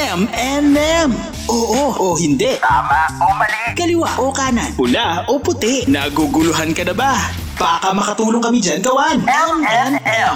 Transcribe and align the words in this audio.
M&M. 0.00 1.12
Oo 1.52 1.92
o 1.92 2.06
hindi. 2.16 2.56
Tama 2.56 3.04
o 3.20 3.36
mali? 3.36 3.76
Kaliwa 3.76 4.08
o 4.16 4.32
kanan. 4.32 4.72
Pula 4.72 5.28
o 5.28 5.36
puti. 5.36 5.84
Naguguluhan 5.84 6.72
ka 6.72 6.88
na 6.88 6.96
ba? 6.96 7.12
Baka 7.60 7.92
makatulong 7.92 8.40
kami 8.40 8.64
dyan 8.64 8.80
gawan. 8.80 9.20
M&M. 9.28 10.34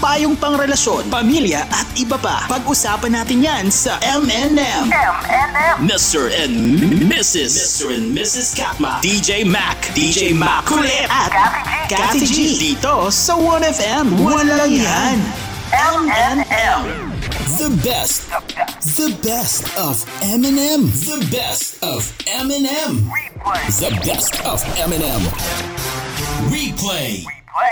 Payong 0.00 0.34
pangrelasyon, 0.40 1.12
pamilya 1.12 1.68
at 1.68 1.84
iba 1.94 2.16
pa. 2.16 2.48
Pag-usapan 2.48 3.20
natin 3.20 3.44
yan 3.44 3.64
sa 3.68 4.00
M&M. 4.00 4.56
M&M. 4.88 5.76
Mr. 5.84 6.32
and 6.32 6.80
Mrs. 7.04 7.52
Mr. 7.52 7.86
and 7.92 8.16
Mrs. 8.16 8.56
Katma. 8.56 9.04
DJ 9.04 9.44
Mac. 9.44 9.92
DJ 9.92 10.32
Mac. 10.32 10.64
Kulit. 10.64 11.04
At 11.12 11.30
Kathy 11.86 12.24
G. 12.24 12.36
Dito 12.56 13.12
sa 13.12 13.36
1FM. 13.36 14.16
Walang 14.24 14.72
yan. 14.72 15.20
M&M. 15.70 17.11
The 17.32 17.72
best. 17.80 18.28
The 19.00 19.08
best 19.24 19.64
of 19.80 20.04
M&M. 20.20 20.92
The 20.92 21.24
best 21.32 21.80
of 21.80 22.04
M&M. 22.28 23.08
Replay. 23.08 23.64
The 23.80 23.92
best 24.04 24.36
of 24.44 24.60
M&M. 24.76 25.22
Replay. 26.52 27.24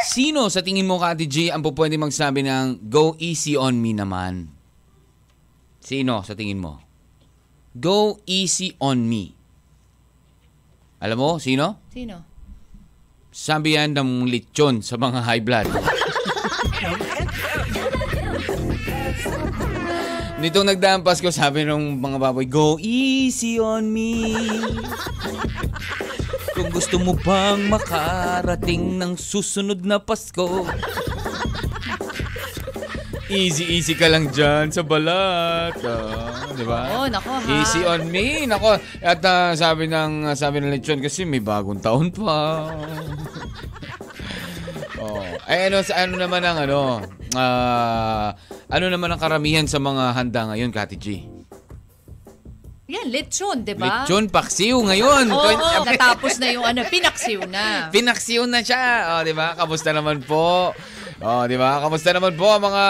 Sino 0.09 0.49
sa 0.49 0.65
tingin 0.65 0.89
mo, 0.89 0.97
Kati 0.97 1.29
G, 1.29 1.53
ang 1.53 1.61
po 1.61 1.77
pwede 1.77 2.01
magsabi 2.01 2.41
ng 2.41 2.89
go 2.89 3.13
easy 3.21 3.53
on 3.53 3.77
me 3.77 3.93
naman? 3.93 4.49
Sino 5.85 6.25
sa 6.25 6.33
tingin 6.33 6.57
mo? 6.57 6.81
Go 7.77 8.17
easy 8.25 8.73
on 8.81 9.05
me. 9.05 9.37
Alam 11.05 11.21
mo, 11.21 11.31
sino? 11.37 11.85
Sino? 11.93 12.25
Sabi 13.29 13.77
yan 13.77 13.93
ng 13.93 14.25
lechon 14.25 14.81
sa 14.81 14.97
mga 14.97 15.21
high 15.21 15.45
blood. 15.45 15.69
Nitong 20.41 20.73
nagdaang 20.73 21.05
Pasko, 21.05 21.29
sabi 21.29 21.69
ng 21.69 22.01
mga 22.01 22.17
baboy, 22.17 22.49
Go 22.49 22.81
easy 22.81 23.61
on 23.61 23.93
me. 23.93 24.25
Kung 26.57 26.73
gusto 26.73 26.97
mo 26.97 27.13
bang 27.13 27.69
makarating 27.69 28.97
ng 28.97 29.21
susunod 29.21 29.85
na 29.85 30.01
Pasko. 30.01 30.65
Easy, 33.29 33.69
easy 33.69 33.93
ka 33.93 34.09
lang 34.09 34.33
dyan 34.33 34.73
sa 34.73 34.81
balat. 34.81 35.77
Ah, 35.85 36.49
di 36.57 36.65
ba? 36.65 36.89
Oo, 36.89 37.07
nako, 37.13 37.37
ha? 37.37 37.61
Easy 37.61 37.85
on 37.85 38.09
me. 38.09 38.49
Nako. 38.49 38.81
At 39.05 39.21
ah, 39.29 39.53
sabi 39.53 39.93
ng 39.93 40.25
sabi 40.33 40.65
ng 40.65 40.73
lechon 40.73 41.05
kasi 41.05 41.29
may 41.29 41.45
bagong 41.45 41.85
taon 41.85 42.09
pa. 42.17 42.73
oh. 45.05 45.21
Ay 45.45 45.69
ano 45.69 45.85
sa 45.85 46.09
ano 46.09 46.17
naman 46.17 46.41
ang 46.49 46.65
ano? 46.65 47.05
ah, 47.37 48.35
ano 48.71 48.87
naman 48.87 49.11
ang 49.11 49.21
karamihan 49.21 49.67
sa 49.67 49.83
mga 49.83 50.15
handa 50.15 50.47
ngayon, 50.47 50.71
Kati 50.71 50.97
G? 50.97 51.07
Yan, 52.91 53.07
lechon, 53.07 53.63
di 53.63 53.75
ba? 53.75 54.03
Lechon 54.03 54.27
paksiw 54.27 54.75
ngayon. 54.75 55.31
Oo, 55.31 55.43
Twen- 55.47 55.87
natapos 55.87 56.43
na 56.43 56.51
yung 56.51 56.67
ano, 56.67 56.83
pinaksiw 56.83 57.47
na. 57.47 57.67
Pinaksiw 57.95 58.51
na 58.51 58.67
siya. 58.67 59.15
Oh, 59.15 59.23
di 59.23 59.31
ba? 59.31 59.55
Kamusta 59.55 59.95
naman 59.95 60.19
po? 60.23 60.75
Oh, 61.23 61.43
di 61.47 61.55
ba? 61.55 61.79
Kamusta 61.79 62.11
naman 62.11 62.35
po 62.35 62.51
ang 62.51 62.67
mga 62.67 62.85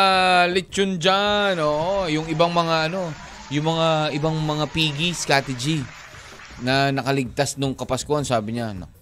lechon 0.53 0.97
diyan? 0.97 1.61
Oh, 1.61 2.09
yung 2.09 2.25
ibang 2.33 2.49
mga 2.49 2.89
ano, 2.89 3.13
yung 3.53 3.69
mga 3.69 4.17
ibang 4.17 4.37
mga 4.37 4.65
piggies, 4.73 5.29
Kati 5.29 5.53
G, 5.53 5.85
na 6.65 6.89
nakaligtas 6.89 7.61
nung 7.61 7.77
Kapaskuhan, 7.77 8.25
sabi 8.25 8.57
niya, 8.57 8.73
"Nak- 8.73 8.97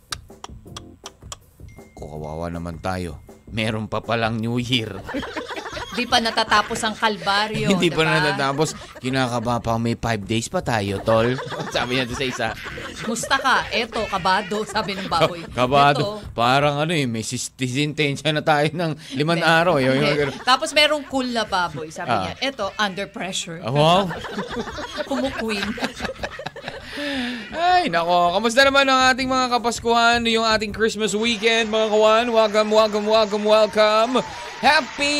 kawawa 1.94 2.50
naman 2.50 2.78
tayo. 2.78 3.18
Meron 3.48 3.86
pa 3.86 3.98
palang 3.98 4.38
New 4.38 4.58
Year. 4.58 4.98
Di 5.98 6.06
pa 6.06 6.22
natatapos 6.22 6.78
ang 6.86 6.94
kalbaryo, 6.94 7.74
Hindi 7.74 7.90
di 7.90 7.90
pa 7.90 8.06
natatapos. 8.06 9.02
Kinakaba 9.02 9.58
pa 9.58 9.74
may 9.82 9.98
five 9.98 10.22
days 10.22 10.46
pa 10.46 10.62
tayo, 10.62 11.02
tol. 11.02 11.34
sabi 11.74 11.98
niya 11.98 12.06
sa 12.06 12.22
isa. 12.22 12.48
Musta 13.02 13.34
ka? 13.34 13.66
Eto, 13.74 14.06
kabado, 14.06 14.62
sabi 14.62 14.94
ng 14.94 15.10
baboy. 15.10 15.42
Kabado. 15.50 16.22
Eto. 16.22 16.30
Parang 16.30 16.78
ano 16.78 16.94
eh, 16.94 17.02
may 17.02 17.26
sisintensya 17.26 18.30
na 18.30 18.46
tayo 18.46 18.70
ng 18.70 18.94
limang 19.18 19.42
araw. 19.42 19.82
Yung, 19.82 19.98
yung, 19.98 20.06
Hindi. 20.06 20.20
ganun. 20.22 20.38
Tapos 20.46 20.70
merong 20.70 21.02
cool 21.10 21.34
na 21.34 21.42
baboy. 21.42 21.90
Sabi 21.90 22.14
Ah. 22.14 22.30
niya, 22.30 22.34
eto, 22.46 22.70
under 22.78 23.10
pressure. 23.10 23.58
Ah, 23.58 23.74
wow. 23.74 24.06
Kumukwin. 25.10 25.66
Ay, 27.54 27.88
nako. 27.88 28.34
Kamusta 28.34 28.62
naman 28.62 28.84
ang 28.84 29.12
ating 29.12 29.26
mga 29.26 29.46
kapaskuhan, 29.50 30.20
yung 30.26 30.44
ating 30.44 30.70
Christmas 30.70 31.14
weekend, 31.14 31.68
mga 31.68 31.88
kawan? 31.88 32.26
Welcome, 32.28 32.68
welcome, 32.68 33.06
welcome, 33.06 33.44
welcome. 33.44 34.12
Happy 34.58 35.14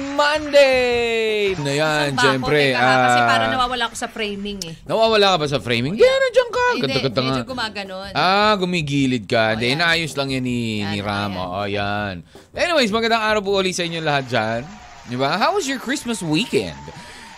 Monday! 0.00 1.52
Na 1.60 1.72
yan, 1.72 2.16
syempre. 2.16 2.72
Teka, 2.72 2.80
kasi 2.80 3.18
ah, 3.20 3.28
parang 3.28 3.50
nawawala 3.52 3.84
ako 3.86 3.96
sa 3.96 4.08
framing 4.08 4.58
eh. 4.64 4.74
nawawala 4.88 5.36
ka 5.36 5.44
ba 5.44 5.46
sa 5.46 5.60
framing? 5.60 5.92
Hindi, 5.94 6.08
nandiyan 6.08 6.48
ka. 6.48 6.64
Hindi, 6.64 6.80
Ganda-ganda 6.88 7.20
nga. 7.20 7.28
medyo 7.28 7.44
gumaganon. 7.44 8.10
Ah, 8.16 8.56
gumigilid 8.56 9.28
ka. 9.28 9.52
Hindi, 9.52 9.68
Oh, 9.68 9.70
yan. 9.70 9.76
inaayos 9.76 10.12
lang 10.16 10.28
yan 10.32 10.44
ni, 10.44 10.80
Yan, 10.80 10.90
ni 10.90 10.98
oh, 11.00 11.06
Ram. 11.06 11.30
yan. 11.30 11.38
Oo, 11.38 11.62
yan. 11.68 12.14
Anyways, 12.56 12.88
magandang 12.88 13.20
araw 13.20 13.40
po 13.44 13.60
ulit 13.60 13.76
sa 13.76 13.84
inyo 13.84 14.00
lahat 14.00 14.24
dyan. 14.32 14.60
Di 15.06 15.16
ba? 15.18 15.36
How 15.36 15.52
was 15.52 15.68
your 15.68 15.82
Christmas 15.82 16.24
weekend? 16.24 16.78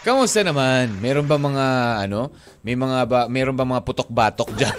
Kamusta 0.02 0.42
naman? 0.42 0.98
Meron 0.98 1.30
ba 1.30 1.38
mga, 1.38 1.66
ano, 2.10 2.34
may 2.66 2.74
mga 2.74 2.98
ba, 3.06 3.20
meron 3.30 3.54
ba 3.54 3.62
mga 3.62 3.86
putok-batok 3.86 4.50
dyan? 4.58 4.78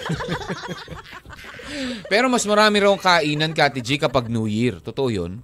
Pero 2.12 2.28
mas 2.28 2.44
marami 2.44 2.84
raw 2.84 2.92
kainan, 2.92 3.56
Kati 3.56 3.80
G, 3.80 3.96
kapag 3.96 4.28
New 4.28 4.44
Year. 4.44 4.84
Totoo 4.84 5.08
yun? 5.08 5.40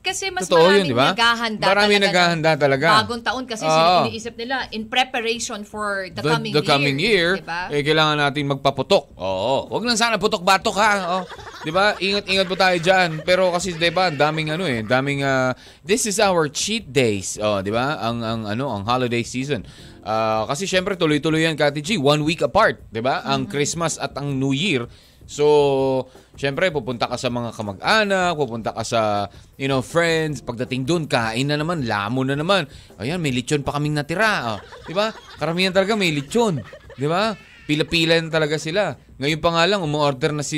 Kasi 0.00 0.32
mas 0.32 0.48
Totoo 0.48 0.64
maraming 0.64 0.80
yun, 0.80 0.86
di 0.86 0.96
ba? 0.96 1.08
naghahanda 1.12 1.60
Maraming 1.62 2.00
talaga. 2.00 2.08
naghahanda 2.08 2.50
talaga. 2.56 2.86
Bagong 3.04 3.20
taon 3.20 3.44
kasi 3.44 3.62
Oo. 3.62 3.70
sila 3.70 3.88
iniisip 4.02 4.34
nila 4.34 4.56
in 4.70 4.88
preparation 4.88 5.60
for 5.60 6.08
the, 6.08 6.24
coming 6.24 6.50
the 6.50 6.58
year. 6.58 6.66
coming 6.66 6.96
year, 6.96 7.28
Di 7.36 7.44
ba? 7.44 7.68
eh, 7.68 7.84
kailangan 7.84 8.16
natin 8.16 8.48
magpaputok. 8.48 9.12
Oo. 9.14 9.68
Huwag 9.68 9.84
lang 9.84 9.94
sana 9.94 10.16
putok-batok 10.16 10.72
ha. 10.74 10.92
Oh. 11.12 11.24
'Di 11.60 11.68
ba? 11.68 11.92
Ingat-ingat 11.94 12.48
po 12.48 12.56
tayo 12.56 12.72
diyan. 12.74 13.20
Pero 13.22 13.52
kasi 13.52 13.76
'di 13.76 13.92
ba, 13.92 14.08
daming 14.08 14.48
ano 14.50 14.64
eh, 14.64 14.80
daming 14.80 15.20
ah, 15.20 15.52
this 15.84 16.08
is 16.08 16.16
our 16.16 16.48
cheat 16.48 16.88
days. 16.88 17.36
Oh, 17.36 17.60
'di 17.60 17.68
ba? 17.68 18.00
Ang 18.00 18.24
ang 18.24 18.40
ano, 18.48 18.72
ang 18.72 18.82
holiday 18.82 19.20
season. 19.20 19.68
Ah, 20.00 20.48
kasi 20.48 20.64
syempre 20.64 20.96
tuloy-tuloy 20.96 21.44
yan, 21.44 21.54
Kati 21.54 21.84
G, 21.84 22.00
one 22.00 22.24
week 22.24 22.40
apart, 22.40 22.80
'di 22.88 23.04
ba? 23.04 23.20
Ang 23.22 23.44
Mm-hmm. 23.44 23.52
Christmas 23.52 23.94
at 23.94 24.16
ang 24.16 24.32
New 24.34 24.56
Year. 24.56 24.88
So, 25.30 26.08
syempre 26.40 26.72
pupunta 26.72 27.04
ka 27.04 27.20
sa 27.20 27.28
mga 27.28 27.52
kamag-anak, 27.52 28.32
pupunta 28.32 28.72
ka 28.72 28.80
sa, 28.80 29.28
you 29.60 29.68
know, 29.68 29.84
friends. 29.84 30.40
Pagdating 30.40 30.88
doon, 30.88 31.04
kain 31.04 31.44
na 31.44 31.60
naman, 31.60 31.84
lamo 31.84 32.24
na 32.24 32.32
naman. 32.32 32.64
Ayan, 32.96 33.20
may 33.20 33.36
lechon 33.36 33.60
pa 33.60 33.76
kaming 33.76 33.92
natira. 33.92 34.56
Oh. 34.56 34.58
'Di 34.88 34.96
ba? 34.96 35.12
Karamihan 35.36 35.76
talaga 35.76 36.00
may 36.00 36.16
lechon, 36.16 36.64
'di 36.96 37.04
ba? 37.04 37.36
Pila-pila 37.68 38.16
talaga 38.32 38.56
sila. 38.56 38.96
Ngayon 39.20 39.40
pa 39.44 39.52
nga 39.52 39.68
lang, 39.68 39.84
umuorder 39.84 40.32
na 40.32 40.40
si 40.40 40.56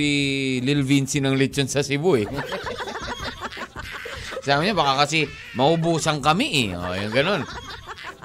Lil 0.62 0.86
Vinci 0.86 1.18
ng 1.18 1.34
lechon 1.34 1.66
sa 1.66 1.82
Cebu 1.82 2.14
eh. 2.14 2.30
Sabi 4.46 4.70
niya, 4.70 4.74
baka 4.74 5.06
kasi 5.06 5.30
maubusan 5.54 6.24
kami 6.24 6.66
eh. 6.66 6.68
O, 6.74 6.96
yung 6.96 7.14
ganun. 7.14 7.42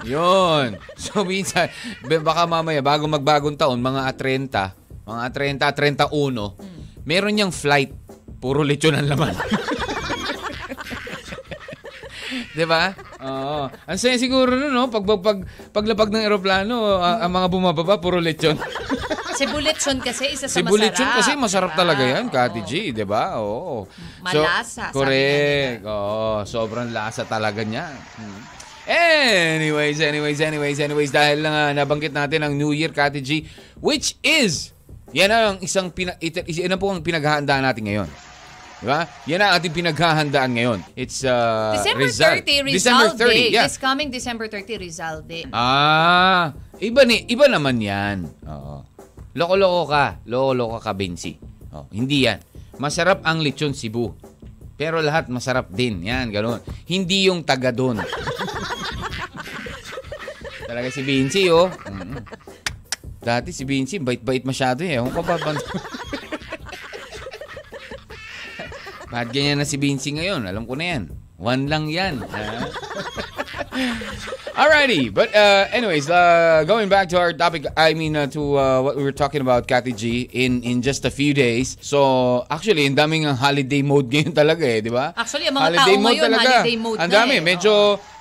Yun. 0.06 0.78
So, 0.98 1.22
minsan, 1.22 1.70
baka 2.02 2.42
mamaya, 2.48 2.82
bago 2.82 3.06
magbagong 3.06 3.54
taon, 3.54 3.78
mga 3.78 4.16
30, 4.16 5.06
mga 5.06 5.24
30, 5.30 6.10
31, 6.10 6.58
meron 7.08 7.32
niyang 7.32 7.54
flight. 7.54 7.96
Puro 8.38 8.60
lechon 8.60 8.92
ang 8.94 9.08
laman. 9.08 9.32
'Di 12.54 12.66
ba? 12.68 12.92
Oo. 13.24 13.72
Ang 13.72 13.98
saya 13.98 14.20
siguro 14.20 14.52
no, 14.52 14.68
no? 14.68 14.92
Pag, 14.92 15.04
pag, 15.08 15.20
pag, 15.24 15.38
paglapag 15.72 16.12
ng 16.12 16.22
eroplano, 16.22 17.00
ah, 17.00 17.24
ang 17.24 17.32
mga 17.32 17.48
bumababa, 17.48 17.96
puro 17.98 18.20
lechon. 18.20 18.58
Cebu 19.38 19.62
lechon 19.62 20.02
kasi 20.02 20.34
isa 20.34 20.50
sa 20.50 20.58
Si 20.58 20.66
masarap. 20.66 20.74
Bulechon 20.74 21.08
kasi 21.14 21.30
masarap 21.38 21.70
Diba? 21.72 21.80
talaga 21.86 22.02
yan, 22.02 22.26
Kati. 22.26 22.60
G, 22.66 22.90
di 22.90 23.06
ba? 23.06 23.38
Oo. 23.38 23.86
Malasa, 24.18 24.90
sabi 24.90 24.98
correct. 24.98 25.86
Oo, 25.86 26.42
sobrang 26.42 26.90
lasa 26.90 27.22
talaga 27.22 27.62
niya. 27.62 27.86
Hmm. 28.18 28.42
Anyways, 28.88 30.02
anyways, 30.02 30.42
anyways, 30.42 30.78
anyways, 30.82 31.10
dahil 31.14 31.46
na 31.46 31.70
nabanggit 31.70 32.10
natin 32.10 32.42
ang 32.42 32.58
New 32.58 32.74
Year, 32.74 32.90
Kati 32.90 33.22
G, 33.22 33.46
which 33.78 34.18
is, 34.26 34.74
yan 35.12 35.30
ang 35.32 35.56
isang, 35.64 35.88
pina, 35.92 36.12
ito, 36.20 36.44
yan 36.44 36.76
po 36.76 36.92
ang 36.92 37.00
pinaghahandaan 37.00 37.64
natin 37.64 37.84
ngayon. 37.84 38.08
Di 38.78 38.86
ba? 38.86 39.10
Yan 39.26 39.42
ang 39.42 39.58
ating 39.58 39.74
pinaghahandaan 39.74 40.54
ngayon. 40.54 40.78
It's 40.94 41.26
uh, 41.26 41.74
December 41.74 42.06
Rizal. 42.06 42.38
30, 42.46 42.62
Rizal 42.62 42.78
December 42.78 43.10
30, 43.10 43.26
Day. 43.26 43.50
yeah. 43.50 43.66
This 43.66 43.74
coming 43.74 44.06
December 44.14 44.46
30, 44.46 44.78
Rizal 44.78 45.26
Day. 45.26 45.42
Ah, 45.50 46.54
iba 46.78 47.02
ni, 47.02 47.26
iba 47.26 47.50
naman 47.50 47.82
'yan. 47.82 48.30
Oo. 48.46 48.86
Loko-loko 49.34 49.82
ka, 49.90 50.22
loko-loko 50.30 50.78
ka, 50.78 50.94
Bensi. 50.94 51.34
Oh, 51.74 51.90
hindi 51.90 52.22
'yan. 52.22 52.38
Masarap 52.78 53.26
ang 53.26 53.42
lechon 53.42 53.74
Cebu. 53.74 54.14
Pero 54.78 55.02
lahat 55.02 55.26
masarap 55.26 55.74
din. 55.74 56.06
Yan, 56.06 56.30
ganoon. 56.30 56.62
Hindi 56.86 57.26
yung 57.26 57.42
taga 57.42 57.74
doon. 57.74 57.98
Talaga 60.70 60.86
si 60.94 61.02
Vinci, 61.02 61.50
oh. 61.50 61.66
Mm. 61.66 62.22
Dati 63.28 63.52
si 63.52 63.60
Vinci, 63.62 64.00
bait-bait 64.00 64.40
masyado 64.40 64.80
eh. 64.80 64.96
Ewan 64.96 65.12
ko 65.12 65.20
ba? 65.20 65.36
ba- 65.36 65.52
Bakit 69.08 69.28
ganyan 69.28 69.60
na 69.60 69.68
si 69.68 69.76
Vinci 69.76 70.12
ngayon? 70.12 70.44
Alam 70.44 70.64
ko 70.64 70.72
na 70.72 70.96
yan. 70.96 71.02
One 71.36 71.68
lang 71.68 71.88
yan. 71.88 72.24
ha? 72.24 72.68
Alrighty, 74.58 75.06
but 75.08 75.30
uh, 75.30 75.70
anyways, 75.70 76.10
uh, 76.10 76.64
going 76.66 76.90
back 76.90 77.06
to 77.10 77.16
our 77.16 77.30
topic, 77.30 77.62
I 77.76 77.94
mean 77.94 78.16
uh, 78.16 78.26
to 78.34 78.58
uh, 78.58 78.82
what 78.82 78.96
we 78.96 79.04
were 79.04 79.14
talking 79.14 79.38
about, 79.40 79.70
Cathy 79.70 79.94
G, 79.94 80.26
in 80.34 80.66
in 80.66 80.82
just 80.82 81.06
a 81.06 81.12
few 81.14 81.30
days. 81.30 81.78
So, 81.78 82.42
actually, 82.50 82.90
ang 82.90 82.98
daming 82.98 83.22
ang 83.22 83.38
holiday 83.38 83.86
mode 83.86 84.10
ngayon 84.12 84.34
talaga 84.34 84.66
eh, 84.66 84.82
di 84.82 84.90
ba? 84.90 85.14
Actually, 85.14 85.46
ang 85.46 85.62
mga 85.62 85.78
tao 85.78 85.86
ngayon, 85.94 86.32
holiday 86.34 86.74
mode 86.74 86.98
Ang 86.98 87.06
na 87.06 87.16
dami. 87.22 87.34
eh. 87.38 87.42
Medyo, 87.44 87.72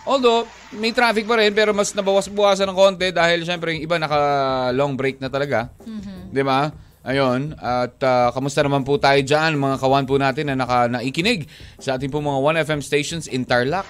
although, 0.07 0.47
may 0.71 0.95
traffic 0.95 1.27
pa 1.27 1.35
rin, 1.35 1.51
pero 1.51 1.75
mas 1.75 1.91
nabawas-buwasan 1.91 2.65
ng 2.65 2.77
konti 2.77 3.07
dahil 3.11 3.43
syempre 3.43 3.75
yung 3.75 3.83
iba 3.83 3.99
naka 3.99 4.19
long 4.71 4.95
break 4.95 5.19
na 5.19 5.27
talaga. 5.27 5.67
Mm-hmm. 5.83 6.31
Di 6.31 6.43
ba? 6.43 6.71
Ayun, 7.03 7.55
at 7.55 7.95
uh, 8.03 8.35
kamusta 8.35 8.59
naman 8.59 8.83
po 8.83 8.99
tayo 8.99 9.15
dyan, 9.23 9.55
mga 9.55 9.79
kawan 9.79 10.03
po 10.03 10.19
natin 10.19 10.51
na 10.51 10.59
naka, 10.59 10.91
naikinig 10.91 11.47
sa 11.79 11.95
ating 11.95 12.11
po 12.11 12.19
mga 12.19 12.63
1FM 12.63 12.83
stations 12.83 13.31
in 13.31 13.47
Tarlac. 13.47 13.87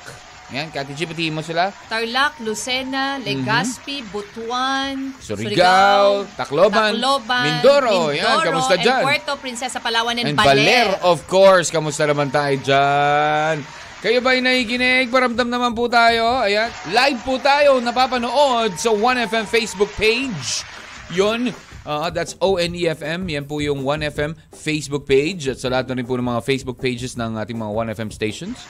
Yan, 0.47 0.71
Cathy 0.71 0.95
G, 0.95 1.03
patiin 1.03 1.35
mo 1.35 1.43
sila. 1.43 1.75
Tarlac, 1.91 2.39
Lucena, 2.39 3.19
Legazpi, 3.19 3.99
Butuan, 4.07 5.11
Mhm. 5.11 5.19
Surigao, 5.19 6.23
Tacloban, 6.39 6.95
Tacloban, 6.95 7.43
Mindoro. 7.43 8.15
Yan, 8.15 8.47
kamusta 8.47 8.79
and 8.79 8.85
dyan? 8.85 9.03
Puerto 9.03 9.33
Princesa, 9.43 9.83
Palawan, 9.83 10.15
and, 10.15 10.31
And 10.31 10.37
Baler. 10.39 10.55
Baler, 10.55 10.87
of 11.03 11.27
course. 11.27 11.67
Kamusta 11.67 12.07
naman 12.07 12.31
tayo 12.31 12.55
dyan? 12.63 13.59
Kayo 14.07 14.24
ba'y 14.24 14.39
nakikinig? 14.39 15.12
Paramdam 15.12 15.51
naman 15.51 15.75
po 15.75 15.92
tayo. 15.92 16.39
Ayan. 16.39 16.71
Live 16.95 17.27
po 17.27 17.36
tayo 17.44 17.83
napapanood 17.83 18.71
sa 18.80 18.95
1FM 18.95 19.44
Facebook 19.44 19.92
page. 20.00 20.63
Yun. 21.12 21.51
Uh, 21.83 22.07
that's 22.07 22.39
ONEFM. 22.39 23.27
Yan 23.27 23.44
po 23.44 23.59
yung 23.59 23.83
1FM 23.83 24.31
Facebook 24.56 25.04
page. 25.04 25.51
At 25.51 25.59
sa 25.59 25.68
lahat 25.68 25.92
na 25.92 26.00
rin 26.00 26.07
po 26.07 26.15
ng 26.15 26.24
mga 26.24 26.39
Facebook 26.39 26.80
pages 26.80 27.19
ng 27.19 27.36
ating 27.36 27.59
mga 27.59 27.68
1FM 27.68 28.07
stations. 28.15 28.63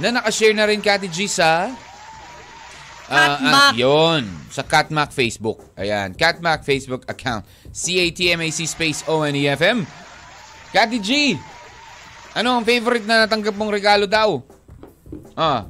Na 0.00 0.08
nakashare 0.08 0.56
na 0.56 0.64
rin, 0.64 0.80
Kati 0.80 1.04
G, 1.04 1.28
sa... 1.28 1.68
Catmac. 3.12 3.76
ah, 3.76 3.76
yun. 3.76 4.24
Sa 4.48 4.64
Catmac 4.64 5.12
Facebook. 5.12 5.60
Ayan. 5.76 6.16
Catmac 6.16 6.64
Facebook 6.64 7.04
account. 7.12 7.44
C-A-T-M-A-C 7.76 8.64
space 8.64 9.04
O-N-E-F-M. 9.04 9.84
Kati 10.72 10.96
G, 10.96 11.36
ano 12.32 12.56
ang 12.56 12.64
favorite 12.64 13.04
na 13.04 13.28
natanggap 13.28 13.52
mong 13.52 13.68
regalo 13.68 14.08
daw? 14.08 14.51
Ah, 15.34 15.66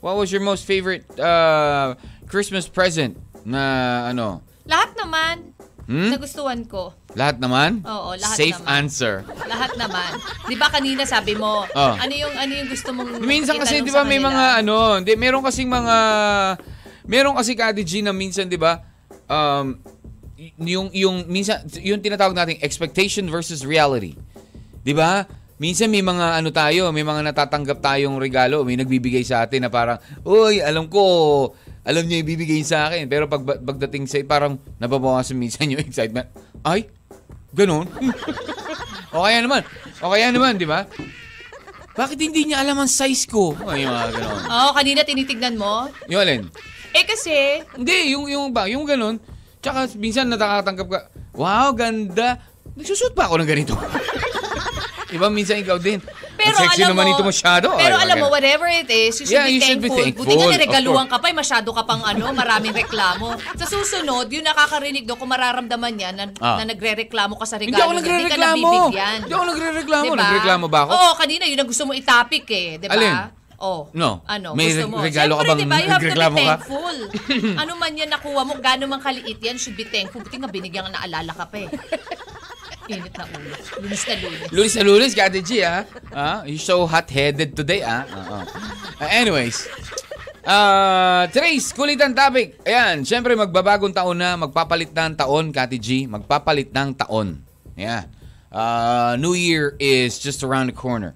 what 0.00 0.14
was 0.14 0.30
your 0.30 0.42
most 0.42 0.64
favorite 0.64 1.04
uh, 1.18 1.94
Christmas 2.26 2.66
present 2.66 3.16
na 3.44 3.62
ano? 4.08 4.40
Lahat 4.64 4.94
naman. 4.94 5.52
Hmm? 5.82 6.14
Nagustuhan 6.14 6.62
ko. 6.70 6.94
Lahat 7.18 7.42
naman? 7.42 7.82
Oo, 7.82 8.14
lahat 8.14 8.36
Safe 8.38 8.54
naman. 8.62 8.86
answer. 8.86 9.14
Lahat 9.50 9.74
naman. 9.74 10.14
'Di 10.46 10.56
ba 10.56 10.70
kanina 10.70 11.02
sabi 11.02 11.34
mo, 11.34 11.66
Oh. 11.74 11.94
ano 11.98 12.14
yung 12.14 12.32
ano 12.32 12.52
yung 12.54 12.68
gusto 12.70 12.94
mong 12.94 13.18
Minsan 13.18 13.58
kasi 13.58 13.82
'di 13.82 13.90
ba 13.90 14.06
may 14.06 14.22
mga 14.22 14.62
ano, 14.62 15.02
hindi 15.02 15.12
meron 15.18 15.42
kasing 15.42 15.66
mga 15.66 15.96
meron 17.04 17.34
kasi 17.34 17.58
Kati 17.58 17.82
G 17.82 18.00
na 18.00 18.14
minsan 18.14 18.46
'di 18.46 18.56
ba 18.56 18.78
um 19.26 19.76
yung 20.62 20.88
yung 20.94 21.26
minsan 21.26 21.66
yung 21.82 21.98
tinatawag 21.98 22.32
nating 22.32 22.62
expectation 22.62 23.26
versus 23.26 23.66
reality. 23.66 24.14
'Di 24.86 24.94
ba? 24.94 25.26
Minsan 25.62 25.94
may 25.94 26.02
mga 26.02 26.42
ano 26.42 26.50
tayo, 26.50 26.90
may 26.90 27.06
mga 27.06 27.22
natatanggap 27.30 27.78
tayong 27.78 28.18
regalo, 28.18 28.66
may 28.66 28.74
nagbibigay 28.74 29.22
sa 29.22 29.46
atin 29.46 29.62
na 29.62 29.70
parang, 29.70 29.94
"Uy, 30.26 30.58
alam 30.58 30.90
ko, 30.90 31.54
alam 31.86 32.02
niya 32.02 32.26
ibibigay 32.26 32.66
sa 32.66 32.90
akin." 32.90 33.06
Pero 33.06 33.30
pag 33.30 33.46
pagdating 33.46 34.10
sa 34.10 34.18
parang 34.26 34.58
nababawasan 34.82 35.38
minsan 35.38 35.70
yung 35.70 35.78
excitement. 35.86 36.26
Ay, 36.66 36.90
ganun. 37.54 37.86
o 39.14 39.22
kaya 39.22 39.38
naman, 39.38 39.62
o 40.02 40.10
kaya 40.10 40.34
naman, 40.34 40.58
'di 40.58 40.66
ba? 40.66 40.82
Bakit 41.94 42.18
hindi 42.18 42.50
niya 42.50 42.66
alam 42.66 42.82
ang 42.82 42.90
size 42.90 43.30
ko? 43.30 43.54
Ay, 43.62 43.86
mga 43.86 44.18
ganun. 44.18 44.42
Oo, 44.42 44.70
kanina 44.74 45.06
tinitignan 45.06 45.54
mo. 45.54 45.86
Yung 46.10 46.26
alin? 46.26 46.42
Eh 46.90 47.04
kasi, 47.06 47.62
Hindi, 47.78 48.16
yung, 48.16 48.26
yung 48.26 48.50
ba, 48.50 48.66
yung 48.66 48.82
ganun. 48.82 49.20
Tsaka 49.62 49.94
minsan 49.94 50.26
natakatanggap 50.26 50.88
ka, 50.88 51.00
wow, 51.36 51.70
ganda. 51.76 52.40
Nagsusot 52.74 53.12
pa 53.14 53.28
ako 53.28 53.44
ng 53.44 53.48
ganito. 53.48 53.76
Iba 55.12 55.28
minsan 55.28 55.56
ikaw 55.56 55.76
din. 55.76 56.00
pero 56.34 56.50
Ang 56.50 56.64
sexy 56.64 56.80
alam 56.80 56.96
naman 56.96 57.04
mo, 57.04 57.12
ito 57.12 57.22
masyado. 57.22 57.66
Pero 57.76 57.94
Ay, 57.94 58.02
alam 58.02 58.16
mo, 58.18 58.26
whatever 58.28 58.66
it 58.66 58.88
is, 58.88 59.12
you 59.14 59.28
should, 59.28 59.36
Yeah, 59.36 59.44
be, 59.44 59.52
you 59.52 59.60
should 59.60 59.78
be 59.78 59.86
thankful. 59.86 60.24
Buti 60.24 60.32
thankful, 60.32 60.40
nga 60.42 60.56
niregaluhan 60.56 61.06
ka 61.06 61.16
pa, 61.16 61.26
eh, 61.28 61.36
masyado 61.36 61.68
ka 61.70 61.82
pang 61.82 62.02
ano, 62.02 62.24
maraming 62.32 62.72
reklamo. 62.72 63.28
Sa 63.54 63.66
susunod, 63.66 64.26
yung 64.26 64.42
nakakarinig 64.42 65.04
doon, 65.04 65.16
kung 65.16 65.30
mararamdaman 65.30 65.92
niya 65.92 66.10
na, 66.10 66.24
Ah. 66.38 66.56
na 66.58 66.72
nagre-reklamo 66.72 67.36
ka 67.36 67.44
sa 67.44 67.56
regalo, 67.56 67.70
Hindi 67.70 67.82
ako 67.82 67.92
nagre-reklamo. 67.94 68.66
Hindi 68.66 68.96
ka. 68.96 69.06
Hindi 69.20 69.32
ako 69.32 69.44
nagre-reklamo. 69.46 70.04
Diba? 70.08 70.18
Nagreklamo 70.18 70.66
ba 70.66 70.80
ako? 70.82 70.90
Oo, 70.90 71.10
kanina 71.14 71.44
yun 71.44 71.58
ang 71.58 71.68
gusto 71.68 71.84
mo 71.84 71.92
itapik 71.92 72.48
eh, 72.48 72.80
di 72.80 72.86
ba? 72.86 72.96
Alin? 72.96 73.16
Oh. 73.62 73.86
No. 73.94 74.26
Ano, 74.26 74.58
May 74.58 74.74
gusto 74.74 74.90
mo. 74.90 74.98
regalo 74.98 75.38
ka 75.38 75.46
Siyempre, 75.46 75.54
bang 75.54 75.60
diba, 75.62 75.76
you 75.78 75.90
have 75.94 76.02
to 76.02 76.10
be 76.10 76.18
ka? 76.18 76.34
thankful. 76.34 76.96
ano 77.62 77.72
man 77.76 77.92
yan 77.94 78.10
nakuha 78.10 78.42
mo, 78.42 78.58
gano'n 78.58 78.90
man 78.90 78.98
kaliit 78.98 79.38
yan, 79.38 79.54
should 79.54 79.78
be 79.78 79.86
thankful. 79.86 80.18
Buti 80.18 80.34
nga 80.34 80.50
binigyan 80.50 80.82
nga 80.84 80.98
naalala 80.98 81.30
ka 81.30 81.46
pa 81.46 81.62
eh. 81.62 81.70
Init 82.90 83.14
na 83.14 83.24
ulo. 83.30 83.54
Lunis 83.78 84.02
na 84.02 84.14
lunis. 84.18 84.48
Lulis 84.50 84.74
na 84.74 84.82
lulis, 84.82 85.12
Kati 85.14 85.40
G, 85.44 85.50
ah. 85.62 85.86
ah 86.10 86.42
you're 86.42 86.58
so 86.58 86.82
hot-headed 86.82 87.54
today, 87.54 87.86
ah. 87.86 88.02
Oo. 88.02 88.38
Uh, 88.98 89.08
anyways, 89.10 89.70
uh, 90.42 91.30
today's 91.30 91.70
kulitan 91.70 92.10
topic. 92.10 92.58
Ayan, 92.66 93.06
syempre 93.06 93.38
magbabagong 93.38 93.94
taon 93.94 94.18
na, 94.18 94.34
magpapalit 94.34 94.90
na 94.90 95.06
ang 95.06 95.14
taon, 95.14 95.54
Kati 95.54 95.78
G. 95.78 96.10
Magpapalit 96.10 96.74
ng 96.74 96.90
taon. 96.98 97.46
Yeah. 97.78 98.10
Uh, 98.50 99.14
New 99.16 99.38
Year 99.38 99.78
is 99.78 100.18
just 100.18 100.42
around 100.42 100.68
the 100.68 100.76
corner. 100.76 101.14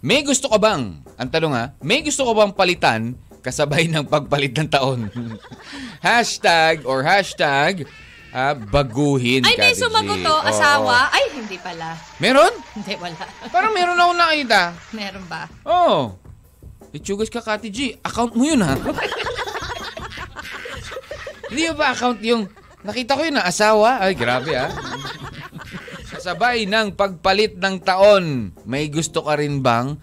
May 0.00 0.22
gusto 0.22 0.48
ka 0.48 0.56
bang, 0.56 1.02
ang 1.20 1.28
tanong 1.28 1.52
ha, 1.52 1.64
may 1.84 2.00
gusto 2.00 2.24
ka 2.24 2.32
bang 2.32 2.52
palitan 2.56 3.02
kasabay 3.44 3.84
ng 3.88 4.08
pagpalit 4.08 4.56
ng 4.56 4.68
taon? 4.70 5.12
hashtag 6.06 6.88
or 6.88 7.04
hashtag 7.04 7.84
ah, 8.30 8.54
baguhin, 8.54 9.42
Ay, 9.42 9.58
may 9.58 9.74
Kati 9.74 9.78
G. 9.78 9.82
sumagot 9.82 10.18
to, 10.22 10.34
Oo. 10.34 10.46
asawa. 10.46 11.10
Ay, 11.10 11.24
hindi 11.34 11.58
pala. 11.58 11.98
Meron? 12.22 12.52
Hindi, 12.78 12.94
wala. 12.96 13.18
Parang 13.50 13.72
meron 13.74 13.98
ako 13.98 14.12
nakita. 14.14 14.60
Meron 14.94 15.24
ba? 15.26 15.42
Oo. 15.66 15.74
Oh. 15.74 16.02
Itsugas 16.90 17.30
ka, 17.30 17.42
Kati 17.42 17.70
G. 17.70 17.78
Account 18.02 18.34
mo 18.34 18.42
yun, 18.46 18.62
ha? 18.62 18.74
Hindi 21.50 21.66
ba 21.74 21.90
account 21.90 22.22
yung... 22.22 22.46
Nakita 22.80 23.18
ko 23.18 23.22
yun 23.26 23.36
na 23.36 23.44
asawa. 23.44 24.00
Ay, 24.00 24.16
grabe, 24.16 24.56
ha? 24.56 24.70
Kasabay 26.10 26.64
ng 26.64 26.96
pagpalit 26.96 27.58
ng 27.58 27.76
taon, 27.82 28.54
may 28.64 28.88
gusto 28.88 29.26
ka 29.26 29.36
rin 29.36 29.60
bang 29.60 29.98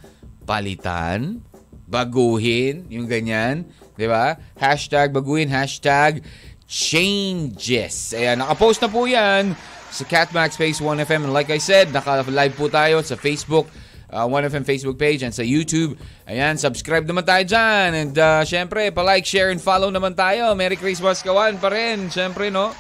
palitan? 0.46 1.42
Baguhin? 1.88 2.86
Yung 2.92 3.08
ganyan? 3.08 3.66
Di 3.98 4.06
ba? 4.06 4.38
Hashtag 4.62 5.10
baguhin, 5.10 5.50
hashtag 5.50 6.22
changes. 6.68 8.12
Ayan, 8.12 8.44
nakapost 8.44 8.84
na 8.84 8.92
po 8.92 9.08
yan 9.08 9.56
sa 9.88 10.04
Catmax 10.04 10.60
Space 10.60 10.84
1FM. 10.84 11.32
And 11.32 11.34
like 11.34 11.50
I 11.50 11.58
said, 11.58 11.96
naka-live 11.96 12.54
po 12.60 12.68
tayo 12.68 13.00
sa 13.02 13.16
Facebook, 13.16 13.72
uh, 14.12 14.28
1FM 14.28 14.68
Facebook 14.68 15.00
page 15.00 15.24
and 15.24 15.32
sa 15.32 15.48
YouTube. 15.48 15.96
Ayan, 16.28 16.60
subscribe 16.60 17.08
naman 17.08 17.24
tayo 17.24 17.48
dyan. 17.48 17.90
And 17.96 18.14
uh, 18.20 18.44
syempre, 18.44 18.92
pa-like, 18.92 19.24
share, 19.24 19.50
and 19.50 19.64
follow 19.64 19.88
naman 19.88 20.14
tayo. 20.14 20.52
Merry 20.60 20.76
Christmas 20.76 21.24
kawan 21.24 21.56
pa 21.58 21.72
rin. 21.72 22.12
Syempre, 22.12 22.52
no? 22.52 22.76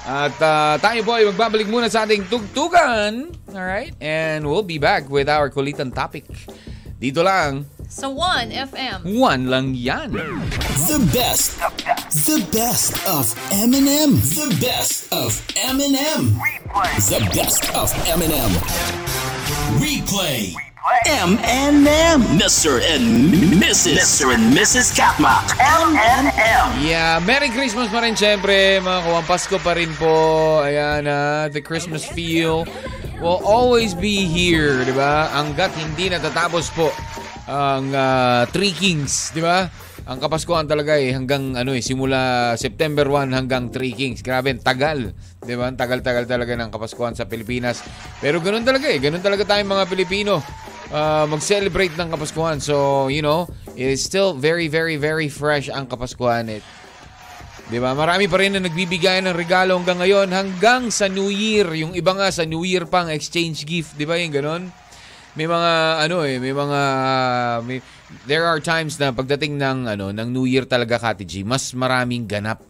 At 0.00 0.32
uh, 0.40 0.80
tayo 0.80 1.04
po 1.04 1.12
ay 1.18 1.28
magbabalik 1.28 1.68
muna 1.68 1.92
sa 1.92 2.08
ating 2.08 2.24
tugtugan. 2.30 3.36
Alright? 3.52 3.92
And 4.00 4.48
we'll 4.48 4.64
be 4.64 4.80
back 4.80 5.12
with 5.12 5.28
our 5.28 5.52
kulitan 5.52 5.92
topic. 5.92 6.24
Dito 6.96 7.20
lang, 7.20 7.68
Sa 7.90 8.06
1FM. 8.06 9.02
one 9.18 9.50
lang 9.50 9.74
yan. 9.74 10.14
The 10.86 11.02
best. 11.10 11.58
The 12.22 12.38
best 12.54 12.94
of 13.02 13.34
Eminem. 13.50 14.14
The 14.30 14.46
best 14.62 15.10
of 15.10 15.34
Eminem. 15.58 16.38
The 17.10 17.18
best 17.34 17.66
of 17.74 17.90
Eminem. 18.06 18.54
Replay. 19.82 20.54
M&M. 21.10 22.22
Mr. 22.38 22.78
and 22.78 23.34
Mrs. 23.58 23.98
Mr. 23.98 24.38
and 24.38 24.54
Mrs. 24.54 24.94
Katma. 24.94 25.42
M&M. 25.58 26.64
Yeah, 26.78 27.18
Merry 27.26 27.50
Christmas 27.50 27.90
pa 27.90 28.06
rin 28.06 28.14
syempre, 28.14 28.78
mga 28.78 29.00
kuwang 29.02 29.26
Pasko 29.26 29.58
pa 29.58 29.74
rin 29.74 29.90
po. 29.98 30.62
Ayan, 30.62 31.10
ah, 31.10 31.50
the 31.50 31.58
Christmas 31.58 32.06
feel 32.06 32.70
will 33.18 33.42
always 33.42 33.98
be 33.98 34.30
here, 34.30 34.78
di 34.86 34.94
ba? 34.94 35.26
Hanggat 35.34 35.74
hindi 35.74 36.06
natatapos 36.06 36.70
po 36.70 36.94
ang 37.50 37.90
ah, 37.90 38.46
Three 38.46 38.70
Kings, 38.70 39.34
di 39.34 39.42
ba? 39.42 39.66
Ang 40.06 40.22
Kapaskuhan 40.22 40.70
talaga 40.70 40.94
eh, 40.94 41.10
hanggang 41.10 41.58
ano 41.58 41.74
eh, 41.74 41.82
simula 41.82 42.54
September 42.54 43.02
1 43.04 43.34
hanggang 43.34 43.74
Three 43.74 43.90
Kings. 43.90 44.22
Grabe, 44.22 44.54
tagal. 44.62 45.10
Di 45.42 45.58
ba? 45.58 45.66
Tagal-tagal 45.74 46.30
talaga 46.30 46.54
ng 46.54 46.70
Kapaskuhan 46.70 47.18
sa 47.18 47.26
Pilipinas. 47.26 47.82
Pero 48.22 48.38
ganun 48.38 48.62
talaga 48.62 48.86
eh, 48.86 49.02
ganun 49.02 49.22
talaga 49.22 49.42
tayong 49.42 49.66
mga 49.66 49.84
Pilipino. 49.90 50.38
ah, 50.94 51.26
mag-celebrate 51.26 51.98
ng 51.98 52.08
Kapaskuhan. 52.14 52.62
So, 52.62 53.06
you 53.10 53.22
know, 53.22 53.50
it 53.74 53.90
is 53.90 54.02
still 54.06 54.34
very, 54.38 54.70
very, 54.70 54.94
very 54.94 55.26
fresh 55.26 55.66
ang 55.66 55.90
Kapaskuhan. 55.90 56.46
It, 56.50 56.62
Di 57.70 57.78
ba? 57.78 57.94
Marami 57.94 58.26
pa 58.26 58.42
rin 58.42 58.58
na 58.58 58.66
nagbibigay 58.66 59.22
ng 59.22 59.30
regalo 59.30 59.78
hanggang 59.78 60.02
ngayon, 60.02 60.26
hanggang 60.34 60.90
sa 60.90 61.06
New 61.06 61.30
Year. 61.30 61.70
Yung 61.78 61.94
iba 61.94 62.10
nga 62.18 62.26
sa 62.34 62.42
New 62.42 62.66
Year 62.66 62.82
pang 62.82 63.06
exchange 63.06 63.62
gift, 63.62 63.94
di 63.94 64.02
ba? 64.02 64.18
Yung 64.18 64.34
ganon. 64.34 64.62
May 65.38 65.46
mga 65.46 65.72
ano 66.06 66.16
eh, 66.26 66.36
may 66.42 66.54
mga 66.54 66.80
may, 67.62 67.78
there 68.26 68.42
are 68.42 68.58
times 68.58 68.98
na 68.98 69.14
pagdating 69.14 69.54
ng 69.54 69.86
ano 69.86 70.10
ng 70.10 70.28
New 70.30 70.46
Year 70.46 70.66
talaga 70.66 70.98
Kati 70.98 71.22
G, 71.22 71.46
mas 71.46 71.70
maraming 71.70 72.26
ganap. 72.26 72.66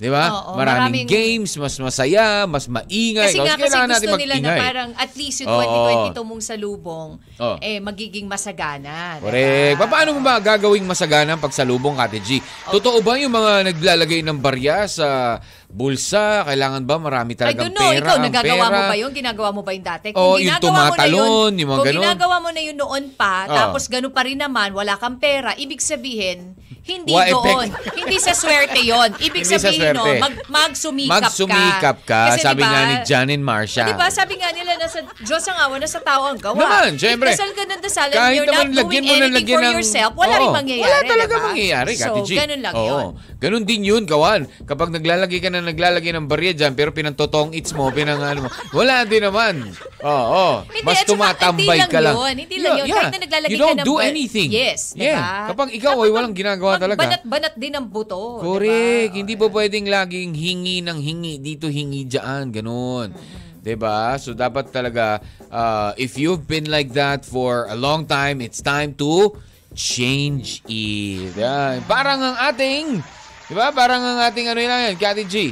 'Di 0.00 0.08
ba? 0.08 0.32
Oo, 0.32 0.56
maraming, 0.56 1.04
maraming- 1.04 1.08
games, 1.12 1.52
mas 1.60 1.76
masaya, 1.76 2.48
mas 2.48 2.64
maingay. 2.64 3.36
Kasi 3.36 3.38
nga 3.44 3.54
kasi 3.60 3.68
gusto 3.68 3.84
natin 3.84 4.08
nila 4.16 4.34
na 4.40 4.50
parang 4.56 4.90
at 4.96 5.12
least 5.12 5.44
yung 5.44 5.52
Oo. 5.52 6.08
2022 6.16 6.24
mong 6.24 6.42
salubong 6.42 7.10
Oo. 7.36 7.56
eh 7.60 7.78
magiging 7.84 8.24
masagana. 8.24 9.20
Correct. 9.20 9.76
diba? 9.76 9.86
Paano 9.86 10.16
mo 10.16 10.24
ba 10.24 10.40
gagawing 10.40 10.88
masagana 10.88 11.36
ang 11.36 11.42
pagsalubong, 11.44 12.00
Kati 12.00 12.18
G? 12.24 12.40
Totoo 12.72 13.04
ba 13.04 13.20
yung 13.20 13.30
mga 13.36 13.76
naglalagay 13.76 14.24
ng 14.24 14.40
barya 14.40 14.88
sa 14.88 15.36
bulsa? 15.70 16.42
Kailangan 16.44 16.82
ba 16.82 16.98
marami 16.98 17.32
I 17.32 17.38
talagang 17.38 17.70
don't 17.70 17.74
know, 17.74 17.88
pera? 17.88 18.04
ikaw 18.04 18.16
nagagawa 18.18 18.66
pera? 18.66 18.74
mo 18.74 18.80
ba 18.82 18.96
yun? 18.96 19.10
Ginagawa 19.10 19.48
mo 19.50 19.60
ba 19.62 19.70
yun 19.70 19.84
dati? 19.84 20.06
Oo, 20.12 20.36
yung 20.36 20.58
ginagawa 20.58 20.58
mo 20.60 20.76
na 20.76 20.84
tumatalon, 20.90 21.50
yung 21.54 21.68
mga 21.68 21.76
kung 21.76 21.86
ganun. 21.86 22.02
ginagawa 22.02 22.36
mo 22.36 22.48
na 22.50 22.60
yun 22.60 22.76
noon 22.76 23.04
pa, 23.14 23.34
Oo. 23.44 23.54
tapos 23.54 23.82
ganun 23.86 24.10
pa 24.10 24.22
rin 24.22 24.36
naman, 24.36 24.70
wala 24.70 24.94
kang 24.94 25.16
pera, 25.16 25.54
ibig 25.54 25.78
sabihin, 25.78 26.58
hindi 26.80 27.12
Wa 27.12 27.22
doon. 27.28 27.68
effect. 27.70 27.92
hindi 28.00 28.16
sa 28.18 28.32
swerte 28.32 28.80
yon. 28.80 29.12
Ibig 29.14 29.44
Hindi 29.44 29.52
sa 29.52 29.58
sabihin, 29.60 29.94
no, 29.94 30.04
mag, 30.16 30.34
magsumikap, 30.48 31.22
Magsumikap 31.22 31.96
ka. 32.02 32.20
Kasi 32.34 32.40
sabi 32.42 32.62
diba, 32.64 32.72
nga 32.72 32.80
ni 32.82 32.94
Janin 33.04 33.42
Marsha. 33.44 33.84
Di 33.84 33.94
ba, 33.94 34.08
sabi 34.08 34.34
nga 34.40 34.48
nila, 34.50 34.74
nasa 34.74 34.98
Diyos 35.20 35.44
ang 35.44 35.58
awa, 35.60 35.76
nasa 35.76 36.00
tao 36.00 36.24
ang 36.26 36.40
gawa. 36.40 36.56
Naman, 36.56 36.96
syempre. 36.96 37.30
Dasal 37.30 37.52
ka 37.52 37.62
ng 37.62 37.82
dasal, 37.84 38.08
and 38.08 38.16
Kahit 38.16 38.34
you're 38.34 38.48
not 38.48 38.64
naman 38.64 38.66
doing 38.66 38.80
lagyan 38.80 39.02
mo 39.02 39.12
na 39.12 39.14
anything 39.20 39.36
lagyan 39.36 39.54
for 39.54 39.62
ng... 39.62 39.74
yourself, 39.76 40.12
wala 40.16 40.32
Oo, 40.32 40.40
rin 40.40 40.50
mangyayari, 40.56 40.82
Wala 40.82 40.98
talaga 41.04 41.34
diba? 41.36 41.46
mangyayari, 41.46 41.90
So, 41.92 42.02
Kati 42.02 42.20
G. 42.24 42.30
ganun 42.34 42.60
lang 42.60 42.74
Oo. 42.74 42.86
yun. 42.88 43.04
Ganun 43.38 43.64
din 43.64 43.82
yun, 43.84 44.02
kawan. 44.04 44.40
Kapag 44.64 44.88
naglalagay 44.90 45.38
ka 45.38 45.50
na 45.52 45.59
naglalagay 45.64 46.12
ng 46.14 46.26
barya 46.26 46.52
dyan, 46.54 46.72
pero 46.72 46.90
pinantotong 46.90 47.52
its 47.52 47.72
mo, 47.72 47.90
pinang 47.90 48.20
ano 48.20 48.46
mo, 48.46 48.48
wala 48.72 49.04
din 49.04 49.24
naman. 49.24 49.72
Oo. 50.00 50.64
Hindi, 50.64 50.80
Mas 50.86 51.02
saka, 51.02 51.10
tumatambay 51.12 51.78
ka 51.88 51.98
lang. 52.00 52.14
yun, 52.16 52.34
hindi 52.46 52.56
lang 52.60 52.72
yun. 52.84 52.86
Kahit 52.88 53.12
na 53.12 53.20
naglalagay 53.24 53.52
you 53.52 53.58
don't 53.58 53.76
ka 53.76 53.82
ng 53.82 53.88
do 53.88 53.94
bar- 53.96 54.08
anything. 54.08 54.48
Yes, 54.48 54.80
diba? 54.92 55.16
Yeah. 55.16 55.48
Kapag 55.52 55.68
ikaw 55.74 55.94
ay 56.00 56.10
walang 56.10 56.34
ginagawa 56.34 56.80
talaga. 56.80 57.00
Banat-banat 57.00 57.54
din 57.58 57.72
ang 57.74 57.86
buto. 57.88 58.40
Correct. 58.40 59.12
diba? 59.12 59.18
Hindi 59.20 59.34
po 59.36 59.46
pwedeng 59.50 59.86
laging 59.90 60.32
hingi 60.32 60.76
ng 60.80 60.98
hingi 60.98 61.34
dito, 61.38 61.66
hingi 61.68 62.08
dyan. 62.08 62.48
Ganun. 62.50 63.12
'Di 63.60 63.76
ba? 63.76 64.16
So 64.16 64.32
dapat 64.32 64.72
talaga 64.72 65.20
uh, 65.52 65.92
if 66.00 66.16
you've 66.16 66.48
been 66.48 66.72
like 66.72 66.96
that 66.96 67.28
for 67.28 67.68
a 67.68 67.76
long 67.76 68.08
time, 68.08 68.40
it's 68.40 68.64
time 68.64 68.96
to 68.96 69.36
change 69.76 70.64
it. 70.66 71.36
Yan. 71.36 71.84
Parang 71.84 72.24
ang 72.24 72.36
ating 72.40 73.04
'di 73.50 73.54
ba? 73.54 73.74
Parang 73.74 73.98
ang 73.98 74.22
ating 74.22 74.46
ano 74.46 74.62
lang 74.62 74.80
yan, 74.86 74.96
Kati 74.96 75.26
G. 75.26 75.50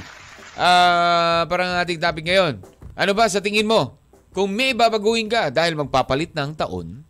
Ah, 0.54 1.42
parang 1.44 1.74
ang 1.74 1.78
ating 1.82 1.98
topic 1.98 2.22
ngayon. 2.24 2.62
Ano 2.94 3.12
ba 3.12 3.26
sa 3.26 3.42
tingin 3.42 3.66
mo? 3.66 3.98
Kung 4.30 4.50
may 4.50 4.70
babaguhin 4.70 5.26
ka 5.26 5.50
dahil 5.50 5.74
magpapalit 5.74 6.30
ng 6.30 6.54
taon, 6.54 7.02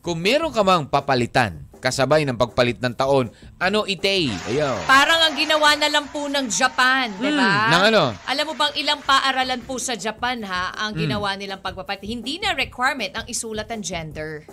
kung 0.00 0.16
meron 0.16 0.52
ka 0.52 0.64
mang 0.64 0.88
papalitan 0.88 1.68
kasabay 1.82 2.22
ng 2.22 2.38
pagpalit 2.38 2.78
ng 2.78 2.94
taon, 2.94 3.26
ano 3.58 3.82
ite? 3.84 4.30
Ayaw. 4.46 4.86
Parang 4.86 5.18
ang 5.18 5.34
ginawa 5.34 5.74
na 5.74 5.90
lang 5.90 6.06
po 6.06 6.30
ng 6.30 6.46
Japan, 6.46 7.10
di 7.12 7.26
ba? 7.26 7.42
Hmm, 7.42 7.68
ng 7.68 7.82
ano? 7.90 8.02
Alam 8.22 8.44
mo 8.46 8.54
bang 8.54 8.74
ilang 8.78 9.00
paaralan 9.02 9.60
po 9.66 9.82
sa 9.82 9.98
Japan 9.98 10.46
ha, 10.46 10.70
ang 10.78 10.94
Hmm. 10.94 11.02
ginawa 11.02 11.34
nilang 11.34 11.58
pagpapalit. 11.58 12.06
Hindi 12.06 12.38
na 12.38 12.54
requirement 12.54 13.10
ang 13.12 13.26
isulat 13.26 13.66
ang 13.66 13.82
gender. 13.82 14.46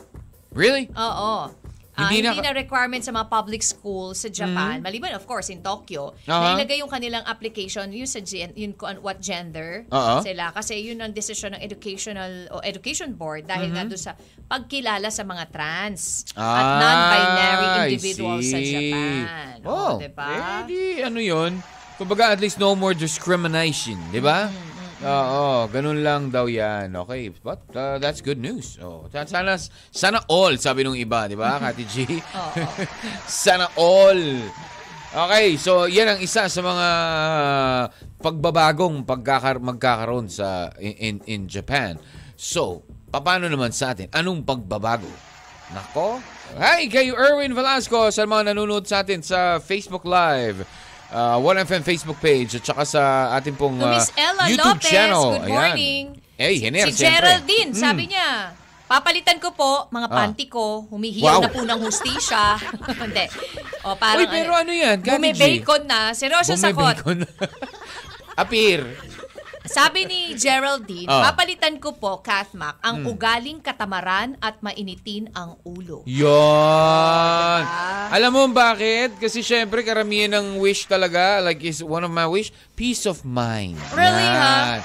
Really? 0.49 0.89
Oo. 0.89 1.53
Ah, 1.99 2.07
Hindi 2.07 2.23
hindi, 2.23 2.39
na- 2.39 2.45
na, 2.45 2.55
requirement 2.55 3.01
sa 3.01 3.11
mga 3.11 3.27
public 3.27 3.59
schools 3.59 4.17
sa 4.17 4.29
Japan. 4.29 4.79
Maliban, 4.79 5.11
of 5.11 5.23
course, 5.23 5.47
in 5.47 5.59
Tokyo. 5.59 6.15
Aha. 6.23 6.55
Na 6.55 6.57
ilagay 6.57 6.79
yung 6.79 6.87
kanilang 6.87 7.21
application, 7.23 7.91
yun 7.91 8.05
sa 8.05 8.19
gen, 8.19 8.55
yun 8.55 8.71
kung 8.71 8.95
what 8.99 9.19
gender 9.19 9.83
Oo. 9.85 10.21
sila. 10.21 10.49
Kasi 10.49 10.79
yun 10.79 10.97
ang 10.97 11.11
decision 11.11 11.51
ng 11.51 11.61
educational 11.61 12.31
o 12.49 12.61
education 12.61 13.11
board 13.11 13.43
dahil 13.43 13.67
nga 13.69 13.83
doon 13.83 13.99
sa 13.99 14.15
pagkilala 14.45 15.07
sa 15.07 15.21
mga 15.21 15.43
trans 15.49 16.23
at 16.31 16.39
Ah, 16.39 16.79
non-binary 16.79 17.67
I 17.67 17.75
individuals 17.85 18.45
sa. 18.45 18.57
Japan. 18.57 19.55
Oh, 19.61 19.77
Oh, 19.89 19.95
diba? 19.97 20.29
Eh, 20.29 20.61
di, 20.65 20.79
ano 20.99 21.19
yun? 21.19 21.59
Kumbaga, 21.95 22.31
at 22.31 22.39
least 22.39 22.55
no 22.55 22.71
more 22.73 22.93
discrimination, 22.93 23.99
di 24.09 24.19
ba? 24.19 24.47
Mm-hmm, 24.47 24.78
Oo, 24.99 25.71
ganun 25.71 26.03
lang 26.03 26.27
daw 26.27 26.51
yan. 26.51 26.91
Okay, 26.91 27.31
but 27.39 27.63
uh, 27.71 27.95
that's 28.03 28.19
good 28.19 28.35
news. 28.35 28.75
Oh, 28.83 29.07
sana, 29.07 29.55
sana 29.95 30.19
all, 30.27 30.59
sabi 30.59 30.83
nung 30.83 30.99
iba, 30.99 31.23
di 31.31 31.39
ba, 31.39 31.55
Kati 31.63 31.85
G? 31.87 32.19
Oo. 32.19 32.67
sana 33.23 33.71
all. 33.79 34.43
Okay, 35.09 35.55
so 35.55 35.87
yan 35.89 36.05
ang 36.05 36.19
isa 36.21 36.51
sa 36.51 36.61
mga 36.61 36.87
pagbabagong 38.19 39.07
pagkakar 39.07 39.57
magkakaroon 39.57 40.27
sa 40.27 40.69
in, 40.77 40.93
in, 40.99 41.15
in 41.25 41.41
Japan. 41.47 41.95
So, 42.35 42.83
paano 43.09 43.47
naman 43.47 43.71
sa 43.71 43.95
atin? 43.95 44.11
Anong 44.11 44.43
pagbabago? 44.43 45.09
Nako. 45.73 46.19
Hi, 46.59 46.91
kayo 46.91 47.15
Erwin 47.15 47.55
Velasco 47.55 48.11
sa 48.11 48.27
mga 48.27 48.51
nanonood 48.51 48.83
sa 48.83 49.01
atin 49.01 49.23
sa 49.23 49.63
Facebook 49.63 50.03
Live. 50.03 50.65
Uh, 51.09 51.41
1FM 51.41 51.81
Facebook 51.81 52.19
page 52.19 52.53
at 52.53 52.63
saka 52.63 52.85
sa 52.85 53.01
ating 53.33 53.57
pong 53.57 53.81
uh, 53.81 53.89
Miss 53.89 54.13
Ella 54.13 54.45
YouTube 54.45 54.77
Lopez, 54.77 54.85
channel. 54.87 55.25
good 55.27 55.41
Ayan. 55.41 55.49
morning. 55.49 56.03
Eh, 56.37 56.53
Hiner, 56.55 56.85
si 56.87 56.93
siyempre. 56.95 57.17
Geraldine, 57.17 57.69
Hmm. 57.73 57.81
sabi 57.81 58.03
niya, 58.07 58.29
papalitan 58.85 59.37
ko 59.37 59.49
po 59.51 59.89
mga 59.89 60.05
Ah. 60.05 60.15
panty 60.15 60.45
ko, 60.45 60.85
humihiyaw 60.85 61.35
Wow. 61.35 61.41
na 61.41 61.49
po 61.49 61.61
ng 61.61 61.79
hustisya. 61.81 62.43
Hindi. 63.01 63.25
O 63.83 63.97
parang 63.97 64.21
Uy, 64.21 64.29
pero 64.29 64.51
ano 64.53 64.69
yan, 64.69 64.97
Kati 64.99 65.09
G? 65.09 65.17
Bumibacon 65.33 65.81
na. 65.83 66.13
Seryoso 66.13 66.53
sakot. 66.53 67.01
Bumibacon. 67.01 67.25
Appear. 68.37 68.85
Sabi 69.69 70.01
ni 70.03 70.33
Geraldine, 70.33 71.05
Ah. 71.05 71.29
papalitan 71.29 71.77
ko 71.77 71.93
po, 71.93 72.17
Kathmak, 72.19 72.81
ang 72.81 73.01
Hmm. 73.01 73.07
ugaling 73.07 73.59
katamaran 73.59 74.33
at 74.39 74.57
mainitin 74.59 75.29
ang 75.31 75.61
ulo. 75.61 76.01
Yon. 76.03 77.61
Diba? 77.61 78.09
Alam 78.09 78.31
mo 78.31 78.43
bakit? 78.49 79.15
Kasi 79.15 79.39
syempre 79.39 79.81
karamihan 79.81 80.33
ng 80.33 80.57
wish 80.57 80.83
talaga, 80.83 81.37
like 81.39 81.61
is 81.61 81.79
one 81.79 82.01
of 82.01 82.09
my 82.09 82.25
wish, 82.25 82.49
peace 82.73 83.05
of 83.05 83.21
mind. 83.21 83.77
Really, 83.93 84.25
Yan. 84.25 84.81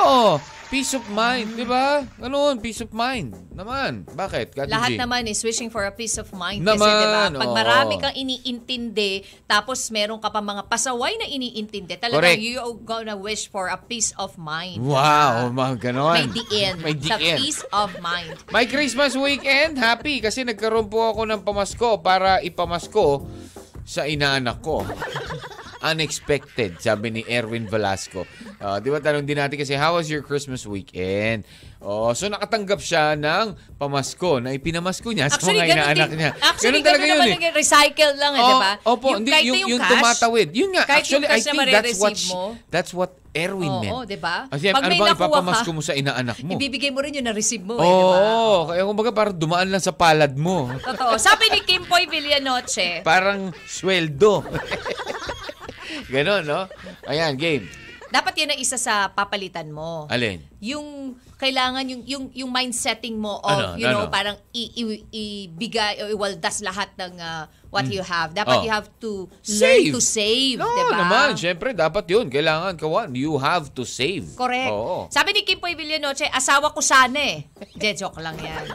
Oo. 0.00 0.40
Peace 0.72 0.96
of 0.96 1.04
mind, 1.12 1.52
di 1.52 1.68
ba? 1.68 2.00
Ganun, 2.16 2.56
peace 2.56 2.80
of 2.80 2.96
mind. 2.96 3.36
Naman. 3.52 4.08
Bakit? 4.08 4.56
Kati 4.56 4.72
Lahat 4.72 4.96
G? 4.96 4.96
naman 4.96 5.28
is 5.28 5.44
wishing 5.44 5.68
for 5.68 5.84
a 5.84 5.92
peace 5.92 6.16
of 6.16 6.32
mind. 6.32 6.64
Naman, 6.64 6.80
kasi 6.80 7.04
diba, 7.04 7.22
pag 7.44 7.50
oo. 7.52 7.52
marami 7.52 7.94
kang 8.00 8.16
iniintindi, 8.16 9.20
tapos 9.44 9.92
meron 9.92 10.16
ka 10.16 10.32
pa 10.32 10.40
mga 10.40 10.64
pasaway 10.72 11.12
na 11.20 11.28
iniintindi, 11.28 12.00
talagang 12.00 12.24
Correct. 12.24 12.40
you 12.40 12.56
gonna 12.88 13.12
wish 13.12 13.52
for 13.52 13.68
a 13.68 13.76
peace 13.76 14.16
of 14.16 14.40
mind. 14.40 14.80
Wow, 14.80 15.52
mga 15.52 15.92
ganon. 15.92 16.16
May 16.16 16.28
diin. 16.40 16.74
May 16.80 16.96
Sa 17.04 17.20
diin. 17.20 17.36
peace 17.36 17.60
of 17.68 17.92
mind. 18.00 18.40
My 18.48 18.64
Christmas 18.64 19.12
weekend, 19.12 19.76
happy 19.76 20.24
kasi 20.24 20.40
nagkaroon 20.40 20.88
po 20.88 21.12
ako 21.12 21.28
ng 21.28 21.44
pamasko 21.44 22.00
para 22.00 22.40
ipamasko 22.40 23.28
sa 23.84 24.08
inaanak 24.08 24.64
ko. 24.64 24.88
Unexpected, 25.82 26.78
sabi 26.78 27.10
ni 27.10 27.22
Erwin 27.24 27.66
Velasco. 27.66 28.22
Ah, 28.56 28.78
di 28.78 28.86
ba 28.86 28.98
tanong 28.98 29.22
din 29.22 29.34
natin 29.34 29.54
kasi, 29.54 29.74
how 29.74 29.94
was 29.94 30.06
your 30.06 30.22
Christmas 30.22 30.62
weekend? 30.62 31.42
Oh, 31.78 32.14
so 32.14 32.30
nakatanggap 32.30 32.78
siya 32.78 33.18
ng 33.18 33.58
pamasko 33.74 34.38
na 34.38 34.54
ipinamasko 34.54 35.10
niya 35.10 35.26
sa 35.26 35.34
Actually, 35.34 35.58
mga 35.58 35.66
ganun 35.66 35.82
inaanak 35.82 36.08
din. 36.08 36.16
niya. 36.16 36.30
Actually, 36.38 36.78
Ganun 36.78 36.86
talaga 36.86 37.02
ganun 37.02 37.10
yun 37.10 37.18
naman 37.18 37.26
eh. 37.34 37.42
yung 37.42 37.56
recycle 37.58 38.12
lang, 38.14 38.32
eh, 38.32 38.38
Oh, 38.38 38.46
di 38.46 38.54
ba? 38.56 38.72
Opo, 38.86 39.06
Yung 39.08 39.18
hindi, 39.18 39.32
yung, 39.42 39.56
yung, 39.66 39.82
cash, 39.82 39.90
tumatawid. 39.92 40.48
Yun 40.54 40.70
nga, 40.72 40.82
kahit 40.86 41.02
actually, 41.02 41.26
yung 41.26 41.34
I 41.34 41.40
think 41.42 41.58
that's 41.74 41.98
what, 41.98 42.16
mo, 42.30 42.40
that's 42.70 42.92
what 42.94 43.10
Erwin 43.34 43.66
Oo, 43.66 43.80
meant. 43.82 44.06
di 44.06 44.18
ba? 44.20 44.46
Kasi 44.46 44.70
Pag 44.70 44.84
ano 44.84 44.92
bang 44.94 45.10
ipapamasko 45.10 45.66
ka, 45.66 45.74
mo 45.74 45.80
sa 45.82 45.92
inaanak 45.92 46.36
mo? 46.38 46.54
ibibigay 46.54 46.94
mo 46.94 47.02
rin 47.02 47.18
yung 47.18 47.26
na-receive 47.26 47.64
mo, 47.64 47.74
eh, 47.74 47.82
Oo, 47.82 47.90
di 47.90 48.06
ba? 48.06 48.20
kaya 48.70 48.82
kumbaga 48.86 49.10
parang 49.10 49.34
dumaan 49.34 49.66
lang 49.66 49.82
sa 49.82 49.90
palad 49.90 50.30
mo. 50.32 50.70
Totoo. 50.78 51.18
Sabi 51.18 51.50
ni 51.50 51.66
Kim 51.66 51.82
Poy 51.82 52.06
Villanoche, 52.06 53.02
Parang 53.02 53.50
sweldo. 53.66 54.46
Ganon, 56.12 56.42
no? 56.42 56.66
Ayan, 57.04 57.34
game. 57.34 57.66
dapat 58.08 58.36
yan 58.36 58.52
ang 58.52 58.60
isa 58.60 58.76
sa 58.76 59.08
papalitan 59.08 59.68
mo. 59.68 60.04
Alin? 60.06 60.44
Yung 60.60 61.16
kailangan 61.40 61.80
yung 61.88 62.02
yung 62.04 62.24
yung 62.30 62.50
mind 62.52 62.70
setting 62.70 63.16
mo 63.16 63.40
of 63.40 63.50
Ano, 63.50 63.66
you 63.74 63.88
know 63.88 64.04
ano? 64.04 64.12
parang 64.12 64.36
i, 64.52 64.68
i- 64.70 65.02
ibigay 65.48 65.96
o 65.98 66.12
iwaldas 66.12 66.60
lahat 66.60 66.92
ng 66.94 67.16
uh, 67.16 67.44
what 67.66 67.88
you 67.88 68.04
have. 68.04 68.30
Dapat 68.30 68.60
Oh. 68.60 68.62
you 68.62 68.70
have 68.70 68.86
to 69.00 69.32
Save. 69.40 69.88
learn 69.88 69.96
to 69.96 70.00
save, 70.00 70.60
No, 70.60 70.68
'di 70.68 70.84
ba? 70.86 70.98
naman. 71.00 71.28
Siyempre, 71.34 71.72
dapat 71.72 72.04
yun. 72.06 72.28
Kailangan, 72.28 72.76
kawan. 72.76 73.16
You 73.16 73.40
have 73.40 73.72
to 73.72 73.82
save. 73.82 74.28
Correct. 74.36 74.68
Oo. 74.68 75.08
Sabi 75.08 75.32
ni 75.32 75.42
Kim 75.42 75.56
Poy 75.56 75.72
Villanoche, 75.72 76.28
asawa 76.28 76.68
ko 76.68 76.78
sana 76.78 77.16
eh. 77.16 77.48
De, 77.72 77.96
joke 77.96 78.20
lang 78.20 78.36
yan. 78.36 78.68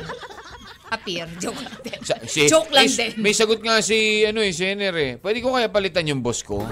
Appear, 0.88 1.28
joke 1.44 1.60
lang 1.60 1.78
din. 1.84 2.00
Sa- 2.04 2.22
si- 2.24 2.48
joke 2.48 2.72
lang 2.72 2.88
may, 2.88 2.96
din. 2.96 3.12
May 3.20 3.34
sagot 3.36 3.60
nga 3.60 3.84
si, 3.84 4.24
ano 4.24 4.40
eh, 4.40 4.56
si 4.56 4.64
Henry 4.64 4.88
eh. 4.88 5.14
Pwede 5.20 5.44
ko 5.44 5.52
kaya 5.52 5.68
palitan 5.68 6.08
yung 6.08 6.24
boss 6.24 6.44
ko? 6.44 6.64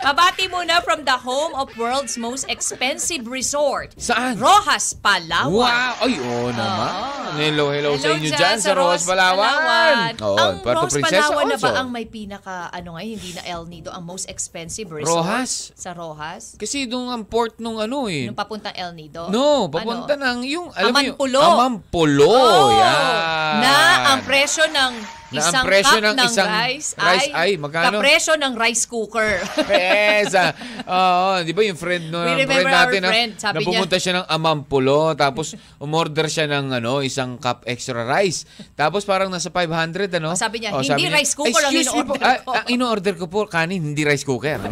Mabati 0.00 0.48
muna 0.48 0.80
from 0.80 1.04
the 1.04 1.12
home 1.12 1.52
of 1.52 1.68
world's 1.76 2.16
most 2.16 2.48
expensive 2.48 3.28
resort. 3.28 3.92
Saan? 4.00 4.40
Rojas, 4.40 4.96
Palawan. 4.96 5.52
Wow! 5.52 5.92
Ay, 6.00 6.16
oo 6.16 6.48
naman. 6.48 6.90
Hello, 7.36 7.68
hello, 7.68 8.00
sa 8.00 8.16
inyo 8.16 8.32
dyan 8.32 8.40
dyan 8.40 8.56
sa 8.56 8.72
Rojas, 8.72 9.04
Palawan. 9.04 10.16
Oo, 10.16 10.40
ang 10.40 10.64
Puerto 10.64 10.88
Rojas 10.88 10.96
Princesa 10.96 11.28
Palawan 11.28 11.44
na 11.46 11.58
ba 11.60 11.68
also. 11.68 11.80
ang 11.84 11.88
may 11.92 12.08
pinaka, 12.08 12.72
ano 12.72 12.96
nga, 12.96 13.02
hindi 13.04 13.30
na 13.36 13.42
El 13.44 13.68
Nido, 13.68 13.92
ang 13.92 14.08
most 14.08 14.24
expensive 14.32 14.88
resort? 14.88 15.20
Rojas? 15.20 15.76
Sa 15.76 15.92
Rojas? 15.92 16.56
Kasi 16.56 16.88
doon 16.88 17.12
ang 17.12 17.28
port 17.28 17.60
nung 17.60 17.76
ano 17.76 18.08
eh. 18.08 18.24
Nung 18.24 18.40
papuntang 18.40 18.72
El 18.72 18.96
Nido? 18.96 19.28
No, 19.28 19.68
papunta 19.68 20.16
Ano? 20.16 20.24
ng 20.32 20.38
yung, 20.48 20.66
alam 20.72 20.96
mo 20.96 21.00
yung, 21.04 21.12
Amampulo. 21.20 21.40
Amampulo. 21.44 22.24
Oh, 22.32 22.72
yan. 22.72 23.52
Na 23.60 23.74
ang 24.16 24.24
presyo 24.24 24.64
ng 24.64 25.19
Na 25.30 25.46
ang 25.46 25.62
presyo 25.62 25.98
cup 26.02 26.06
ng 26.10 26.16
ng, 26.18 26.26
isang 26.26 26.50
rice, 26.50 26.88
rice 26.98 27.30
ay, 27.30 27.38
ay, 27.38 27.50
magkano? 27.54 28.02
kapresyo 28.02 28.34
ng 28.34 28.52
rice 28.58 28.84
cooker. 28.90 29.32
Yes. 29.70 30.34
ah. 30.34 30.50
Oo, 30.90 31.46
di 31.46 31.54
ba 31.54 31.62
yung 31.62 31.78
friend, 31.78 32.10
no, 32.10 32.26
We 32.26 32.42
friend 32.44 32.66
natin 32.66 32.98
our 32.98 33.04
na, 33.06 33.10
friend, 33.14 33.32
sabi 33.38 33.54
na 33.62 33.66
pumunta 33.66 33.96
siya 34.02 34.12
ng 34.20 34.26
Amampulo, 34.26 35.14
tapos 35.14 35.54
umorder 35.78 36.26
siya 36.26 36.50
ng 36.50 36.82
ano, 36.82 37.00
isang 37.00 37.38
cup 37.38 37.62
extra 37.70 38.02
rice. 38.02 38.44
Tapos 38.74 39.06
parang 39.06 39.30
nasa 39.30 39.54
500, 39.54 40.10
ano? 40.18 40.34
Sabi 40.34 40.66
niya, 40.66 40.74
Oh, 40.74 40.82
"Hindi 40.82 41.06
rice 41.06 41.38
cooker 41.38 41.62
ang 41.62 41.72
"Excuse 41.72 41.94
me 41.94 42.02
po, 42.02 42.14
in-order 42.18 42.26
ah, 42.26 42.38
ko." 42.42 42.50
Ang 42.58 42.66
in-order 42.74 43.14
ko 43.14 43.26
po, 43.30 43.40
kanin, 43.46 43.82
hindi 43.94 44.02
rice 44.02 44.26
cooker. 44.26 44.58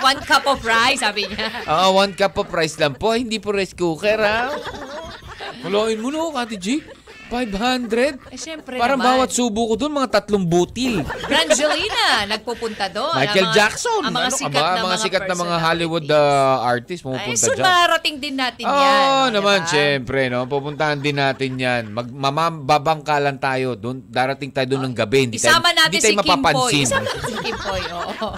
One 0.00 0.20
cup 0.26 0.44
of 0.48 0.58
rice, 0.64 1.04
sabi 1.04 1.28
niya. 1.28 1.44
Oo, 1.68 2.00
one 2.00 2.16
cup 2.16 2.32
of 2.40 2.48
rice 2.50 2.80
lang 2.80 2.96
po, 2.96 3.12
hindi 3.12 3.36
po 3.36 3.52
rice 3.52 3.76
cooker, 3.76 4.16
ha? 4.16 4.48
Kuloin 5.60 6.00
mo 6.00 6.08
no, 6.08 6.32
Kati 6.32 6.56
G. 6.56 6.80
500? 7.30 8.18
Eh, 8.26 8.34
syempre 8.34 8.74
Parang 8.74 8.98
naman. 8.98 9.22
bawat 9.22 9.30
subo 9.30 9.70
ko 9.70 9.74
doon, 9.76 9.94
mga 9.94 10.10
tatlong 10.12 10.42
butil. 10.42 11.06
Brangelina, 11.24 12.26
nagpupunta 12.26 12.90
doon. 12.90 13.14
Michael 13.14 13.38
Ang 13.40 13.46
mga- 13.46 13.56
Jackson. 13.56 14.02
Ang 14.02 14.10
mga 14.10 14.20
ano 14.20 14.28
ka 14.28 14.36
sikat 14.36 14.50
ba? 14.52 14.60
na 14.60 14.74
mga, 14.74 14.82
mga 14.82 14.96
sikat 14.98 15.22
na 15.22 15.36
mga 15.36 15.56
Hollywood 15.60 16.06
uh, 16.08 16.20
artists 16.60 17.00
Ay, 17.00 17.06
pumupunta 17.06 17.38
soon 17.40 17.54
dyan. 17.54 17.64
mararating 17.64 18.16
din 18.18 18.34
natin 18.34 18.64
Oo, 18.64 18.74
yan. 18.76 18.98
oh, 19.00 19.26
naman, 19.30 19.58
diba? 19.60 19.70
syempre, 19.70 20.20
no? 20.26 20.40
Pupuntahan 20.44 20.98
din 20.98 21.16
natin 21.16 21.50
yan. 21.54 21.82
Mag, 21.88 22.10
mamababangkalan 22.10 23.38
tayo 23.38 23.74
doon. 23.74 24.02
Darating 24.04 24.50
tayo 24.50 24.66
doon 24.68 24.90
ng 24.90 24.96
gabi. 24.96 25.18
Hindi 25.22 25.38
Isama 25.38 25.70
tayo, 25.70 25.78
natin 25.78 25.90
hindi 25.92 26.00
tayo 26.00 26.10
si 26.10 26.18
Kim 26.18 26.26
Poy. 26.26 26.34
mapapansin. 26.34 26.84
Isama 26.84 27.04
natin 27.06 27.22
si 27.22 27.34
Kim 27.40 27.56
Poy, 27.56 27.82
oo. 27.90 28.28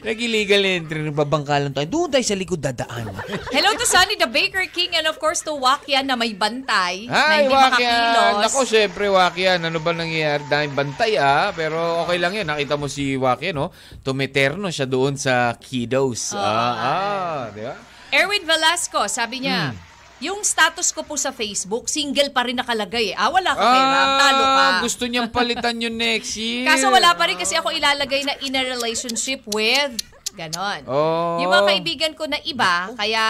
Nag-illegal 0.00 0.62
entry, 0.62 1.00
babangkalan 1.08 1.70
tayo. 1.70 1.86
Doon 1.86 2.08
tayo 2.10 2.22
sa 2.22 2.34
likod 2.34 2.58
dadaan. 2.58 3.08
Hello 3.48 3.70
to 3.72 3.84
Sunny 3.84 4.14
the 4.14 4.26
Baker 4.26 4.66
King 4.68 4.94
and 4.94 5.06
of 5.06 5.16
course 5.16 5.40
to 5.40 5.54
Wakyan 5.54 6.04
na 6.04 6.14
may 6.14 6.32
bantay 6.32 7.06
na 7.06 7.14
Ay, 7.30 7.42
hindi 7.42 7.52
Wakyan! 7.52 7.72
makakilos. 7.72 8.42
Ako, 8.46 8.58
syempre, 8.62 9.04
Wakyan. 9.06 9.60
Ano 9.62 9.78
ba 9.78 9.90
nangyayari? 9.90 10.44
Dahil 10.44 10.70
bantay, 10.70 11.16
ah. 11.16 11.50
Pero 11.50 11.76
okay 12.02 12.18
lang 12.18 12.32
yan. 12.32 12.46
Nakita 12.46 12.74
mo 12.74 12.86
si 12.86 13.14
Wakyan, 13.14 13.54
no? 13.54 13.66
Tumeterno 14.00 14.68
siya 14.68 14.84
doon 14.84 15.14
sa 15.14 15.54
kiddos. 15.54 16.32
Oo, 16.32 16.40
ah, 16.40 16.74
ah, 16.74 17.40
di 17.48 17.62
ba? 17.62 17.74
Erwin 18.10 18.42
Velasco, 18.42 19.06
sabi 19.06 19.42
niya, 19.42 19.70
Hmm. 19.70 19.83
Yung 20.22 20.46
status 20.46 20.94
ko 20.94 21.02
po 21.02 21.18
sa 21.18 21.34
Facebook, 21.34 21.90
single 21.90 22.30
pa 22.30 22.46
rin 22.46 22.54
nakalagay 22.54 23.12
eh. 23.12 23.16
Ah, 23.16 23.30
wala 23.30 23.50
ka 23.50 23.62
kay 23.62 23.82
Ram, 23.82 24.10
talo 24.20 24.44
ka. 24.44 24.62
Ah, 24.62 24.72
gusto 24.80 25.04
niyang 25.06 25.30
palitan 25.30 25.74
yun 25.78 25.94
next 25.94 26.38
year. 26.38 26.66
Kaso 26.66 26.88
wala 26.88 27.14
pa 27.18 27.26
rin 27.26 27.34
kasi 27.34 27.58
ako 27.58 27.74
ilalagay 27.74 28.22
na 28.22 28.34
in 28.40 28.54
a 28.54 28.62
relationship 28.62 29.42
with 29.50 29.98
ganon. 30.34 30.82
Oh. 30.86 31.38
Yung 31.38 31.50
mga 31.50 31.66
kaibigan 31.66 32.12
ko 32.14 32.26
na 32.26 32.38
iba, 32.42 32.90
kaya 32.94 33.24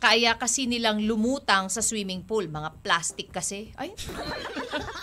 kaya 0.00 0.32
kasi 0.40 0.64
nilang 0.64 1.04
lumutang 1.04 1.68
sa 1.68 1.84
swimming 1.84 2.24
pool. 2.24 2.48
Mga 2.48 2.80
plastic 2.80 3.28
kasi. 3.28 3.68
Ay. 3.76 3.92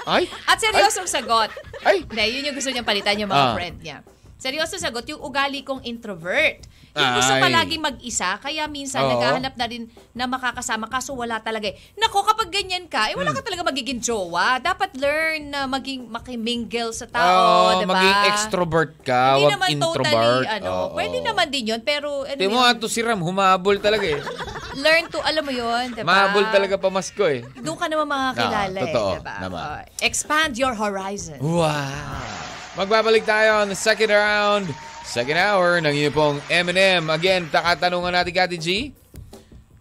Ay? 0.09 0.25
At 0.49 0.57
seryosong 0.57 1.05
sagot. 1.05 1.53
Ay! 1.85 2.01
Hindi, 2.01 2.23
yun 2.33 2.49
yung 2.49 2.57
gusto 2.57 2.73
niyang 2.73 2.87
palitan 2.87 3.21
yung 3.21 3.29
mga 3.29 3.45
Ah. 3.45 3.53
friend 3.53 3.77
niya. 3.77 3.97
Seryosong 4.37 4.77
sagot, 4.79 5.05
yung 5.05 5.17
ugali 5.19 5.65
kong 5.65 5.81
introvert. 5.81 6.61
Yung 6.93 7.11
gusto 7.13 7.29
Ay. 7.31 7.41
palagi 7.41 7.77
mag-isa, 7.77 8.37
kaya 8.37 8.65
minsan 8.65 9.01
Oo. 9.03 9.11
naghahanap 9.11 9.53
na 9.53 9.65
rin 9.65 9.85
na 10.13 10.25
makakasama, 10.25 10.85
kaso 10.85 11.13
wala 11.13 11.37
talaga 11.37 11.69
eh. 11.69 11.77
Nako, 11.93 12.21
kapag 12.21 12.49
ganyan 12.49 12.85
ka, 12.85 13.05
eh 13.05 13.13
wala 13.13 13.29
Hmm. 13.29 13.37
ka 13.37 13.45
talaga 13.45 13.65
magiging 13.65 13.97
jowa. 13.97 14.57
Dapat 14.57 14.93
learn 14.93 15.41
na 15.47 15.65
maging 15.65 16.05
makimingle 16.05 16.89
sa 16.89 17.05
Oo, 17.05 17.13
tao, 17.13 17.49
diba? 17.75 17.93
maging 17.93 18.17
extrovert 18.27 18.93
ka, 19.01 19.21
Hindi 19.31 19.43
wag 19.43 19.53
naman 19.53 19.69
introvert. 19.73 20.05
totally, 20.05 20.45
ano, 20.47 20.69
Oo. 20.69 20.93
pwede 20.93 21.17
naman 21.21 21.47
din 21.49 21.65
yun, 21.67 21.81
pero 21.81 22.09
ano 22.23 22.37
Tingnan 22.37 22.49
mo 22.51 22.59
yun, 22.59 22.65
nga 22.67 22.77
to 22.77 22.89
si 22.89 23.01
Ram, 23.01 23.21
humabol 23.21 23.77
talaga 23.77 24.05
eh. 24.07 24.21
learn 24.85 25.05
to, 25.09 25.17
alam 25.21 25.41
mo 25.41 25.53
yun, 25.53 25.93
diba? 25.93 26.05
Mahabol 26.05 26.45
talaga 26.49 26.77
pamasko 26.77 27.25
eh. 27.25 27.41
Doon 27.57 27.77
ka 27.77 27.89
naman 27.89 28.05
makakilala 28.05 28.73
Ah, 28.73 28.85
totoo, 28.85 29.09
eh, 29.09 29.17
diba? 29.17 29.35
naman. 29.39 29.65
Oh, 29.65 29.81
expand 30.01 30.57
your 30.57 30.73
horizon. 30.73 31.41
Wow! 31.41 32.56
Magbabalik 32.77 33.25
tayo 33.25 33.65
on 33.65 33.73
the 33.73 33.79
second 33.79 34.13
round, 34.13 34.69
second 35.01 35.41
hour 35.41 35.81
ng 35.81 35.89
inyo 35.97 36.13
pong 36.13 36.37
M&M. 36.45 37.09
Again, 37.09 37.49
takatanungan 37.49 38.13
natin, 38.13 38.29
Kati 38.37 38.61
G. 38.61 38.93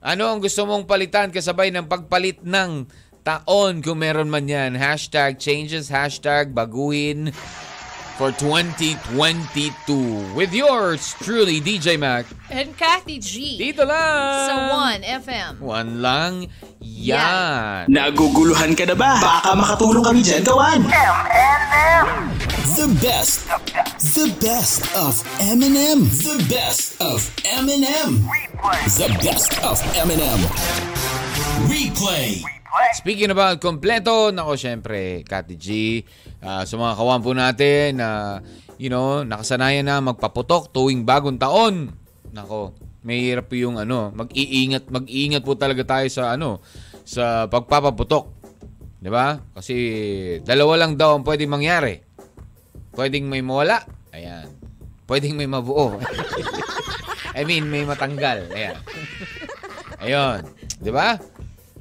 Ano 0.01 0.33
ang 0.33 0.40
gusto 0.40 0.64
mong 0.64 0.88
palitan 0.88 1.29
kasabay 1.29 1.68
ng 1.77 1.85
pagpalit 1.92 2.40
ng 2.40 2.88
taon 3.21 3.85
kung 3.85 4.01
meron 4.01 4.33
man 4.33 4.49
yan? 4.49 4.73
Hashtag 4.81 5.37
changes, 5.37 5.92
hashtag 5.92 6.57
baguhin 6.57 7.37
for 8.16 8.33
2022. 8.33 8.97
With 10.33 10.57
yours, 10.57 11.12
truly, 11.21 11.61
DJ 11.61 12.01
Mac. 12.01 12.25
And 12.49 12.73
Kathy 12.81 13.21
G. 13.21 13.61
Dito 13.61 13.85
lang! 13.85 14.49
Sa 14.49 14.57
1FM. 14.97 15.61
One 15.61 16.01
lang 16.01 16.49
yan. 16.81 17.92
Naguguluhan 17.92 18.73
ka 18.73 18.88
na 18.88 18.97
ba? 18.97 19.21
Baka 19.21 19.53
makatulong 19.53 20.01
kami 20.01 20.25
dyan 20.25 20.40
gawan. 20.49 20.81
M&M. 20.81 22.36
The 22.74 22.90
best. 22.98 23.46
The 24.02 24.26
best 24.42 24.83
of 24.98 25.22
M&M. 25.38 26.02
The 26.11 26.35
best 26.50 26.98
of. 26.98 27.22
Replay. 27.46 28.18
The 28.98 29.07
best 29.22 29.55
of 29.62 29.79
M&M. 29.94 30.40
Replay. 31.70 32.42
Speaking 32.98 33.31
about 33.31 33.62
kompleto, 33.62 34.35
nako 34.35 34.59
syempre, 34.59 35.22
Kati 35.22 35.55
G, 35.55 36.02
ah, 36.42 36.66
sa 36.66 36.74
mga 36.74 36.98
kawampo 36.98 37.31
natin 37.38 38.02
na, 38.02 38.42
you 38.83 38.90
know, 38.90 39.22
nakasanayan 39.22 39.87
na 39.87 40.02
magpaputok 40.02 40.74
tuwing 40.74 41.07
bagong 41.07 41.38
taon. 41.38 41.94
Nako, 42.35 42.74
may 43.07 43.31
hirap 43.31 43.46
yung 43.55 43.79
ano, 43.79 44.11
mag-iingat, 44.11 44.90
mag-iingat 44.90 45.46
po 45.46 45.55
talaga 45.55 45.87
tayo 45.87 46.11
sa 46.11 46.35
ano, 46.35 46.59
sa 47.07 47.46
pagpapaputok. 47.46 48.26
'Di 48.98 49.07
ba? 49.07 49.38
Kasi 49.55 49.74
dalawa 50.42 50.83
lang 50.83 50.98
daw 50.98 51.14
ang 51.14 51.22
pwedeng 51.22 51.55
mangyari. 51.55 52.06
Pwedeng 52.97 53.29
may 53.29 53.45
mawala. 53.45 53.85
Ayan. 54.17 54.49
Pwedeng 55.05 55.37
may 55.37 55.47
mabuo. 55.47 56.01
I 57.39 57.45
mean, 57.45 57.69
may 57.69 57.85
matanggal. 57.85 58.49
Ayan. 58.51 58.81
Ayun. 60.01 60.41
'Di 60.81 60.91
ba? 60.91 61.21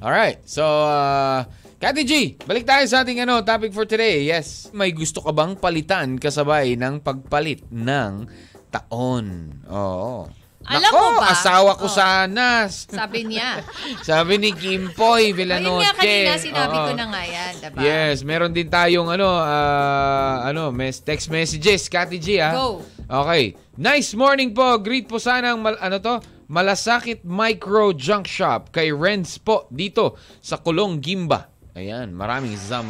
Alright. 0.04 0.44
So, 0.44 0.62
uh, 0.62 1.48
Kati 1.76 2.08
G, 2.08 2.40
balik 2.48 2.64
tayo 2.64 2.84
sa 2.88 3.04
ating 3.04 3.20
ano, 3.24 3.44
topic 3.44 3.72
for 3.72 3.84
today. 3.84 4.24
Yes. 4.24 4.72
May 4.72 4.96
gusto 4.96 5.20
ka 5.20 5.32
bang 5.32 5.56
palitan 5.56 6.16
kasabay 6.16 6.72
ng 6.76 7.04
pagpalit 7.04 7.68
ng 7.68 8.24
taon? 8.72 9.56
Oo. 9.68 10.28
Alam 10.66 10.82
Nako, 10.82 10.98
mo 10.98 11.10
ba? 11.16 11.30
asawa 11.30 11.70
ko 11.74 11.86
Oh. 11.86 11.92
sana. 11.92 12.66
Sabi 12.66 13.22
niya. 13.24 13.62
Sabi 14.08 14.34
ni 14.36 14.50
Kim 14.50 14.90
Poy 14.90 15.30
Ayun 15.30 15.36
Villanoche. 15.38 15.86
nga 15.86 15.94
kanina 15.94 16.34
sinabi 16.36 16.74
Oo. 16.74 16.84
ko 16.84 16.92
na 16.92 17.04
nga 17.06 17.22
yan, 17.22 17.52
diba? 17.56 17.78
Yes, 17.78 18.16
meron 18.20 18.50
din 18.50 18.66
tayong 18.66 19.06
ano, 19.06 19.30
ah, 19.30 20.42
ano, 20.42 20.68
mes 20.70 20.98
text 20.98 21.30
messages, 21.30 21.86
Kati 21.86 22.18
G, 22.18 22.42
ah. 22.42 22.50
Go. 22.50 22.82
Okay. 23.06 23.54
Nice 23.76 24.12
morning 24.12 24.50
po. 24.50 24.74
Greet 24.78 25.06
po 25.06 25.16
sana 25.16 25.54
ang 25.54 25.62
mal- 25.62 25.78
ano 25.78 25.96
to? 25.96 26.18
Malasakit 26.46 27.22
Micro 27.22 27.90
Junk 27.90 28.26
Shop 28.26 28.70
kay 28.70 28.90
Renz 28.90 29.38
po 29.38 29.66
dito 29.68 30.14
sa 30.38 30.58
Kulong 30.58 30.98
Gimba. 30.98 31.46
Ayan, 31.74 32.10
maraming 32.10 32.54
zam, 32.56 32.86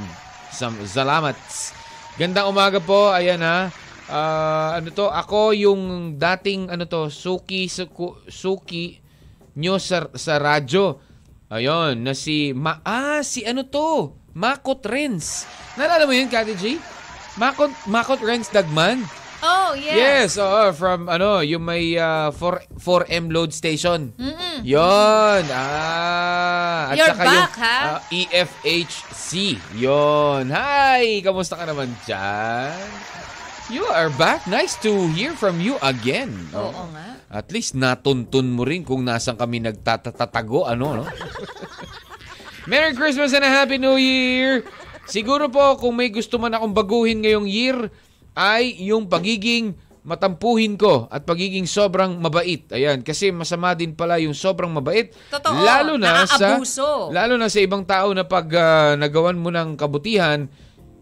zam 0.48 0.72
salamat. 0.82 1.36
Gandang 2.16 2.48
umaga 2.48 2.80
po. 2.80 3.12
Ayan 3.12 3.40
ha. 3.40 3.68
Ah, 4.06 4.78
ano 4.78 4.94
to? 4.94 5.10
Ako 5.10 5.50
yung 5.50 6.14
dating 6.14 6.70
ano 6.70 6.86
to, 6.86 7.10
Suki 7.10 7.66
Suku, 7.66 8.14
Suki 8.30 9.02
nyo 9.58 9.82
sa, 9.82 10.06
sa 10.14 10.38
radyo. 10.38 11.02
Ayun, 11.50 12.02
na 12.02 12.14
si 12.14 12.50
Ma 12.54 12.82
ah, 12.86 13.22
si 13.22 13.42
ano 13.42 13.66
to? 13.66 14.14
Makot 14.36 14.84
Renz. 14.86 15.48
Nalala 15.74 16.04
mo 16.04 16.12
yun, 16.12 16.28
Kati 16.28 16.54
G? 16.54 16.76
Makot, 17.40 17.72
Makot 17.88 18.20
Renz 18.22 18.52
Dagman. 18.52 19.00
Oh, 19.44 19.76
yes. 19.76 19.94
Yes, 19.94 20.30
oo, 20.40 20.72
from 20.72 21.12
ano, 21.12 21.44
yung 21.44 21.60
may 21.60 21.94
uh, 22.00 22.32
4, 22.32 22.80
4M 22.80 23.28
load 23.28 23.52
station. 23.52 24.10
Mm-mm. 24.16 24.64
Yon. 24.64 25.44
Ah, 25.52 26.92
at 26.92 26.96
You're 26.96 27.12
saka 27.12 27.24
back, 27.24 27.34
yung 27.36 27.52
ha? 27.60 27.78
ah, 27.84 28.00
EFHC. 28.08 29.32
Yon. 29.76 30.48
Hi, 30.50 31.20
kamusta 31.20 31.54
ka 31.60 31.68
naman 31.68 31.92
dyan? 32.08 32.74
You 33.66 33.82
are 33.90 34.06
back. 34.14 34.46
Nice 34.46 34.78
to 34.86 35.10
hear 35.10 35.34
from 35.34 35.58
you 35.58 35.74
again. 35.82 36.30
Oo 36.54 36.70
Oh. 36.70 36.86
nga. 36.94 37.18
At 37.26 37.50
least 37.50 37.74
natuntun 37.74 38.54
mo 38.54 38.62
rin 38.62 38.86
kung 38.86 39.02
nasan 39.02 39.34
kami 39.34 39.58
nagtatatago, 39.58 40.70
ano, 40.70 41.02
no? 41.02 41.04
Merry 42.70 42.94
Christmas 42.94 43.34
and 43.34 43.42
a 43.42 43.50
Happy 43.50 43.82
New 43.82 43.98
Year! 43.98 44.62
Siguro 45.06 45.50
po 45.50 45.74
kung 45.78 45.98
may 45.98 46.10
gusto 46.10 46.38
man 46.38 46.54
akong 46.54 46.70
baguhin 46.70 47.22
ngayong 47.22 47.46
year 47.46 47.90
ay 48.34 48.74
yung 48.82 49.06
pagiging 49.06 49.74
matampuhin 50.06 50.78
ko 50.78 51.10
at 51.10 51.26
pagiging 51.26 51.66
sobrang 51.66 52.14
mabait. 52.18 52.62
Ayan, 52.70 53.02
kasi 53.02 53.34
masama 53.34 53.74
din 53.74 53.90
pala 53.90 54.22
yung 54.22 54.34
sobrang 54.34 54.70
mabait. 54.70 55.10
Totoo, 55.26 55.62
Lalo 55.62 55.98
na 55.98 56.22
sa 56.22 56.58
lalo 57.10 57.34
na 57.34 57.50
sa 57.50 57.58
ibang 57.58 57.82
tao 57.82 58.14
na 58.14 58.22
pag 58.22 58.46
ah, 58.54 58.94
nagawan 58.94 59.34
mo 59.34 59.50
ng 59.50 59.74
kabutihan, 59.74 60.46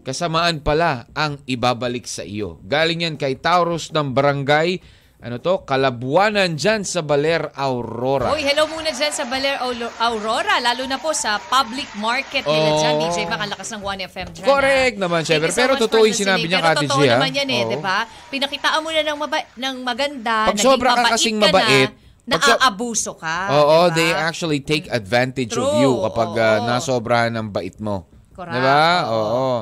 kasamaan 0.05 0.61
pala 0.61 1.09
ang 1.11 1.41
ibabalik 1.43 2.05
sa 2.05 2.21
iyo. 2.21 2.61
Galing 2.61 3.01
yan 3.01 3.17
kay 3.17 3.35
Taurus 3.35 3.89
ng 3.89 4.13
Barangay 4.13 4.77
ano 5.15 5.41
to, 5.41 5.65
Kalabuanan 5.65 6.53
dyan 6.53 6.85
sa 6.85 7.01
Baler, 7.01 7.49
Aurora. 7.57 8.29
Uy, 8.29 8.45
hello 8.45 8.69
muna 8.69 8.93
dyan 8.93 9.09
sa 9.09 9.25
Baler 9.25 9.57
Auro- 9.57 9.89
Aurora, 9.97 10.61
lalo 10.61 10.85
na 10.85 11.01
po 11.01 11.17
sa 11.17 11.41
public 11.41 11.89
market 11.97 12.45
nila 12.45 12.69
Oo. 12.69 12.77
dyan. 12.77 12.93
DJ, 13.01 13.17
baka 13.25 13.49
lakas 13.49 13.73
ng 13.73 13.81
1FM 13.81 14.27
dyan. 14.29 14.45
Correct 14.45 14.95
ha? 14.95 15.01
naman, 15.01 15.25
you 15.25 15.33
so 15.49 15.57
Pero 15.57 15.81
totoo 15.81 16.05
yung 16.05 16.13
sinabi 16.13 16.45
niya, 16.45 16.61
Kati 16.61 16.85
totoo 16.85 17.01
G, 17.01 17.09
ha? 17.09 17.17
naman 17.17 17.31
yan 17.33 17.49
eh, 17.49 17.61
Oo. 17.63 17.71
di 17.73 17.77
ba? 17.81 18.05
Pinakitaan 18.29 18.79
mo 18.85 18.93
na 18.93 19.01
ng, 19.01 19.17
maba- 19.17 19.49
ng 19.57 19.75
maganda, 19.81 20.35
Pag 20.53 20.61
sobra 20.61 20.93
ka 20.93 20.95
mabait 21.01 21.13
kasing 21.17 21.37
ka 21.39 21.41
na, 21.41 21.49
mabait, 21.49 21.89
so- 21.89 22.59
naaabuso 22.61 23.11
ka. 23.17 23.37
Oo, 23.49 23.77
di 23.81 23.89
ba? 23.89 23.95
they 23.97 24.11
actually 24.13 24.61
take 24.61 24.85
advantage 24.93 25.57
of 25.57 25.63
True, 25.63 25.81
you 25.81 25.91
kapag 26.05 26.29
oo. 26.37 26.65
nasobrahan 26.69 27.33
ng 27.33 27.49
bait 27.49 27.81
mo. 27.81 28.05
Correct, 28.29 28.51
Di 28.51 28.59
ba? 28.61 29.09
oo. 29.09 29.25
Oo. 29.25 29.55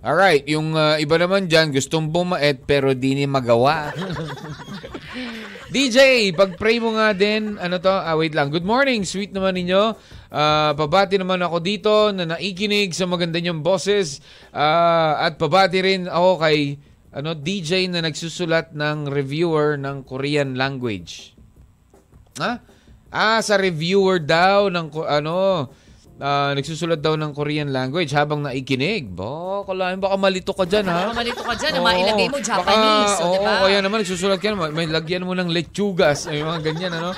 Alright, 0.00 0.48
yung 0.48 0.72
ah, 0.80 0.96
iba 0.96 1.20
naman 1.20 1.44
dyan, 1.44 1.76
gustong 1.76 2.08
bumait 2.08 2.56
pero 2.64 2.96
di 2.96 3.12
ni 3.12 3.28
magawa. 3.28 3.92
DJ, 5.74 6.32
pag-pray 6.32 6.80
mo 6.80 6.96
nga 6.96 7.12
din, 7.12 7.60
ano 7.60 7.76
to, 7.76 7.92
ah, 7.92 8.16
wait 8.16 8.32
lang. 8.32 8.48
Good 8.48 8.64
morning, 8.64 9.04
sweet 9.04 9.36
naman 9.36 9.60
ninyo. 9.60 9.92
Ah, 10.32 10.72
pabati 10.72 11.20
naman 11.20 11.44
ako 11.44 11.56
dito 11.60 11.92
na 12.16 12.24
naikinig 12.32 12.96
sa 12.96 13.04
maganda 13.04 13.36
niyong 13.44 13.60
boses. 13.60 14.24
Ah, 14.56 15.20
at 15.20 15.36
pabati 15.36 15.84
rin 15.84 16.08
ako 16.08 16.48
kay 16.48 16.80
ano, 17.12 17.36
DJ 17.36 17.92
na 17.92 18.00
nagsusulat 18.00 18.72
ng 18.72 19.04
reviewer 19.04 19.76
ng 19.76 20.08
Korean 20.08 20.56
language. 20.56 21.36
Ha? 22.40 22.56
Ah, 23.12 23.44
sa 23.44 23.60
reviewer 23.60 24.16
daw 24.16 24.72
ng 24.72 24.88
ano, 25.04 25.68
ah, 26.20 26.52
nagsusulat 26.52 27.00
daw 27.00 27.16
ng 27.16 27.32
Korean 27.32 27.72
language 27.72 28.12
habang 28.12 28.44
naikinig. 28.44 29.08
Ba, 29.08 29.64
kalahin 29.64 29.98
baka 29.98 30.14
malito 30.14 30.52
ka 30.52 30.62
dyan, 30.62 30.86
ha? 30.86 31.08
Baka 31.08 31.16
malito 31.16 31.42
ka 31.42 31.54
dyan, 31.56 31.72
Oo. 31.74 31.84
mailagay 31.84 32.26
mo 32.28 32.38
Japanese, 32.38 33.14
Baka, 33.16 33.24
o, 33.24 33.32
di 33.32 33.38
ba? 33.40 33.50
Oo, 33.50 33.64
kaya 33.66 33.78
naman 33.80 33.96
nagsusulat 34.04 34.38
ka 34.38 34.48
naman. 34.52 34.68
May 34.70 34.86
lagyan 34.86 35.24
mo 35.24 35.32
ng 35.32 35.48
lechugas. 35.48 36.28
Ay, 36.28 36.44
mga 36.44 36.60
ganyan, 36.62 36.92
ano? 36.94 37.10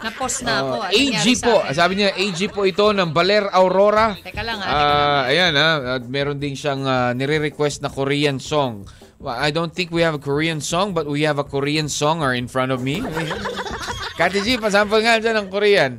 Na-post 0.00 0.46
na 0.46 0.62
ako. 0.62 0.74
Ah, 0.80 0.88
Ano 0.88 1.12
AG 1.12 1.26
po. 1.42 1.54
akin? 1.60 1.74
Sabi 1.74 1.92
niya, 1.96 2.08
AG 2.14 2.40
po 2.48 2.60
ito 2.62 2.86
ng 2.88 3.10
Baler 3.10 3.50
Aurora. 3.50 4.14
Teka 4.16 4.40
lang, 4.40 4.58
ha? 4.58 4.66
Teka 4.66 4.84
lang. 4.86 5.02
Ah, 5.04 5.22
ayan 5.26 5.52
ha, 5.54 5.68
at 5.96 6.04
meron 6.06 6.38
din 6.38 6.54
siyang 6.54 6.82
ah, 6.84 7.10
nire-request 7.12 7.82
na 7.82 7.90
Korean 7.90 8.38
song. 8.38 8.86
Well, 9.18 9.32
I 9.32 9.48
don't 9.48 9.72
think 9.72 9.88
we 9.88 10.04
have 10.04 10.12
a 10.12 10.20
Korean 10.20 10.60
song, 10.60 10.92
but 10.92 11.08
we 11.08 11.24
have 11.24 11.40
a 11.40 11.46
Korean 11.46 11.88
songer 11.88 12.36
in 12.36 12.44
front 12.44 12.70
of 12.70 12.84
me. 12.84 13.00
Kati 14.20 14.44
G, 14.44 14.60
pasample 14.60 15.00
nga 15.00 15.18
dyan 15.18 15.42
ng 15.42 15.48
Korean. 15.48 15.92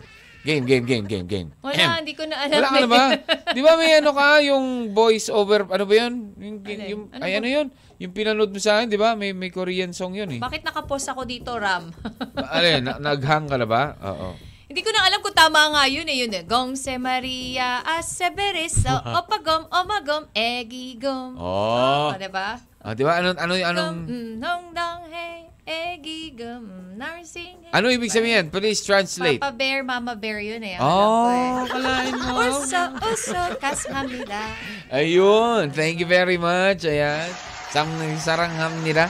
Game, 0.45 0.61
game, 0.61 0.85
game, 0.85 1.05
game, 1.09 1.25
game. 1.25 1.49
Wala, 1.65 1.73
Ahem. 1.73 2.05
hindi 2.05 2.13
ko 2.13 2.21
na 2.29 2.37
alam. 2.37 2.61
Wala 2.61 2.69
ka 2.69 2.77
na 2.77 2.89
ba? 2.89 3.03
Di 3.57 3.61
ba 3.65 3.73
may 3.81 3.97
ano 3.97 4.13
ka, 4.13 4.45
yung 4.45 4.93
voice 4.93 5.33
over, 5.33 5.65
ano 5.65 5.89
ba 5.89 5.93
yun? 5.97 6.13
Yung, 6.37 6.57
Alin? 6.61 6.85
yung, 6.85 7.01
Ano 7.09 7.21
ay, 7.25 7.31
ba? 7.33 7.37
ano 7.41 7.47
yun? 7.49 7.67
Yung 7.97 8.13
pinanood 8.13 8.53
mo 8.53 8.59
sa 8.61 8.77
akin, 8.77 8.91
di 8.91 8.99
ba? 8.99 9.17
May, 9.17 9.33
may 9.33 9.49
Korean 9.49 9.89
song 9.89 10.13
yun 10.13 10.29
eh. 10.29 10.39
Bakit 10.43 10.61
nakapost 10.61 11.09
ako 11.09 11.25
dito, 11.25 11.49
Ram? 11.57 11.89
Alin, 12.53 12.85
na, 12.85 13.01
naghang 13.01 13.49
ka 13.49 13.57
na 13.57 13.65
ba? 13.65 13.97
Oo. 14.05 14.37
Hindi 14.69 14.81
ko 14.85 14.93
na 14.93 15.07
alam 15.09 15.23
kung 15.25 15.33
tama 15.33 15.71
nga 15.73 15.83
yun 15.89 16.05
eh. 16.05 16.17
Yun 16.21 16.33
eh. 16.35 16.43
Gong 16.45 16.77
se 16.77 16.93
Maria 17.01 17.81
asebereso 17.81 18.91
opagom 19.17 19.65
omagom 19.71 20.29
egigom. 20.35 21.41
Oh. 21.41 22.11
Oh, 22.11 22.17
diba? 22.19 22.59
Ah, 22.85 22.93
di 22.93 23.01
ba? 23.01 23.17
Ano, 23.17 23.33
ano, 23.33 23.53
anong, 23.55 23.97
Gom 24.05 24.37
nong 24.37 24.63
dang 24.77 25.09
hey 25.09 25.49
egigom 25.65 26.93
narsing 26.93 27.57
hey. 27.65 27.73
ano 27.73 27.89
ibig 27.89 28.13
sabihin? 28.13 28.53
Please 28.53 28.85
translate. 28.85 29.41
Papa 29.41 29.57
Bear, 29.57 29.81
Mama 29.81 30.13
Bear 30.13 30.37
yun 30.37 30.61
eh. 30.61 30.77
Ang 30.77 30.85
Oh, 30.85 31.25
eh. 31.33 31.65
kalain 31.65 32.13
mo. 32.13 32.37
Uso, 32.45 32.81
uso, 33.01 33.41
kashamida. 33.57 34.53
Ayun, 34.93 35.73
thank 35.73 35.97
you 35.97 36.05
very 36.05 36.37
much. 36.37 36.85
Ayan. 36.85 37.25
Sam 37.73 37.89
sarangham 38.21 38.71
nila. 38.85 39.09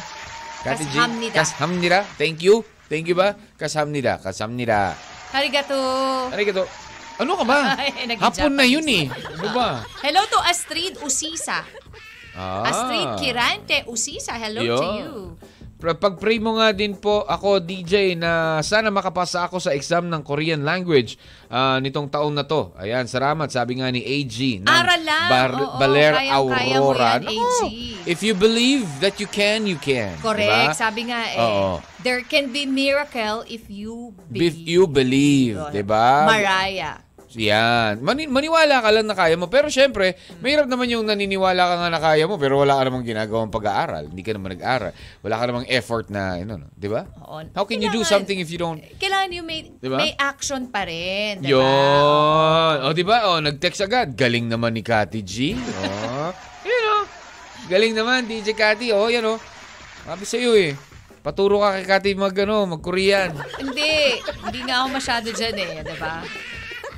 Kati 0.66 0.88
G. 0.90 0.96
Kashamnida. 0.98 1.36
Kashamnida. 1.38 2.00
Thank 2.18 2.42
you. 2.42 2.66
Thank 2.90 3.06
you 3.06 3.14
ba? 3.14 3.38
Kashamnida. 3.60 4.18
Kashamnida. 4.18 4.98
Arigato. 5.36 5.78
Arigato. 6.34 6.66
Ano 7.22 7.38
ka 7.38 7.46
ba? 7.46 7.60
Hapon 8.26 8.56
na 8.58 8.66
yun 8.66 8.88
eh. 8.90 9.06
Ano 9.12 9.50
ba? 9.54 9.84
Hello 10.02 10.24
to 10.26 10.40
Astrid 10.48 10.98
Usisa. 11.04 11.68
Ah. 12.36 12.66
Astrid 12.68 13.10
Kirante 13.22 13.86
Usisa. 13.86 14.34
Hello 14.36 14.64
Yo. 14.64 14.76
to 14.76 14.88
you. 14.98 15.14
Pra- 15.86 15.94
Pag-pray 15.96 16.42
mo 16.42 16.58
nga 16.58 16.74
din 16.74 16.98
po 16.98 17.22
ako, 17.22 17.62
DJ, 17.62 18.18
na 18.18 18.58
sana 18.62 18.90
makapasa 18.90 19.46
ako 19.46 19.62
sa 19.62 19.70
exam 19.70 20.10
ng 20.10 20.26
Korean 20.26 20.66
language 20.66 21.14
ah, 21.46 21.78
nitong 21.78 22.10
taon 22.10 22.34
na 22.34 22.42
to. 22.42 22.74
Ayan, 22.74 23.06
salamat. 23.06 23.54
Sabi 23.54 23.78
nga 23.78 23.94
ni 23.94 24.02
AG 24.02 24.34
ng 24.60 24.66
Aral 24.66 25.02
lang. 25.06 25.30
Oo, 25.54 25.78
Baler 25.78 26.18
kayang-kaya 26.18 26.74
mo 26.74 26.90
Aurora. 26.90 27.10
yan, 27.14 27.22
Naku, 27.22 27.38
AG. 27.38 27.62
If 28.06 28.20
you 28.22 28.34
believe 28.34 28.90
that 28.98 29.22
you 29.22 29.30
can, 29.30 29.70
you 29.70 29.78
can. 29.78 30.18
Correct. 30.18 30.74
Diba? 30.74 30.74
Sabi 30.74 31.14
nga 31.14 31.22
eh, 31.22 31.38
Oo. 31.38 31.86
there 32.02 32.26
can 32.26 32.50
be 32.50 32.66
miracle 32.66 33.46
if 33.46 33.70
you 33.70 34.10
If 34.28 34.58
believe. 34.58 34.58
you 34.58 34.82
believe, 34.86 35.54
Yun. 35.56 35.70
'di 35.70 35.84
ba? 35.86 36.26
Mariah. 36.26 37.05
Yan. 37.36 38.00
Mani- 38.00 38.26
maniwala 38.26 38.80
ka 38.80 38.90
lang 38.90 39.06
na 39.06 39.14
kaya 39.14 39.36
mo. 39.36 39.46
Pero 39.46 39.68
syempre, 39.68 40.14
mahirap 40.40 40.66
naman 40.66 40.88
yung 40.88 41.04
naniniwala 41.04 41.62
ka 41.62 41.76
nga 41.78 41.90
na 41.90 42.00
kaya 42.00 42.26
mo 42.26 42.36
pero 42.36 42.58
wala 42.58 42.76
ka 42.76 42.88
namang 42.88 43.04
ginagawang 43.04 43.48
pag-aaral. 43.50 44.08
Hindi 44.08 44.24
ka 44.24 44.32
naman 44.32 44.56
nag-aaral. 44.56 44.92
Wala 45.20 45.36
ka 45.36 45.44
namang 45.46 45.68
effort 45.68 46.08
na, 46.08 46.38
ano, 46.38 46.56
no? 46.58 46.68
di 46.70 46.88
ba? 46.88 47.04
Oo. 47.22 47.44
How 47.52 47.64
can 47.64 47.78
you 47.78 47.88
do 47.90 48.02
Kailangan- 48.02 48.24
something 48.24 48.38
if 48.40 48.48
you 48.48 48.58
don't... 48.58 48.80
Kailangan 48.96 49.30
yung 49.32 49.46
may, 49.46 49.60
Diba? 49.76 49.98
may 49.98 50.16
action 50.16 50.68
pa 50.68 50.84
rin. 50.84 51.44
Diba? 51.44 51.60
Yun. 51.60 52.76
O, 52.82 52.92
di 52.92 53.04
ba? 53.04 53.18
O, 53.28 53.40
nag-text 53.40 53.82
agad. 53.82 54.16
Galing 54.16 54.48
naman 54.48 54.72
ni 54.72 54.82
Kati 54.82 55.20
G. 55.20 55.54
O. 55.54 56.32
Yun, 56.66 56.84
o. 56.90 56.98
Galing 57.68 57.94
naman, 57.94 58.24
DJ 58.24 58.56
Kati. 58.56 58.90
O, 58.92 59.08
yan, 59.08 59.26
o. 59.26 59.36
Sabi 60.04 60.24
sa'yo, 60.24 60.54
eh. 60.54 60.74
Paturo 61.20 61.58
ka 61.58 61.74
kay 61.74 61.86
Kati 61.86 62.10
mag, 62.14 62.38
ano, 62.38 62.70
mag-Korean. 62.70 63.34
Hindi. 63.58 64.22
Hindi 64.22 64.60
nga 64.62 64.86
ako 64.86 64.88
masyado 64.94 65.28
dyan 65.30 65.58
eh. 65.58 65.72
Diba? 65.82 66.22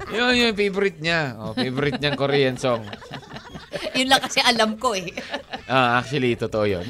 Yun, 0.08 0.34
yun, 0.34 0.54
favorite 0.56 1.00
niya. 1.04 1.36
O, 1.36 1.52
favorite 1.52 2.00
niyang 2.00 2.16
Korean 2.16 2.56
song. 2.56 2.88
Yun 3.98 4.08
lang 4.08 4.22
kasi 4.24 4.40
alam 4.40 4.80
ko 4.80 4.96
eh. 4.96 5.12
Ah, 5.68 6.00
actually, 6.00 6.38
totoo 6.40 6.64
yun. 6.64 6.86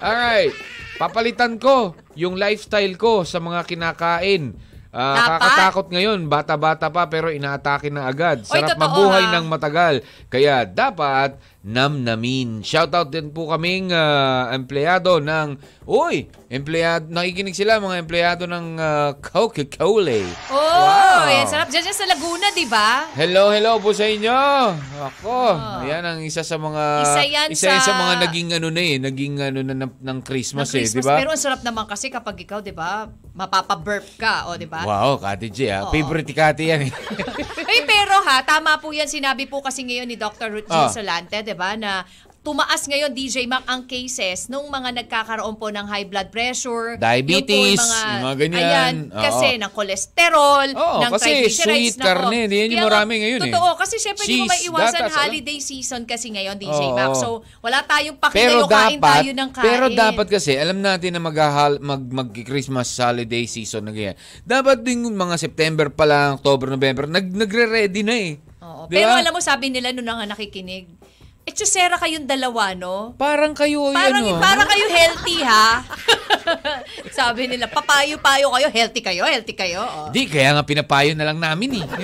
Alright. 0.00 0.54
Papalitan 0.96 1.60
ko 1.60 1.92
yung 2.16 2.36
lifestyle 2.36 2.96
ko 2.96 3.24
sa 3.24 3.40
mga 3.40 3.64
kinakain. 3.68 4.56
Dapat. 4.90 5.38
kakatakot 5.38 5.86
ngayon, 5.94 6.26
bata-bata 6.26 6.90
pa 6.90 7.06
pero 7.06 7.30
inaatake 7.30 7.94
na 7.94 8.10
agad. 8.10 8.42
Oy, 8.42 8.50
Sarap 8.50 8.74
totoo, 8.74 8.82
mabuhay 8.82 9.22
ha? 9.22 9.32
ng 9.38 9.46
matagal. 9.46 9.94
Kaya 10.26 10.66
dapat 10.66 11.38
namnamin. 11.62 12.62
Shoutout 12.62 13.08
din 13.08 13.28
po 13.28 13.48
kaming 13.48 13.90
ah, 13.90 14.48
empleyado 14.50 15.18
ng... 15.18 15.60
Uy! 15.84 16.24
Empleyado, 16.46 17.06
nakikinig 17.06 17.52
sila 17.52 17.78
mga 17.78 18.00
empleyado 18.00 18.42
ng 18.44 18.66
ah, 18.74 19.12
Coca-Cola. 19.14 20.24
Oh, 20.48 20.58
Wow. 20.80 21.28
yan. 21.28 21.44
Sarap 21.44 21.68
dyan, 21.68 21.84
dyan 21.84 21.94
sa 21.94 22.06
Laguna, 22.06 22.46
di 22.50 22.64
ba? 22.64 23.06
Hello, 23.12 23.50
hello 23.50 23.76
po 23.76 23.92
sa 23.92 24.02
inyo. 24.02 24.32
Ako, 25.12 25.28
Oh. 25.30 25.82
yan 25.82 26.00
ang 26.00 26.20
isa 26.20 26.40
sa 26.40 26.56
mga 26.56 26.82
Isa 27.02 27.22
yan 27.22 27.48
isa 27.50 27.68
sa- 27.76 27.82
sa 27.82 27.92
mga 27.94 28.14
naging 28.24 28.48
ano 28.52 28.68
na 28.68 28.80
eh, 28.80 28.96
naging 28.96 29.34
ano 29.38 29.60
na 29.60 29.74
ng, 29.76 29.92
ng 30.00 30.18
Christmas, 30.22 30.66
Ng 30.66 30.80
Christmas. 30.80 30.96
eh, 30.96 31.04
di 31.04 31.06
ba? 31.06 31.16
Pero 31.18 31.30
ang 31.30 31.40
sarap 31.40 31.60
naman 31.60 31.84
kasi 31.84 32.08
kapag 32.08 32.40
ikaw, 32.40 32.58
di 32.58 32.72
ba, 32.72 33.04
mapapaburp 33.32 34.06
ka, 34.16 34.48
o 34.48 34.56
di 34.56 34.64
ba? 34.64 34.82
Wow, 34.82 35.18
Kati 35.18 35.48
G, 35.48 35.68
ah. 35.68 35.84
Oo. 35.84 35.92
Favorite 35.92 36.24
ni 36.24 36.34
Kati 36.34 36.64
yan 36.66 36.80
eh. 36.88 36.92
Eh, 37.70 37.86
pero 37.86 38.18
ha, 38.20 38.42
tama 38.42 38.82
po 38.82 38.90
yan. 38.90 39.06
Sinabi 39.06 39.46
po 39.46 39.62
kasi 39.62 39.86
ngayon 39.86 40.02
ni 40.04 40.18
Dr. 40.18 40.50
Ruth 40.50 40.66
Ah. 40.66 40.90
Solante, 40.90 41.38
di 41.50 41.58
ba, 41.58 41.74
na 41.74 42.06
tumaas 42.40 42.88
ngayon, 42.88 43.12
DJ 43.12 43.44
Mac, 43.44 43.68
ang 43.68 43.84
cases 43.84 44.48
nung 44.48 44.64
mga 44.72 45.04
nagkakaroon 45.04 45.60
po 45.60 45.68
ng 45.68 45.84
high 45.84 46.08
blood 46.08 46.32
pressure. 46.32 46.96
Diabetes, 46.96 47.76
yung, 47.76 47.84
po 47.84 48.08
yung 48.08 48.24
mga 48.24 48.36
ganyan. 48.40 48.64
Ayan, 48.64 48.94
Oo. 49.12 49.20
kasi 49.20 49.46
ng 49.60 49.72
kolesterol, 49.76 50.68
Oo, 50.72 51.00
ng 51.04 51.12
kasi 51.12 51.28
triglycerides. 51.28 51.68
sweet 51.68 51.96
karne, 52.00 52.48
nako. 52.48 52.56
yan 52.56 52.68
yung 52.72 52.86
marami 52.88 53.12
nga, 53.12 53.22
ngayon 53.28 53.40
eh. 53.44 53.52
Totoo, 53.52 53.70
kasi 53.76 53.94
syempre 54.00 54.24
hindi 54.24 54.40
mo 54.40 54.48
Cheese, 54.48 54.56
maiwasan 54.56 55.00
gatas, 55.04 55.12
ano? 55.12 55.20
holiday 55.20 55.58
season 55.60 56.00
kasi 56.08 56.26
ngayon, 56.32 56.56
DJ 56.56 56.80
Oo. 56.80 56.96
Mac. 56.96 57.12
So, 57.12 57.28
wala 57.60 57.78
tayong 57.84 58.16
pakilayo, 58.16 58.64
kain 58.64 59.00
tayo 59.04 59.30
ng 59.36 59.50
kain. 59.52 59.66
pero 59.68 59.84
dapat 59.92 60.26
kasi, 60.32 60.56
alam 60.56 60.80
natin 60.80 61.10
na 61.12 61.20
maghahal, 61.20 61.76
mag, 61.76 62.00
mag-Christmas 62.00 62.88
holiday 62.96 63.44
season 63.44 63.84
na 63.84 63.92
ganyan. 63.92 64.16
Dapat 64.48 64.80
din 64.80 65.04
mga 65.04 65.36
September 65.36 65.92
pa 65.92 66.08
lang, 66.08 66.40
October, 66.40 66.72
November, 66.72 67.04
nag, 67.04 67.28
nagre-ready 67.28 68.00
na 68.00 68.16
eh. 68.16 68.32
Oo. 68.64 68.88
Di 68.88 68.96
Pero 68.96 69.12
alam 69.12 69.28
mo, 69.28 69.44
sabi 69.44 69.68
nila 69.68 69.92
nung 69.92 70.08
nakikinig, 70.08 70.88
Etchosera 71.50 71.98
kayong 71.98 72.30
dalawa, 72.30 72.78
no? 72.78 73.18
Parang 73.18 73.50
kayo, 73.58 73.90
Parang, 73.90 74.22
oh. 74.22 74.38
parang 74.38 74.70
kayo 74.70 74.86
healthy, 74.86 75.42
ha? 75.42 75.82
Sabi 77.18 77.50
nila, 77.50 77.66
papayo-payo 77.66 78.54
kayo, 78.54 78.68
healthy 78.70 79.02
kayo, 79.02 79.26
healthy 79.26 79.58
kayo. 79.58 79.82
Oh. 79.82 80.14
Di, 80.14 80.30
kaya 80.30 80.54
nga 80.54 80.62
pinapayo 80.62 81.10
na 81.18 81.26
lang 81.26 81.42
namin 81.42 81.82
eh. 81.82 81.86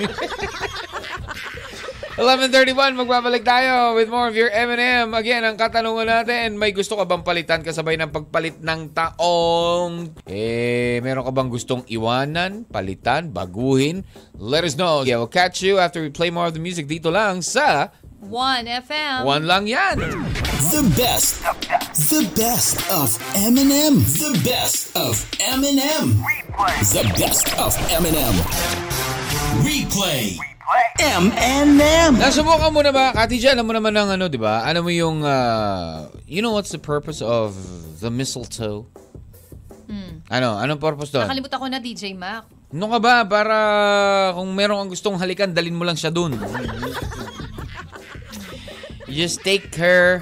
11.31, 2.17 2.97
magbabalik 2.97 3.45
tayo 3.45 3.93
with 3.93 4.09
more 4.09 4.25
of 4.25 4.33
your 4.33 4.49
M&M. 4.49 5.13
Again, 5.13 5.45
ang 5.45 5.53
katanungan 5.53 6.09
natin, 6.09 6.57
may 6.57 6.73
gusto 6.73 6.97
ka 6.97 7.05
bang 7.05 7.21
palitan 7.21 7.61
kasabay 7.61 7.93
ng 7.93 8.09
pagpalit 8.09 8.57
ng 8.57 8.89
taong? 8.89 10.17
Eh, 10.25 10.97
meron 11.05 11.21
ka 11.21 11.29
bang 11.29 11.45
gustong 11.45 11.85
iwanan, 11.85 12.65
palitan, 12.73 13.29
baguhin? 13.29 14.01
Let 14.33 14.65
us 14.65 14.73
know. 14.73 15.05
Yeah, 15.05 15.21
we'll 15.21 15.29
catch 15.29 15.61
you 15.61 15.77
after 15.77 16.01
we 16.01 16.09
play 16.09 16.33
more 16.33 16.49
of 16.49 16.57
the 16.57 16.63
music 16.63 16.89
dito 16.89 17.13
lang 17.13 17.45
sa 17.45 17.93
1FM. 18.27 19.23
One 19.23 19.47
Lang 19.47 19.67
Yan. 19.67 19.97
The 20.69 20.83
best. 20.99 21.39
The 22.11 22.27
best 22.35 22.75
of 22.91 23.15
Eminem. 23.39 24.03
The 24.03 24.35
best 24.43 24.91
of 24.99 25.15
Eminem. 25.39 26.19
Replay. 26.19 26.75
The 26.91 27.03
best 27.15 27.47
of 27.55 27.71
Eminem. 27.87 28.35
Replay. 29.63 30.35
Replay. 30.35 30.87
M&M. 30.99 32.19
Nasubukan 32.19 32.67
mo 32.75 32.83
na 32.83 32.91
ba, 32.91 33.15
Kati 33.15 33.39
Jan, 33.39 33.55
alam 33.55 33.71
mo 33.71 33.71
naman 33.71 33.95
ng 33.95 34.19
ano, 34.19 34.27
di 34.27 34.35
ba? 34.35 34.67
Ano 34.67 34.83
mo 34.83 34.91
yung, 34.91 35.23
uh, 35.23 36.11
you 36.27 36.43
know 36.43 36.51
what's 36.51 36.75
the 36.75 36.81
purpose 36.81 37.23
of 37.23 37.55
the 38.03 38.11
mistletoe? 38.11 38.83
Ano? 40.27 40.59
Anong 40.59 40.79
purpose 40.83 41.15
doon? 41.15 41.23
Nakalimutan 41.23 41.57
ko 41.59 41.67
na 41.71 41.79
DJ 41.79 42.11
Mac. 42.11 42.43
Ano 42.67 42.91
ka 42.91 42.99
ba? 42.99 43.23
Para 43.23 43.55
kung 44.35 44.51
meron 44.51 44.83
kang 44.83 44.91
gustong 44.91 45.15
halikan, 45.15 45.55
dalin 45.55 45.71
mo 45.71 45.87
lang 45.87 45.95
siya 45.95 46.11
dun. 46.11 46.35
You 49.07 49.23
just 49.23 49.39
take 49.39 49.71
her 49.79 50.19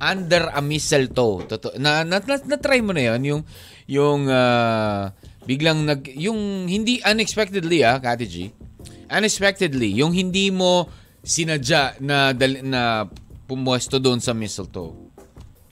under 0.00 0.52
a 0.52 0.60
mistletoe. 0.60 1.48
Totoo. 1.48 1.80
Na, 1.80 2.04
na, 2.04 2.20
na, 2.20 2.36
na-try 2.44 2.84
mo 2.84 2.92
na 2.92 3.16
yan. 3.16 3.20
Yung, 3.24 3.42
yung 3.88 4.28
ah, 4.28 5.16
biglang 5.48 5.88
nag, 5.88 6.12
yung 6.12 6.68
hindi 6.68 7.00
unexpectedly 7.00 7.80
ah, 7.80 7.96
Kati 7.96 8.26
G. 8.28 8.52
Unexpectedly, 9.08 9.96
yung 9.96 10.12
hindi 10.12 10.52
mo 10.52 10.84
sinadya 11.24 11.96
na, 12.04 12.36
dal, 12.36 12.60
na 12.60 13.08
pumuesto 13.48 13.96
doon 13.96 14.20
sa 14.20 14.36
mistletoe. 14.36 15.08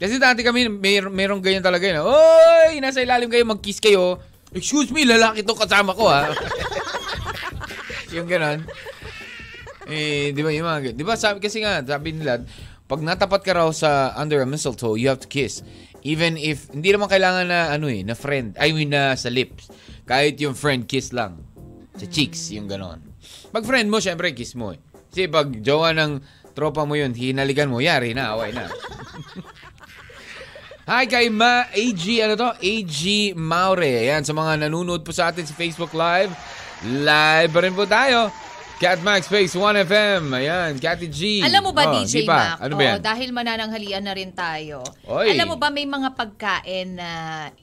Kasi 0.01 0.16
dati 0.16 0.40
kami, 0.40 0.73
may, 0.73 1.05
merong 1.05 1.45
ganyan 1.45 1.64
talaga 1.64 1.85
yun. 1.85 2.05
Oy, 2.05 2.81
nasa 2.81 3.05
ilalim 3.05 3.29
kayo, 3.29 3.45
mag-kiss 3.45 3.81
kayo. 3.81 4.16
Excuse 4.57 4.88
me, 4.92 5.05
lalaki 5.05 5.45
to 5.45 5.53
kasama 5.53 5.92
ko 5.92 6.09
ha. 6.09 6.33
yung 8.16 8.25
ganon. 8.25 8.64
Eh, 9.87 10.35
di 10.35 10.42
ba 10.42 10.51
yung 10.51 10.66
mga, 10.66 10.99
di 10.99 11.05
ba 11.07 11.14
sabi 11.14 11.38
kasi 11.38 11.62
nga, 11.62 11.79
sabi 11.83 12.11
nila, 12.11 12.42
pag 12.90 13.01
natapat 13.03 13.42
ka 13.42 13.53
raw 13.55 13.70
sa 13.70 14.14
under 14.18 14.42
a 14.42 14.46
mistletoe, 14.46 14.99
you 14.99 15.07
have 15.07 15.22
to 15.22 15.31
kiss. 15.31 15.62
Even 16.07 16.38
if, 16.38 16.70
hindi 16.70 16.90
naman 16.90 17.11
kailangan 17.11 17.46
na, 17.51 17.70
ano 17.70 17.90
eh, 17.90 18.03
na 18.03 18.14
friend, 18.18 18.59
I 18.59 18.75
mean 18.75 18.90
na 18.90 19.14
sa 19.14 19.31
lips. 19.31 19.70
Kahit 20.07 20.38
yung 20.38 20.55
friend 20.55 20.87
kiss 20.87 21.11
lang. 21.11 21.42
Sa 21.99 22.07
cheeks, 22.07 22.55
yung 22.55 22.70
ganon. 22.70 23.03
Pag 23.51 23.66
friend 23.66 23.90
mo, 23.90 23.99
syempre, 23.99 24.31
kiss 24.35 24.55
mo 24.55 24.70
eh. 24.75 24.79
Kasi 25.11 25.27
pag 25.27 25.51
jowa 25.62 25.90
ng 25.94 26.22
tropa 26.55 26.87
mo 26.87 26.94
yun, 26.94 27.11
hinaligan 27.11 27.70
mo, 27.70 27.83
yari 27.83 28.14
na, 28.14 28.38
away 28.38 28.55
na. 28.55 28.70
Hi 30.87 31.11
kay 31.11 31.35
Ma 31.35 31.66
AG 31.75 32.07
ano 32.22 32.38
to? 32.38 32.51
AG 32.62 33.35
Maure. 33.35 34.07
Ayan 34.07 34.22
sa 34.22 34.31
mga 34.31 34.70
nanonood 34.70 35.03
po 35.03 35.11
sa 35.11 35.35
atin 35.35 35.42
sa 35.42 35.51
Facebook 35.59 35.90
Live. 35.90 36.31
Live 36.87 37.51
pa 37.51 37.61
rin 37.66 37.75
po 37.75 37.90
tayo. 37.90 38.31
Cat 38.77 39.01
Max 39.01 39.25
Face 39.25 39.57
1FM. 39.57 40.29
Ayan, 40.37 40.77
Cathy 40.77 41.09
G. 41.09 41.21
Alam 41.41 41.65
mo 41.65 41.73
ba, 41.73 41.89
Oh, 41.89 41.93
DJ? 41.97 42.29
Mac? 42.29 42.61
Ano 42.61 42.77
ba 42.77 42.83
yan? 42.85 42.93
Oo, 42.93 43.01
dahil 43.01 43.29
manananghalian 43.33 44.05
na 44.05 44.12
rin 44.12 44.37
tayo. 44.37 44.85
Oy. 45.09 45.33
Alam 45.33 45.47
mo 45.49 45.57
ba, 45.57 45.73
may 45.73 45.89
mga 45.89 46.12
pagkain 46.12 47.01
na 47.01 47.11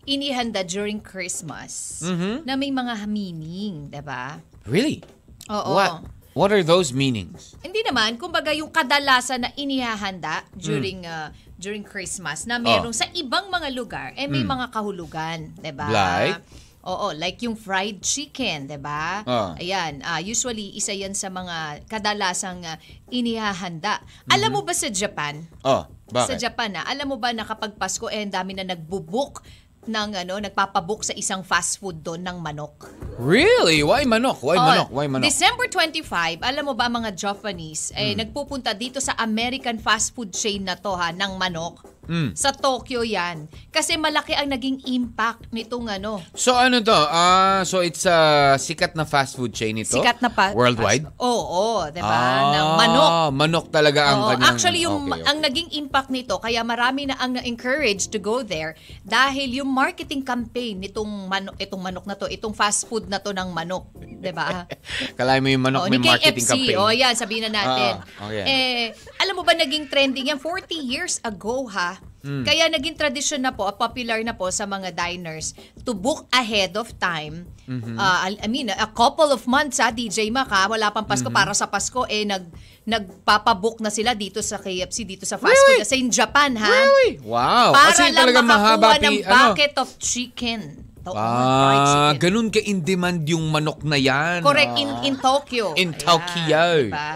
inihanda 0.09 0.65
during 0.65 0.97
Christmas 0.97 2.01
Mhm. 2.01 2.49
na 2.49 2.57
may 2.57 2.73
mga 2.73 3.05
meaning, 3.05 3.93
'di 3.93 4.01
ba? 4.01 4.41
Really? 4.65 5.05
Oo. 5.53 5.77
What? 5.77 6.01
What 6.33 6.49
are 6.49 6.65
those 6.65 6.89
meanings? 6.89 7.53
Hindi 7.61 7.85
naman, 7.85 8.17
kumbaga 8.17 8.49
yung 8.49 8.73
kadalasan 8.73 9.45
na 9.45 9.49
inihahanda 9.53 10.49
during 10.57 11.05
Hmm. 11.05 11.13
uh, 11.13 11.29
during 11.61 11.85
Christmas 11.85 12.49
na 12.49 12.57
merong 12.57 12.89
sa 12.89 13.05
ibang 13.13 13.53
mga 13.53 13.69
lugar, 13.69 14.17
eh 14.17 14.25
may 14.25 14.41
mga 14.41 14.73
kahulugan, 14.73 15.53
'di 15.61 15.71
ba? 15.77 15.85
Oh. 15.85 15.93
Like? 15.93 16.41
Oo, 16.83 17.15
like 17.15 17.39
yung 17.47 17.55
fried 17.55 18.03
chicken, 18.03 18.67
'di 18.67 18.75
ba? 18.75 19.23
Ah. 19.23 19.55
Ayan, 19.55 20.03
ah, 20.03 20.19
usually 20.19 20.75
isa 20.75 20.91
'yan 20.91 21.15
sa 21.15 21.31
mga 21.31 21.87
kadalasang 21.87 22.59
uh, 22.67 22.75
inihahanda. 23.07 24.03
Alam 24.27 24.59
mo 24.59 24.61
ba 24.67 24.75
sa 24.75 24.91
Japan? 24.91 25.47
Oh, 25.63 25.87
Sa 26.11 26.35
bakit? 26.35 26.43
Japan 26.43 26.75
na, 26.75 26.81
alam 26.83 27.07
mo 27.07 27.15
ba 27.15 27.31
na 27.31 27.47
kapag 27.47 27.79
Pasko 27.79 28.11
eh 28.11 28.27
ang 28.27 28.35
dami 28.35 28.51
na 28.51 28.67
nagbubook 28.67 29.47
ng 29.87 30.09
ano, 30.15 30.39
nagpapabook 30.39 31.03
sa 31.03 31.15
isang 31.15 31.43
fast 31.43 31.79
food 31.79 32.03
doon 32.03 32.23
ng 32.23 32.37
manok. 32.39 32.87
Really? 33.19 33.83
Why 33.83 34.07
manok? 34.07 34.39
Why 34.43 34.57
Oo. 34.59 34.63
manok? 34.67 34.89
Why 34.91 35.05
manok? 35.07 35.27
December 35.27 35.67
25, 35.67 36.43
alam 36.43 36.63
mo 36.63 36.73
ba 36.75 36.87
mga 36.87 37.11
Japanese, 37.15 37.91
eh, 37.95 38.15
nagpupunta 38.15 38.71
dito 38.75 39.03
sa 39.03 39.15
American 39.19 39.79
fast 39.79 40.15
food 40.15 40.31
chain 40.31 40.63
na 40.67 40.75
to 40.79 40.95
ha, 40.95 41.11
ng 41.11 41.35
manok. 41.35 41.92
Hmm. 42.03 42.35
Sa 42.35 42.51
Tokyo 42.51 42.99
yan. 43.01 43.47
Kasi 43.69 43.95
malaki 43.95 44.35
ang 44.35 44.51
naging 44.51 44.83
impact 44.85 45.47
nitong 45.49 45.87
ano. 45.89 46.19
So 46.35 46.51
ano 46.51 46.79
to? 46.79 46.93
Ah, 46.93 47.63
so 47.63 47.79
it's 47.79 48.03
a 48.03 48.17
sikat 48.55 48.93
na 48.93 49.07
fast 49.07 49.35
food 49.35 49.55
chain 49.55 49.79
ito? 49.79 49.95
Sikat 49.95 50.19
na 50.19 50.27
pa. 50.27 50.51
Worldwide? 50.51 51.07
Oo, 51.15 51.87
di 51.89 52.03
ba? 52.03 52.11
Ah, 52.11 52.41
ng 52.51 52.69
manok. 52.75 53.09
Manok 53.33 53.65
talaga 53.71 54.11
ang 54.11 54.19
Oo, 54.19 54.29
kanyang... 54.29 54.49
actually, 54.49 54.81
yung 54.81 54.95
Okay, 55.03 55.15
okay. 55.15 55.25
ang 55.25 55.37
naging 55.39 55.69
impact 55.73 56.09
nito, 56.09 56.35
kaya 56.37 56.61
marami 56.61 57.07
na 57.07 57.15
ang 57.17 57.33
na-encourage 57.33 58.07
to 58.07 58.19
go 58.19 58.43
there 58.43 58.75
dahil 59.01 59.63
yung 59.63 59.69
marketing 59.69 60.21
campaign 60.21 60.79
nitong 60.79 61.27
manok, 61.27 61.55
itong 61.57 61.81
manok 61.81 62.05
na 62.05 62.15
to, 62.15 62.27
itong 62.27 62.51
fast 62.51 62.85
food 62.85 63.07
na 63.07 63.17
to 63.17 63.31
ng 63.31 63.49
manok, 63.49 63.87
'di 63.95 64.31
ba? 64.31 64.67
Kalahin 65.19 65.39
mo 65.39 65.49
yung 65.49 65.63
manok 65.63 65.81
Oh, 65.83 65.91
may 65.91 65.99
marketing 65.99 66.39
KFC. 66.39 66.51
campaign. 66.55 66.77
Oh, 66.77 66.93
yan, 66.93 67.13
sabihin 67.13 67.43
na 67.47 67.51
natin. 67.53 67.91
Ah, 68.15 68.25
okay. 68.27 68.43
Eh, 68.43 68.85
alam 69.19 69.35
mo 69.35 69.43
ba 69.43 69.51
naging 69.51 69.87
trending 69.87 70.29
yan 70.29 70.39
40 70.39 70.79
years 70.79 71.19
ago 71.21 71.67
ha? 71.67 71.92
Hmm. 72.23 72.41
Kaya 72.41 72.71
naging 72.71 72.95
tradition 72.95 73.37
na 73.37 73.51
po, 73.51 73.67
popular 73.69 74.15
na 74.23 74.31
po 74.31 74.47
sa 74.47 74.63
mga 74.63 74.95
diners 74.95 75.51
to 75.77 75.91
book 75.91 76.23
ahead 76.31 76.71
of 76.73 76.87
time. 76.95 77.43
Mm-hmm. 77.67 77.95
Uh, 77.95 78.17
I 78.39 78.47
mean, 78.47 78.71
a 78.71 78.87
couple 78.89 79.27
of 79.27 79.43
months 79.43 79.75
ha, 79.77 79.91
DJ 79.91 80.31
Mac 80.31 80.47
ha, 80.47 80.65
wala 80.65 80.87
pang 80.89 81.03
Pasko 81.03 81.27
Mm-hmm. 81.27 81.35
para 81.35 81.51
sa 81.51 81.67
Pasko 81.67 82.07
eh 82.07 82.23
nag 82.23 82.47
nagpapabook 82.83 83.79
na 83.79 83.87
sila 83.87 84.11
dito 84.13 84.39
sa 84.39 84.55
KFC, 84.55 85.03
dito 85.03 85.23
sa 85.23 85.35
fast 85.35 85.51
Really? 85.51 85.67
food 85.73 85.83
kasi 85.83 85.95
in 85.97 86.09
Japan 86.09 86.55
ha. 86.55 86.67
Really? 86.69 87.19
Wow. 87.21 87.71
Para 87.71 87.91
Kasi 87.91 88.03
lang 88.07 88.15
talaga 88.17 88.39
mahaba 88.41 88.75
makakuha 88.89 88.95
ng 89.01 89.15
ano? 89.19 89.31
bucket 89.51 89.73
of 89.77 89.89
chicken. 89.97 90.61
To- 91.03 91.11
fried 91.11 91.83
Ah, 91.83 92.11
ganun 92.15 92.47
ka 92.47 92.59
in 92.59 92.79
demand 92.79 93.27
yung 93.27 93.51
manok 93.51 93.83
na 93.83 93.95
yan. 93.95 94.39
Correct, 94.39 94.71
in, 94.77 94.87
Ah. 94.89 95.03
in 95.03 95.15
Tokyo. 95.17 95.75
In 95.75 95.91
Ayan, 95.91 95.99
Tokyo. 95.99 96.63
diba? 96.87 97.11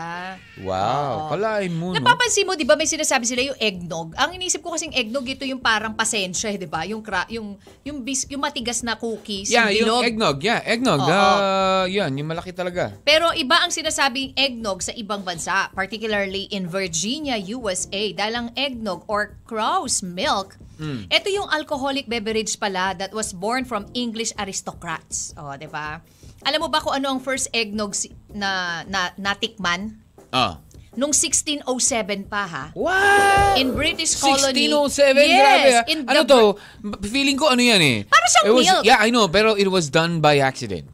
Wow, 0.58 1.30
Oo. 1.30 1.30
kalahin 1.30 1.70
mo, 1.72 1.94
no? 1.94 2.02
Napapansin 2.02 2.42
mo, 2.44 2.58
di 2.58 2.66
ba, 2.66 2.74
may 2.74 2.86
sinasabi 2.86 3.24
sila 3.24 3.46
yung 3.46 3.58
eggnog. 3.58 4.18
Ang 4.18 4.36
inisip 4.36 4.60
ko 4.60 4.74
kasing 4.74 4.90
eggnog, 4.92 5.22
ito 5.24 5.46
yung 5.46 5.62
parang 5.62 5.94
pasensya, 5.94 6.50
eh, 6.50 6.58
di 6.58 6.66
ba? 6.66 6.82
Yung, 6.82 7.00
cra- 7.00 7.30
yung, 7.30 7.54
yung, 7.82 8.02
bis- 8.02 8.26
yung 8.26 8.42
matigas 8.42 8.82
na 8.82 8.94
cookies, 8.94 9.48
Yeah, 9.48 9.70
yung 9.70 9.78
yung 9.78 9.86
bilog. 9.86 10.04
eggnog. 10.04 10.38
Yeah, 10.42 10.60
eggnog. 10.64 11.00
Oo. 11.00 11.08
Ah, 11.08 11.86
yan, 11.86 12.10
yung 12.14 12.26
malaki 12.28 12.50
talaga. 12.52 12.90
Pero 13.02 13.30
iba 13.32 13.62
ang 13.62 13.70
sinasabing 13.70 14.34
eggnog 14.34 14.82
sa 14.82 14.94
ibang 14.94 15.22
bansa, 15.22 15.70
particularly 15.72 16.50
in 16.50 16.66
Virginia, 16.66 17.38
USA. 17.38 18.10
Dahil 18.12 18.34
ang 18.36 18.50
eggnog 18.54 19.06
or 19.06 19.38
crow's 19.44 20.02
milk, 20.02 20.58
Hmm. 20.78 21.06
ito 21.08 21.26
yung 21.28 21.50
alcoholic 21.50 22.06
beverage 22.06 22.54
pala 22.56 22.94
that 22.94 23.10
was 23.10 23.30
born 23.30 23.62
from 23.62 23.90
English 23.94 24.30
aristocrats. 24.38 25.34
O, 25.34 25.54
di 25.54 25.66
ba? 25.66 26.02
Alam 26.44 26.62
mo 26.62 26.70
ba 26.70 26.78
kung 26.80 26.94
ano 26.94 27.10
ang 27.10 27.20
first 27.20 27.50
eggnog 27.52 27.98
na, 28.30 28.82
na 28.84 29.10
natikman? 29.18 29.98
Ah. 30.32 30.60
Nung 30.98 31.14
1607 31.14 32.26
pa 32.26 32.50
ha? 32.50 32.66
What? 32.74 33.62
In 33.62 33.78
British 33.78 34.18
colony. 34.18 34.66
1607, 34.66 35.30
yes, 35.30 35.38
grabe 35.38 35.70
in 35.94 36.00
Ano 36.10 36.22
to? 36.26 36.42
Feeling 37.06 37.38
ko 37.38 37.54
ano 37.54 37.62
yan 37.62 37.78
eh. 37.78 37.98
Para 38.10 38.26
siyang 38.26 38.46
It 38.50 38.54
was- 38.58 38.66
milk. 38.66 38.82
Yeah, 38.82 38.98
I 38.98 39.14
know. 39.14 39.30
Pero 39.30 39.54
it 39.54 39.70
was 39.70 39.94
done 39.94 40.18
by 40.26 40.42
accident. 40.42 40.90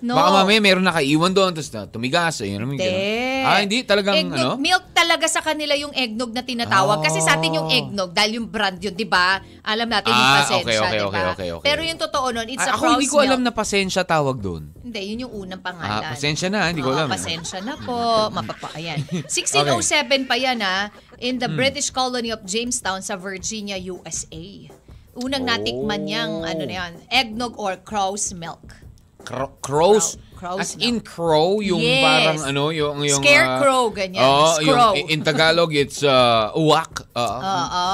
No. 0.00 0.16
Baka 0.16 0.28
mamaya 0.34 0.58
meron 0.58 0.80
nakaiwan 0.82 1.28
doon, 1.30 1.52
tapos 1.52 1.68
na, 1.70 1.84
tumigas. 1.84 2.40
Ayun, 2.40 2.64
Hindi. 2.64 2.80
ganun. 2.80 3.00
Ah, 3.42 3.58
hindi? 3.60 3.78
Talagang 3.82 4.16
eggnog, 4.16 4.36
ano? 4.38 4.50
Milk 4.56 4.84
talaga 4.90 5.26
sa 5.26 5.40
kanila 5.40 5.72
yung 5.74 5.92
eggnog 5.92 6.30
na 6.30 6.40
tinatawag. 6.40 7.00
Kasi 7.00 7.20
sa 7.20 7.36
atin 7.36 7.52
yung 7.54 7.64
Oh. 7.64 7.72
eggnog, 7.74 8.10
dahil 8.10 8.36
yung 8.36 8.48
brand 8.48 8.76
yun, 8.76 8.92
di 8.92 9.04
ba? 9.04 9.36
Alam 9.60 9.86
natin 9.86 10.08
yung 10.08 10.24
Ah, 10.26 10.36
pasensya, 10.40 10.56
okay, 10.62 10.76
okay, 10.78 10.88
di 10.90 11.04
ba? 11.04 11.08
okay, 11.10 11.24
okay, 11.26 11.48
okay. 11.52 11.64
Pero 11.66 11.80
yung 11.82 12.00
totoo 12.00 12.26
nun, 12.30 12.48
it's 12.48 12.60
Ah, 12.60 12.72
a 12.72 12.74
ako 12.74 12.84
hindi 12.94 13.06
ko 13.06 13.16
alam 13.18 13.38
milk. 13.38 13.46
na 13.46 13.52
pasensya 13.54 14.02
tawag 14.02 14.36
doon. 14.38 14.62
Hindi, 14.80 15.00
yun 15.06 15.18
yung 15.22 15.34
unang 15.38 15.60
pangalan. 15.60 16.00
Ah, 16.00 16.10
pasensya 16.10 16.48
na, 16.48 16.66
hindi 16.66 16.80
ko 16.80 16.90
alam. 16.90 17.06
eh. 17.06 17.12
pasensya 17.12 17.58
na 17.60 17.76
po. 17.76 17.96
Mapapa, 18.34 18.72
ayan. 18.74 19.04
1607 19.26 20.24
pa 20.24 20.34
yan 20.34 20.60
ha, 20.60 20.88
in 21.18 21.36
Hmm. 21.36 21.40
the 21.40 21.50
British 21.50 21.88
colony 21.90 22.28
of 22.28 22.40
Jamestown 22.42 23.00
sa 23.00 23.14
Virginia, 23.14 23.76
USA. 23.76 24.40
Unang 25.14 25.44
natikman 25.44 26.02
niyang, 26.02 26.32
Oh. 26.38 26.46
ano 26.46 26.62
na 26.62 26.74
yan, 26.78 26.92
eggnog 27.10 27.52
or 27.56 27.76
crow's 27.76 28.32
milk. 28.32 28.80
Cro- 29.22 29.56
crows? 29.60 30.16
Crow- 30.16 30.56
crow's 30.56 30.72
As 30.72 30.72
in 30.80 31.04
crow, 31.04 31.60
yung 31.60 31.84
Yes. 31.84 32.00
parang 32.00 32.40
ano, 32.48 32.72
yung... 32.72 32.96
yung 33.04 33.20
Scarecrow, 33.20 33.82
ah, 33.86 33.92
ganyan. 33.92 34.24
Oo, 34.24 34.46
Scrow. 34.56 34.92
yung 34.96 35.08
in 35.12 35.20
Tagalog, 35.20 35.70
it's 35.76 36.00
uh, 36.00 36.48
uwak. 36.56 37.04
Uh, 37.12 37.20
Oo, 37.20 37.84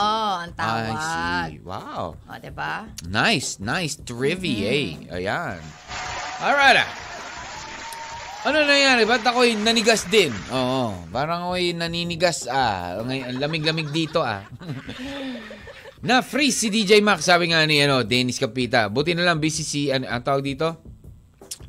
ang 0.46 0.52
I 0.54 0.56
tawag. 0.56 0.94
see. 1.02 1.58
Wow. 1.66 2.14
O, 2.14 2.38
diba? 2.38 2.86
Nice, 3.02 3.58
nice 3.58 3.98
trivia. 3.98 4.70
Mm-hmm. 4.70 5.10
Ayan. 5.10 5.58
Alright. 6.38 6.78
ah. 6.78 6.90
Ano 8.46 8.62
nangyari? 8.62 9.02
Ba't 9.02 9.26
ako'y 9.26 9.58
nanigas 9.58 10.06
din? 10.06 10.30
Oo. 10.54 10.94
Parang 11.10 11.50
ako'y 11.50 11.74
naninigas 11.74 12.46
ah. 12.46 13.02
Ngay- 13.02 13.26
ang 13.26 13.42
lamig-lamig 13.42 13.90
dito 13.90 14.22
ah. 14.22 14.46
na 16.06 16.22
free 16.22 16.54
si 16.54 16.70
DJ 16.70 17.02
Max 17.02 17.26
sabi 17.26 17.50
nga 17.50 17.66
ni 17.66 17.82
ano, 17.82 18.06
Dennis 18.06 18.38
Capita. 18.38 18.86
Buti 18.86 19.18
na 19.18 19.26
lang 19.26 19.42
busy 19.42 19.66
si 19.66 19.90
ano, 19.90 20.06
ang 20.06 20.22
tawag 20.22 20.46
dito? 20.46 20.78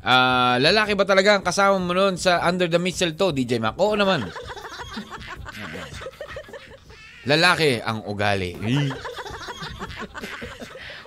Ah, 0.00 0.56
lalaki 0.58 0.94
ba 0.94 1.02
talaga 1.02 1.34
ang 1.34 1.44
kasama 1.44 1.76
mo 1.76 1.92
noon 1.92 2.14
sa 2.14 2.38
Under 2.42 2.66
the 2.66 2.78
Mistletoe, 2.78 3.32
DJ 3.32 3.58
Mac? 3.58 3.74
Oo 3.76 3.94
naman. 3.94 4.30
lalaki 7.28 7.76
ang 7.78 8.00
ugali. 8.04 8.56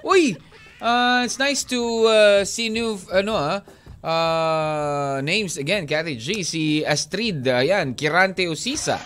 Uy, 0.03 0.37
uh, 0.77 1.21
it's 1.23 1.37
nice 1.37 1.63
to 1.63 1.79
uh, 2.05 2.41
see 2.43 2.69
new 2.69 2.93
ano 3.09 3.33
ah 3.33 3.57
uh, 4.01 5.17
names 5.21 5.57
again. 5.57 5.85
Cathy 5.85 6.17
G, 6.17 6.41
si 6.41 6.63
Astrid, 6.81 7.41
ayan, 7.45 7.93
Kirante 7.93 8.45
Usisa. 8.45 8.97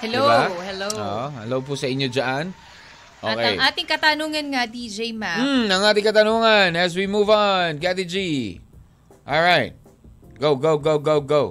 Hello, 0.00 0.24
Diba? 0.24 0.40
hello. 0.62 0.88
Oo, 0.90 1.24
hello 1.42 1.56
po 1.60 1.74
sa 1.74 1.88
inyo 1.88 2.08
dyan. 2.08 2.52
At 3.20 3.36
Okay. 3.36 3.56
ang 3.56 3.60
ating 3.64 3.88
katanungan 3.88 4.44
nga, 4.52 4.62
DJ 4.68 5.16
Mac, 5.16 5.40
Hmm, 5.40 5.64
ang 5.66 5.80
ating 5.82 6.04
katanungan 6.04 6.76
as 6.76 6.92
we 6.92 7.04
move 7.04 7.28
on. 7.28 7.76
Cathy 7.76 8.04
G. 8.04 8.16
Alright. 9.24 9.72
Go, 10.36 10.52
go, 10.52 10.76
go, 10.76 11.00
go, 11.00 11.16
go. 11.24 11.42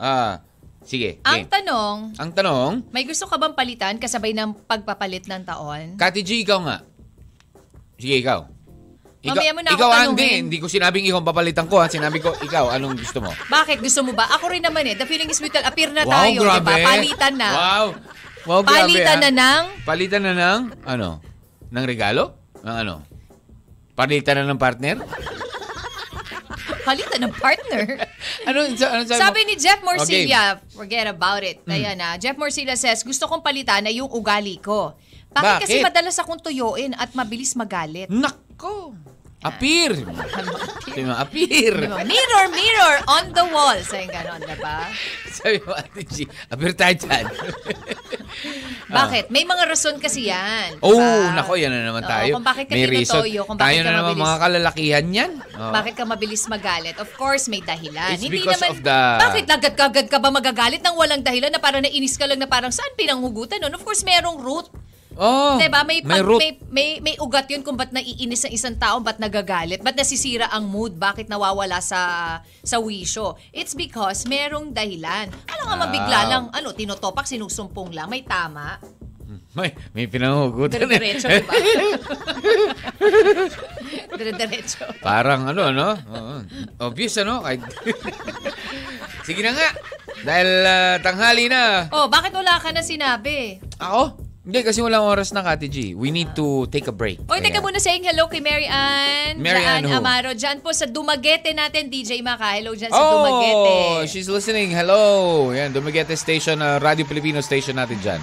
Ah, 0.00 0.40
sige. 0.80 1.20
ang 1.20 1.44
game. 1.44 1.52
tanong, 1.52 1.96
ang 2.16 2.30
tanong, 2.32 2.72
may 2.88 3.04
gusto 3.04 3.28
ka 3.28 3.36
bang 3.36 3.52
palitan 3.52 4.00
kasabay 4.00 4.32
ng 4.32 4.56
pagpapalit 4.64 5.28
ng 5.28 5.44
taon? 5.44 6.00
Cathy 6.00 6.24
G, 6.24 6.40
ikaw 6.40 6.64
nga. 6.64 6.80
Sige, 8.00 8.16
ikaw. 8.24 8.48
Ikaw, 9.20 9.36
Mamaya 9.36 9.52
mo 9.52 9.60
na 9.60 9.68
ako 9.68 9.76
ikaw, 9.76 9.90
ah, 9.92 10.00
tanungin. 10.08 10.48
hindi, 10.48 10.56
ko 10.56 10.66
sinabing 10.72 11.04
ikaw 11.04 11.20
ang 11.20 11.28
papalitan 11.28 11.68
ko. 11.68 11.76
Ha? 11.84 11.92
Sinabi 11.92 12.24
ko, 12.24 12.32
ikaw, 12.40 12.72
anong 12.72 12.96
gusto 12.96 13.20
mo? 13.20 13.28
Bakit? 13.28 13.84
Gusto 13.84 14.00
mo 14.00 14.16
ba? 14.16 14.24
Ako 14.40 14.48
rin 14.48 14.64
naman 14.64 14.80
eh. 14.88 14.96
The 14.96 15.04
feeling 15.04 15.28
is 15.28 15.44
mutual. 15.44 15.60
Appear 15.68 15.92
na 15.92 16.08
wow, 16.08 16.24
tayo, 16.24 16.40
grabe. 16.40 16.56
di 16.56 16.64
ba? 16.64 16.88
Palitan 16.88 17.34
na. 17.36 17.48
Wow. 17.52 17.86
Wow, 18.48 18.60
grabe, 18.64 18.88
Palitan 18.88 19.18
ha? 19.20 19.24
na 19.28 19.30
ng... 19.36 19.62
Palitan 19.84 20.22
na 20.24 20.32
ng, 20.32 20.60
ano? 20.88 21.20
Ng 21.68 21.84
regalo? 21.84 22.32
Ng 22.64 22.76
ano? 22.80 22.94
Palitan 23.92 24.40
na 24.40 24.48
ng 24.48 24.56
partner? 24.56 24.96
Palitan 26.90 27.20
ng 27.22 27.34
partner. 27.38 27.84
ano, 28.50 28.58
sa- 28.74 28.90
ano 28.98 29.02
sabi, 29.06 29.20
Sabi 29.22 29.40
ni 29.46 29.54
Jeff 29.54 29.80
Morcilla, 29.86 30.58
forget 30.74 31.06
about 31.06 31.46
it. 31.46 31.62
Ayan 31.70 31.94
na. 31.94 32.18
Jeff 32.18 32.34
Morcilla 32.34 32.74
says, 32.74 33.06
gusto 33.06 33.30
kong 33.30 33.46
palitan 33.46 33.86
na 33.86 33.94
yung 33.94 34.10
ugali 34.10 34.58
ko. 34.58 34.98
Bakit, 35.30 35.62
kasi 35.62 35.78
Bakit? 35.78 35.86
madalas 35.86 36.18
akong 36.18 36.42
tuyuin 36.42 36.90
at 36.98 37.14
mabilis 37.14 37.54
magalit? 37.54 38.10
Nako! 38.10 38.98
Appear! 39.40 39.96
Sabi 40.84 41.00
mo, 41.00 41.16
appear! 41.16 41.72
Mirror, 42.04 42.44
mirror 42.50 42.94
on 43.08 43.32
the 43.32 43.44
wall. 43.48 43.78
Sayang 43.80 44.12
ganon, 44.12 44.36
diba? 44.38 44.84
Sabi 45.32 45.56
mo, 45.64 45.72
Ate 45.72 46.04
G, 46.04 46.28
appear 46.46 46.76
tayo 46.76 46.92
dyan. 46.98 47.24
Bakit? 48.90 49.32
May 49.32 49.48
mga 49.48 49.64
rason 49.64 49.96
kasi 49.96 50.28
yan. 50.28 50.76
Oh, 50.80 50.92
diba? 50.92 51.32
nako, 51.32 51.56
yan 51.56 51.72
na 51.72 51.88
naman 51.88 52.02
Oo, 52.02 52.10
tayo. 52.10 52.32
kung 52.36 52.44
bakit 52.44 52.64
ka 52.66 52.74
May 52.74 52.84
reason. 52.84 53.16
tinutoyo, 53.16 53.40
kung 53.46 53.56
Tayo 53.56 53.64
bakit 53.70 53.80
ka 53.80 53.86
na 53.86 53.92
naman 53.94 54.04
mabilis. 54.12 54.26
mga 54.26 54.36
kalalakihan 54.38 55.06
yan. 55.08 55.30
Oh. 55.54 55.72
Bakit 55.72 55.92
ka 55.94 56.04
mabilis 56.04 56.42
magalit? 56.44 56.96
Of 56.98 57.10
course, 57.14 57.44
may 57.46 57.62
dahilan. 57.62 58.12
It's 58.12 58.20
Hindi 58.20 58.42
because 58.42 58.60
naman, 58.60 58.70
of 58.70 58.78
the- 58.82 59.18
Bakit 59.20 59.44
agad-agad 59.48 60.06
ka 60.10 60.18
ba 60.18 60.28
magagalit 60.28 60.82
ng 60.82 60.94
walang 60.94 61.22
dahilan 61.22 61.48
na 61.48 61.56
parang 61.56 61.80
nainis 61.80 62.18
ka 62.18 62.26
lang 62.26 62.36
na 62.36 62.44
parang 62.44 62.68
saan 62.68 62.92
pinanghugutan 62.92 63.56
nun? 63.56 63.72
Of 63.72 63.80
course, 63.80 64.02
merong 64.02 64.36
root. 64.36 64.68
Oh, 65.20 65.60
diba? 65.60 65.84
May, 65.84 66.00
may 66.00 66.16
pag- 66.16 66.24
root. 66.24 66.40
may, 66.40 66.50
may, 66.72 66.88
may 67.04 67.14
ugat 67.20 67.44
yun 67.46 67.60
kung 67.60 67.76
ba't 67.76 67.92
naiinis 67.92 68.48
ang 68.48 68.54
isang 68.56 68.74
tao, 68.74 68.96
ba't 68.98 69.20
nagagalit, 69.20 69.84
ba't 69.84 69.92
nasisira 69.92 70.48
ang 70.48 70.64
mood, 70.64 70.96
bakit 70.96 71.28
nawawala 71.28 71.76
sa 71.84 72.00
sa 72.64 72.80
wisyo. 72.80 73.36
It's 73.52 73.76
because 73.76 74.24
merong 74.24 74.72
dahilan. 74.72 75.28
Ano 75.44 75.62
nga 75.68 75.76
mabigla 75.76 76.18
lang, 76.24 76.44
ano, 76.48 76.72
tinutopak, 76.72 77.28
sinusumpong 77.28 77.92
lang, 77.92 78.08
may 78.08 78.24
tama. 78.24 78.80
May, 79.50 79.74
may 79.92 80.06
pinangugutan. 80.06 80.78
eh. 80.78 80.86
Dire-diretso, 80.88 81.26
diba? 81.26 81.52
Dire-diretso. 84.16 84.86
Parang 85.02 85.50
ano, 85.50 85.68
ano? 85.68 85.88
Obvious, 86.78 87.18
ano? 87.18 87.42
Sige 89.26 89.42
na 89.42 89.52
nga. 89.52 89.68
Dahil 90.22 90.48
ah, 90.64 90.96
tanghali 91.02 91.50
na. 91.50 91.90
Oh, 91.90 92.06
bakit 92.06 92.30
wala 92.30 92.56
ka 92.56 92.70
na 92.70 92.80
sinabi? 92.80 93.58
Ako? 93.76 94.29
Hindi, 94.40 94.64
kasi 94.64 94.80
walang 94.80 95.04
oras 95.04 95.36
na, 95.36 95.44
Kati 95.44 95.68
G. 95.68 95.76
We 95.92 96.08
need 96.08 96.32
to 96.32 96.64
take 96.72 96.88
a 96.88 96.94
break. 96.96 97.20
Oy, 97.28 97.44
teka 97.44 97.60
muna 97.60 97.76
saying 97.76 98.08
hello 98.08 98.24
kay 98.24 98.40
Mary 98.40 98.64
Ann. 98.64 99.36
Mary 99.36 99.60
Ann 99.60 99.84
who? 99.84 99.92
Amaro. 99.92 100.32
Diyan 100.32 100.64
po 100.64 100.72
sa 100.72 100.88
Dumaguete 100.88 101.52
natin, 101.52 101.92
DJ 101.92 102.24
Maka. 102.24 102.56
Hello 102.56 102.72
dyan 102.72 102.88
sa 102.88 102.96
Oh, 102.96 103.20
Dumaguete. 103.20 104.08
she's 104.08 104.32
listening. 104.32 104.72
Hello. 104.72 105.52
Yan, 105.52 105.76
Dumaguete 105.76 106.16
Station, 106.16 106.56
uh, 106.58 106.80
Radio 106.80 107.04
Filipino 107.04 107.44
Station 107.44 107.76
natin 107.76 108.00
dyan. 108.00 108.20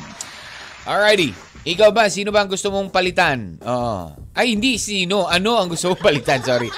Alrighty. 0.89 1.38
Ikaw 1.69 1.93
ba, 1.93 2.10
sino 2.10 2.34
ba 2.34 2.41
ang 2.41 2.49
gusto 2.49 2.73
mong 2.73 2.89
palitan? 2.89 3.62
Oo. 3.62 4.17
Ay, 4.34 4.58
hindi 4.58 4.82
sino. 4.82 5.30
Ano 5.30 5.62
ang 5.62 5.69
gusto 5.69 5.93
mong 5.93 6.01
palitan? 6.01 6.41
Sorry. 6.41 6.73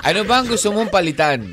Ano 0.00 0.24
ba 0.24 0.40
ang 0.40 0.48
gusto 0.48 0.72
mong 0.72 0.88
palitan 0.88 1.44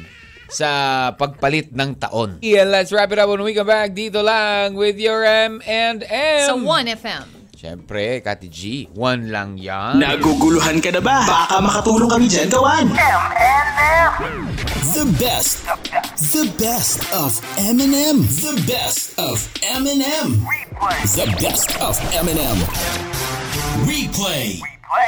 sa 0.50 0.70
pagpalit 1.16 1.74
ng 1.74 1.96
taon? 1.98 2.40
Yeah, 2.42 2.66
let's 2.66 2.94
wrap 2.94 3.12
it 3.12 3.20
up 3.20 3.30
when 3.30 3.42
we 3.42 3.54
come 3.54 3.68
back. 3.68 3.94
Dito 3.94 4.22
lang 4.22 4.78
with 4.78 4.98
your 4.98 5.26
M 5.26 5.62
and 5.66 6.06
M. 6.06 6.46
Sa 6.46 6.56
1FM. 6.58 7.24
Siyempre, 7.56 8.22
Kati 8.22 8.46
G. 8.52 8.86
One 8.94 9.34
lang 9.34 9.58
yan. 9.58 9.98
Naguguluhan 9.98 10.84
ka 10.84 10.94
na 10.94 11.02
ba? 11.02 11.26
Baka 11.26 11.58
makatulong 11.64 12.12
kami 12.12 12.30
dyan, 12.30 12.46
kawan. 12.52 12.94
M&M. 12.94 14.12
The 14.94 15.06
best. 15.18 15.66
The 16.36 16.46
best 16.62 17.02
of 17.16 17.42
Eminem. 17.58 18.22
The 18.38 18.54
best 18.70 19.18
of 19.18 19.42
Eminem. 19.66 20.46
Replay. 20.46 21.00
The 21.18 21.28
best 21.42 21.74
of 21.82 21.98
Eminem. 22.14 22.60
Replay. 23.88 24.62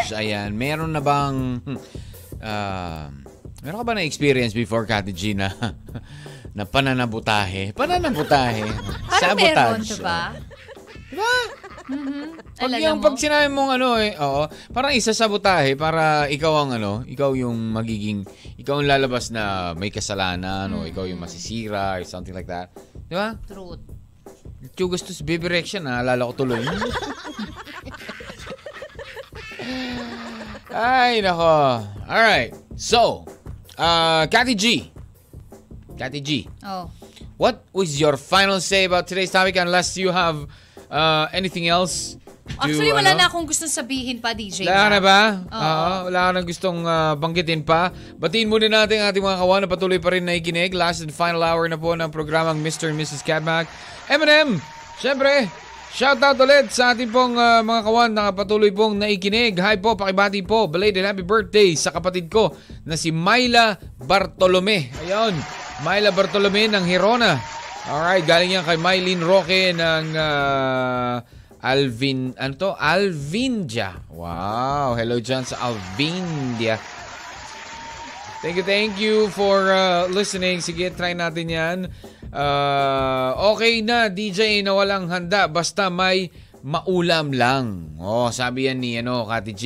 So, 0.10 0.18
ayan, 0.18 0.58
meron 0.58 0.98
na 0.98 1.02
bang... 1.04 1.62
ah, 2.42 3.14
meron 3.68 3.84
ka 3.84 3.92
ba 3.92 4.00
na-experience 4.00 4.56
before, 4.56 4.88
Kati 4.88 5.12
G, 5.12 5.36
na, 5.36 5.52
na 6.58 6.64
pananabutahe? 6.64 7.76
Pananabutahe. 7.76 8.64
Parang 9.12 9.36
meron, 9.36 9.84
diba? 9.84 10.32
Diba? 11.12 11.34
Pag 12.56 12.72
Alala 12.72 12.80
yung 12.80 13.00
mo? 13.00 13.12
pag 13.12 13.20
sinabi 13.20 13.52
mong 13.52 13.72
ano 13.76 14.00
eh, 14.00 14.16
oo, 14.16 14.48
parang 14.72 14.96
isa 14.96 15.12
sabotahe 15.12 15.76
para 15.76 16.32
ikaw 16.32 16.64
ang 16.64 16.80
ano, 16.80 17.04
ikaw 17.04 17.36
yung 17.36 17.76
magiging, 17.76 18.24
ikaw 18.56 18.80
ang 18.80 18.88
lalabas 18.88 19.36
na 19.36 19.76
may 19.76 19.92
kasalanan 19.92 20.72
o 20.72 20.88
ikaw 20.88 21.04
yung 21.04 21.20
masisira 21.20 22.00
or 22.00 22.08
something 22.08 22.36
like 22.36 22.48
that. 22.48 22.72
Di 23.12 23.20
ba? 23.20 23.36
Truth. 23.52 23.84
Yung 24.80 24.92
gusto 24.92 25.12
sa 25.12 25.24
baby 25.28 25.52
reaction, 25.52 25.84
naalala 25.84 26.24
ko 26.32 26.40
tuloy. 26.40 26.64
Ay, 30.72 31.20
nako. 31.20 31.84
Alright. 32.08 32.56
So, 32.78 33.26
uh, 33.78 34.28
Cathy 34.28 34.56
G. 34.56 34.92
Cathy 35.98 36.22
G. 36.22 36.50
Oh. 36.66 36.90
What 37.38 37.66
was 37.74 38.02
your 38.02 38.18
final 38.18 38.60
say 38.60 38.86
about 38.86 39.08
today's 39.08 39.32
topic 39.32 39.56
unless 39.58 39.98
you 39.98 40.10
have 40.10 40.50
uh, 40.90 41.28
anything 41.34 41.68
else? 41.68 42.18
to, 42.48 42.64
Actually, 42.64 42.94
wala 42.96 43.12
ano? 43.14 43.20
na 43.22 43.26
akong 43.30 43.46
gustong 43.46 43.70
sabihin 43.70 44.18
pa, 44.24 44.32
DJ. 44.32 44.66
Wala 44.66 44.88
na 44.90 45.00
ba? 45.04 45.20
Oo. 45.52 45.62
Oo, 45.62 45.94
wala 46.10 46.20
ka 46.20 46.32
na 46.34 46.42
gustong 46.42 46.80
uh, 46.88 47.14
banggitin 47.20 47.62
pa. 47.62 47.92
Batiin 48.18 48.48
muna 48.50 48.72
natin 48.72 49.04
ang 49.04 49.12
ating 49.12 49.24
mga 49.24 49.38
kawan 49.38 49.60
na 49.64 49.70
patuloy 49.70 50.00
pa 50.00 50.16
rin 50.16 50.24
naikinig. 50.26 50.74
Last 50.74 51.04
and 51.04 51.14
final 51.14 51.44
hour 51.44 51.68
na 51.68 51.78
po 51.78 51.94
ng 51.94 52.10
programang 52.10 52.64
Mr. 52.64 52.90
and 52.90 52.98
Mrs. 52.98 53.22
Catmac. 53.22 53.68
M&M, 54.08 54.58
syempre, 54.98 55.52
shout 55.98 56.22
out 56.22 56.38
ulit 56.38 56.70
sa 56.70 56.94
ating 56.94 57.10
pong 57.10 57.34
uh, 57.34 57.66
mga 57.66 57.82
kawan 57.82 58.12
na 58.14 58.30
patuloy 58.30 58.70
pong 58.70 59.02
naikinig. 59.02 59.58
Hi 59.58 59.82
po, 59.82 59.98
pakibati 59.98 60.46
po. 60.46 60.70
Belated 60.70 61.02
happy 61.02 61.26
birthday 61.26 61.74
sa 61.74 61.90
kapatid 61.90 62.30
ko 62.30 62.54
na 62.86 62.94
si 62.94 63.10
Myla 63.10 63.74
Bartolome. 63.98 64.94
Ayun, 65.02 65.34
Myla 65.82 66.14
Bartolome 66.14 66.70
ng 66.70 66.86
Hirona. 66.86 67.42
Alright, 67.90 68.30
galing 68.30 68.54
yan 68.54 68.62
kay 68.62 68.78
Mylene 68.78 69.26
Roque 69.26 69.74
ng 69.74 70.06
uh, 70.14 71.18
Alvin, 71.66 72.38
ano 72.38 72.54
to? 72.54 72.78
Alvindia. 72.78 73.98
Wow, 74.14 74.94
hello 74.94 75.18
dyan 75.18 75.50
sa 75.50 75.66
Alvindia. 75.66 76.78
Thank 78.46 78.62
you, 78.62 78.66
thank 78.70 79.02
you 79.02 79.34
for 79.34 79.74
uh, 79.74 80.06
listening. 80.14 80.62
Sige, 80.62 80.94
try 80.94 81.18
natin 81.18 81.50
yan. 81.50 81.78
Uh, 82.38 83.34
okay 83.58 83.82
na, 83.82 84.14
DJ 84.14 84.62
na 84.62 84.78
walang 84.78 85.10
handa. 85.10 85.50
Basta 85.50 85.90
may 85.90 86.30
maulam 86.62 87.34
lang. 87.34 87.98
Oh, 87.98 88.30
sabi 88.30 88.70
yan 88.70 88.78
ni 88.78 89.02
ano, 89.02 89.26
Kati 89.26 89.54
G. 89.58 89.64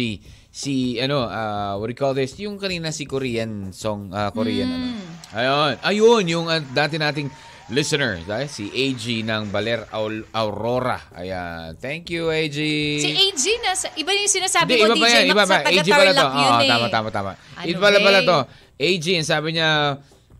Si, 0.47 0.95
ano, 0.99 1.27
uh, 1.27 1.75
what 1.75 1.87
do 1.87 1.95
you 1.95 1.99
call 1.99 2.15
this? 2.15 2.35
Yung 2.39 2.55
kanina 2.55 2.91
si 2.91 3.03
Korean 3.03 3.71
song, 3.71 4.11
uh, 4.11 4.31
Korean, 4.31 4.67
ano. 4.67 4.87
Ayun, 5.31 5.73
ayun, 5.83 6.23
yung 6.27 6.47
uh, 6.47 6.59
dati 6.71 6.99
nating 6.99 7.31
listener, 7.71 8.19
dahil 8.27 8.51
si 8.51 8.67
AG 8.67 8.99
ng 9.23 9.47
Baler 9.47 9.87
Aurora. 10.35 10.99
Ayan, 11.15 11.79
thank 11.79 12.11
you, 12.11 12.27
AG. 12.27 12.59
Si 12.99 13.09
AG 13.15 13.43
na, 13.63 13.71
iba 13.95 14.11
yung 14.11 14.27
sinasabi 14.27 14.75
Hindi, 14.75 14.83
mo, 14.83 14.85
iba 14.91 15.07
DJ 15.07 15.15
yan, 15.15 15.25
iba 15.31 15.43
sa 15.47 15.57
AG 15.63 15.87
pala 15.87 16.11
to. 16.11 16.27
eh. 16.27 16.67
tama, 16.67 16.87
tama, 16.91 17.09
tama. 17.15 17.31
Ano 17.55 17.67
Iba 17.71 17.79
pala, 17.79 17.97
ba 17.97 18.03
pala 18.03 18.19
eh? 18.19 18.27
to. 18.27 18.37
AG, 18.75 19.05
ang 19.15 19.27
sabi 19.27 19.47
niya, 19.55 19.69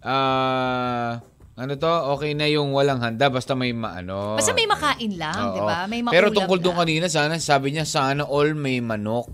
ah, 0.03 1.23
ano 1.61 1.77
to, 1.77 1.85
okay 2.17 2.33
na 2.33 2.49
yung 2.49 2.73
walang 2.73 2.97
handa 2.97 3.29
basta 3.29 3.53
may 3.53 3.69
maano. 3.69 4.33
Basta 4.33 4.49
may 4.49 4.65
makain 4.65 5.13
lang, 5.13 5.53
di 5.53 5.61
ba? 5.61 5.85
May 5.85 6.01
makulam 6.01 6.15
Pero 6.17 6.27
tungkol 6.33 6.57
doon 6.57 6.73
kanina, 6.75 7.05
sana 7.05 7.37
sabi 7.37 7.69
niya, 7.71 7.85
sana 7.85 8.25
all 8.25 8.57
may 8.57 8.81
manok. 8.81 9.29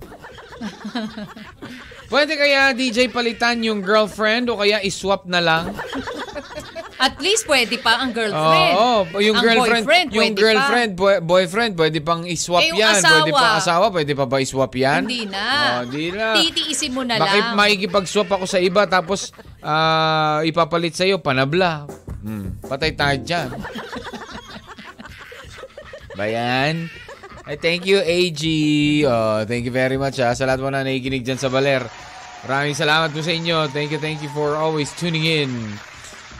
Pwede 2.11 2.35
kaya 2.35 2.71
DJ 2.71 3.07
palitan 3.07 3.63
yung 3.63 3.79
girlfriend 3.79 4.47
o 4.47 4.59
kaya 4.59 4.79
iswap 4.79 5.23
na 5.23 5.39
lang? 5.39 5.71
At 6.97 7.21
least 7.21 7.45
pwede 7.45 7.77
pa 7.77 8.01
ang 8.01 8.09
girlfriend. 8.09 8.73
Oo, 8.73 9.21
yung 9.21 9.37
ang 9.37 9.43
girlfriend, 9.45 9.85
boyfriend, 9.85 10.07
yung 10.09 10.23
pwede 10.25 10.39
girlfriend, 10.41 10.91
boy- 10.95 11.21
boyfriend, 11.21 11.71
pwede 11.77 11.99
pang 12.01 12.25
iswap 12.25 12.59
Eh, 12.59 12.73
yan. 12.73 12.97
Pwede 12.97 13.29
asawa. 13.29 13.37
pa 13.37 13.47
asawa, 13.55 13.85
pwede 13.93 14.11
pa 14.17 14.25
ba 14.25 14.41
iswap 14.41 14.71
Pa. 14.73 14.79
yan? 14.81 15.01
Hindi 15.05 15.29
na. 15.29 15.45
Oh, 15.45 15.81
hindi 15.85 16.05
na. 16.09 16.27
Titiisin 16.33 16.91
mo 16.91 17.05
na 17.05 17.21
Bakit 17.21 17.43
lang. 17.43 17.55
makikipag-swap 17.55 18.29
ako 18.33 18.45
sa 18.49 18.57
iba 18.57 18.83
tapos 18.83 19.29
ah, 19.61 20.41
ipapalit 20.41 20.97
sa'yo, 20.97 21.21
panabla. 21.21 21.85
Hmm, 22.27 22.59
patay 22.59 22.91
tayo 22.91 23.15
dyan. 23.23 23.47
Bayan. 26.19 26.91
Ay, 27.47 27.55
thank 27.55 27.87
you, 27.87 28.03
AG. 28.03 28.43
Oh, 29.07 29.47
thank 29.47 29.63
you 29.63 29.71
very 29.71 29.95
much 29.95 30.19
ha, 30.19 30.35
sa 30.35 30.43
lahat 30.43 30.59
mo 30.59 30.67
na 30.67 30.83
nakikinig 30.83 31.23
dyan 31.23 31.39
sa 31.39 31.47
Baler. 31.47 31.87
Maraming 32.43 32.75
salamat 32.75 33.15
po 33.15 33.23
sa 33.23 33.31
inyo. 33.31 33.71
Thank 33.71 33.95
you, 33.95 33.99
thank 34.03 34.19
you 34.19 34.27
for 34.35 34.59
always 34.59 34.91
tuning 34.99 35.23
in. 35.23 35.51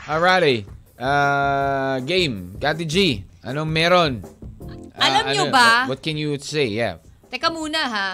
Alrighty. 0.04 0.68
Uh, 1.00 2.04
game. 2.04 2.60
Kati 2.60 2.84
G, 2.84 3.24
anong 3.40 3.72
meron? 3.72 4.12
Ah, 4.92 5.08
Alam 5.08 5.24
nyo 5.32 5.44
ano- 5.48 5.54
ba? 5.54 5.70
What 5.88 6.04
can 6.04 6.20
you 6.20 6.36
say? 6.36 6.68
Yeah. 6.68 7.00
Teka 7.32 7.48
muna 7.48 7.80
ha. 7.88 8.08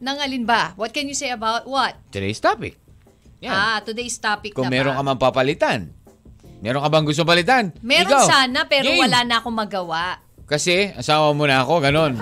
Nang 0.00 0.16
alin 0.16 0.48
ba? 0.48 0.72
What 0.80 0.96
can 0.96 1.04
you 1.04 1.16
say 1.18 1.28
about 1.28 1.68
what? 1.68 1.92
Today's 2.08 2.40
topic. 2.40 2.80
Yan. 3.44 3.52
Ah, 3.52 3.78
today's 3.84 4.16
topic 4.16 4.56
Kung 4.56 4.68
na 4.68 4.72
meron 4.72 4.96
ka 4.96 5.02
mang 5.04 5.20
papalitan. 5.20 5.92
Meron 6.60 6.84
ka 6.84 6.88
bang 6.92 7.06
gusto 7.08 7.24
palitan? 7.24 7.72
Meron 7.80 8.12
Ikaw. 8.12 8.24
sana 8.28 8.60
pero 8.68 8.88
Game. 8.92 9.00
wala 9.00 9.24
na 9.24 9.40
akong 9.40 9.56
magawa. 9.56 10.20
Kasi, 10.44 10.92
asawa 10.92 11.32
mo 11.32 11.48
na 11.48 11.64
ako, 11.64 11.80
ganon. 11.80 12.20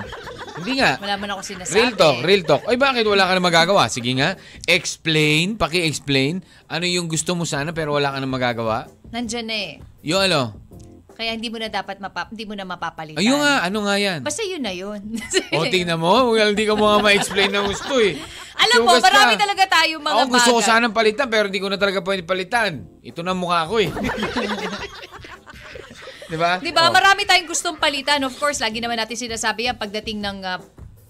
Hindi 0.59 0.83
nga. 0.83 0.99
Wala 0.99 1.15
man 1.15 1.29
ako 1.33 1.41
sinasabi. 1.43 1.75
Real 1.75 1.93
talk, 1.95 2.17
real 2.21 2.43
talk. 2.43 2.63
Ay, 2.67 2.75
bakit 2.75 3.07
wala 3.07 3.25
ka 3.25 3.33
na 3.35 3.41
magagawa? 3.41 3.87
Sige 3.87 4.11
nga, 4.15 4.35
explain, 4.67 5.55
paki-explain. 5.55 6.43
Ano 6.67 6.83
yung 6.83 7.07
gusto 7.07 7.31
mo 7.33 7.47
sana 7.47 7.71
pero 7.71 7.95
wala 7.95 8.11
ka 8.11 8.19
na 8.19 8.27
magagawa? 8.27 8.77
Nandyan 9.09 9.45
na 9.47 9.55
eh. 9.55 9.71
Yung 10.03 10.19
ano? 10.19 10.55
Kaya 11.19 11.35
hindi 11.35 11.51
mo 11.51 11.59
na 11.59 11.67
dapat 11.67 11.99
mapap 11.99 12.31
hindi 12.31 12.47
mo 12.47 12.55
na 12.55 12.63
mapapalitan. 12.63 13.19
Ayun 13.19 13.43
nga, 13.43 13.67
ano 13.67 13.83
nga 13.83 13.99
yan? 13.99 14.23
Basta 14.23 14.39
yun 14.39 14.63
na 14.63 14.71
yun. 14.71 15.03
O, 15.59 15.67
tingnan 15.67 15.99
mo. 15.99 16.31
Well, 16.31 16.55
hindi 16.55 16.63
ka 16.63 16.79
mo 16.79 16.87
nga 16.87 17.03
ma-explain 17.03 17.51
na 17.51 17.59
gusto 17.59 17.99
eh. 17.99 18.15
Alam 18.55 18.87
mo, 18.87 18.95
ka. 18.95 19.03
marami 19.03 19.35
talaga 19.35 19.67
tayo 19.67 19.99
mga 19.99 20.15
Ako 20.15 20.31
gusto 20.31 20.51
ko 20.55 20.59
bagay. 20.63 20.71
sanang 20.71 20.95
palitan 20.95 21.27
pero 21.27 21.51
hindi 21.51 21.59
ko 21.59 21.67
na 21.67 21.75
talaga 21.75 21.99
pwede 21.99 22.23
palitan. 22.23 22.87
Ito 23.03 23.19
na 23.19 23.35
mukha 23.35 23.67
ko 23.67 23.83
eh. 23.83 23.91
Di 26.31 26.39
ba? 26.39 26.63
Di 26.63 26.71
ba? 26.71 26.87
Oh. 26.87 26.95
Marami 26.95 27.27
tayong 27.27 27.51
gustong 27.51 27.75
palitan. 27.75 28.23
Of 28.23 28.39
course, 28.39 28.63
lagi 28.63 28.79
naman 28.79 28.95
natin 28.95 29.19
sinasabi 29.19 29.67
yan 29.67 29.75
pagdating 29.75 30.23
ng 30.23 30.39
ah, 30.47 30.63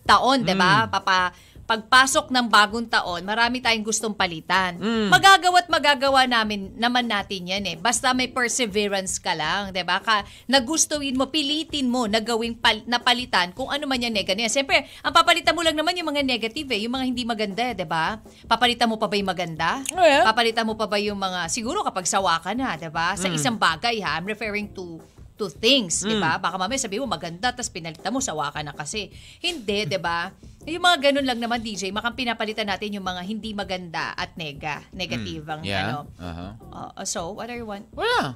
taon, 0.10 0.42
di 0.42 0.56
ba? 0.58 0.88
Mm. 0.88 0.90
Papa, 0.90 1.30
pagpasok 1.70 2.34
ng 2.34 2.50
bagong 2.50 2.90
taon, 2.90 3.22
marami 3.22 3.62
tayong 3.62 3.86
gustong 3.86 4.18
palitan. 4.18 4.82
Mm. 4.82 5.14
Magagawa't 5.14 5.70
magagawa 5.70 6.26
namin 6.26 6.74
naman 6.74 7.06
natin 7.06 7.46
yan 7.46 7.62
eh. 7.70 7.78
Basta 7.78 8.10
may 8.18 8.26
perseverance 8.26 9.22
ka 9.22 9.38
lang, 9.38 9.70
di 9.70 9.86
ba? 9.86 10.02
Ka, 10.02 10.26
nagustuhin 10.50 11.14
mo, 11.14 11.30
pilitin 11.30 11.86
mo 11.86 12.10
na 12.10 12.26
gawing 12.26 12.58
pal- 12.58 12.82
na 12.90 12.98
palitan 12.98 13.54
kung 13.54 13.70
ano 13.70 13.86
man 13.86 14.02
yan 14.02 14.10
negative. 14.10 14.50
Siyempre, 14.50 14.82
ang 15.06 15.14
papalitan 15.14 15.54
mo 15.54 15.62
lang 15.62 15.78
naman 15.78 15.94
yung 15.94 16.10
mga 16.10 16.26
negative 16.26 16.74
eh, 16.74 16.90
yung 16.90 16.98
mga 16.98 17.06
hindi 17.06 17.22
maganda, 17.22 17.62
di 17.78 17.86
ba? 17.86 18.18
Papalitan 18.50 18.90
mo 18.90 18.98
pa 18.98 19.06
ba 19.06 19.14
yung 19.14 19.30
maganda? 19.30 19.86
Oh, 19.94 20.02
yeah. 20.02 20.26
Papalitan 20.26 20.66
mo 20.66 20.74
pa 20.74 20.90
ba 20.90 20.98
yung 20.98 21.22
mga, 21.22 21.54
siguro 21.54 21.86
kapag 21.86 22.10
sawa 22.10 22.42
ka 22.42 22.58
na, 22.58 22.82
di 22.82 22.90
ba? 22.90 23.14
Mm. 23.14 23.22
Sa 23.22 23.28
isang 23.30 23.62
bagay 23.62 24.02
ha, 24.02 24.18
I'm 24.18 24.26
referring 24.26 24.74
to 24.74 24.98
to 25.40 25.48
things, 25.48 26.04
di 26.04 26.20
ba? 26.20 26.36
Baka 26.36 26.60
mamaya 26.60 26.76
sabi 26.76 27.00
mo 27.00 27.08
maganda, 27.08 27.56
tapos 27.56 27.72
pinalitan 27.72 28.12
mo, 28.12 28.20
sawa 28.20 28.52
ka 28.52 28.60
na 28.60 28.76
kasi. 28.76 29.08
Hindi, 29.40 29.88
di 29.88 29.96
ba? 29.96 30.36
Yung 30.68 30.84
mga 30.84 30.98
ganun 31.10 31.26
lang 31.26 31.40
naman, 31.40 31.64
DJ, 31.64 31.90
makang 31.96 32.20
pinapalitan 32.20 32.68
natin 32.68 32.92
yung 32.92 33.06
mga 33.06 33.22
hindi 33.24 33.56
maganda 33.56 34.12
at 34.12 34.36
nega, 34.36 34.84
negative 34.92 35.48
ang 35.48 35.64
Mm. 35.64 35.72
Yeah. 35.72 35.84
ano. 35.88 35.98
Uh-huh. 36.20 36.52
Uh, 37.00 37.06
so, 37.08 37.32
what 37.32 37.48
are 37.48 37.56
you 37.56 37.64
want? 37.64 37.88
Wala. 37.96 38.36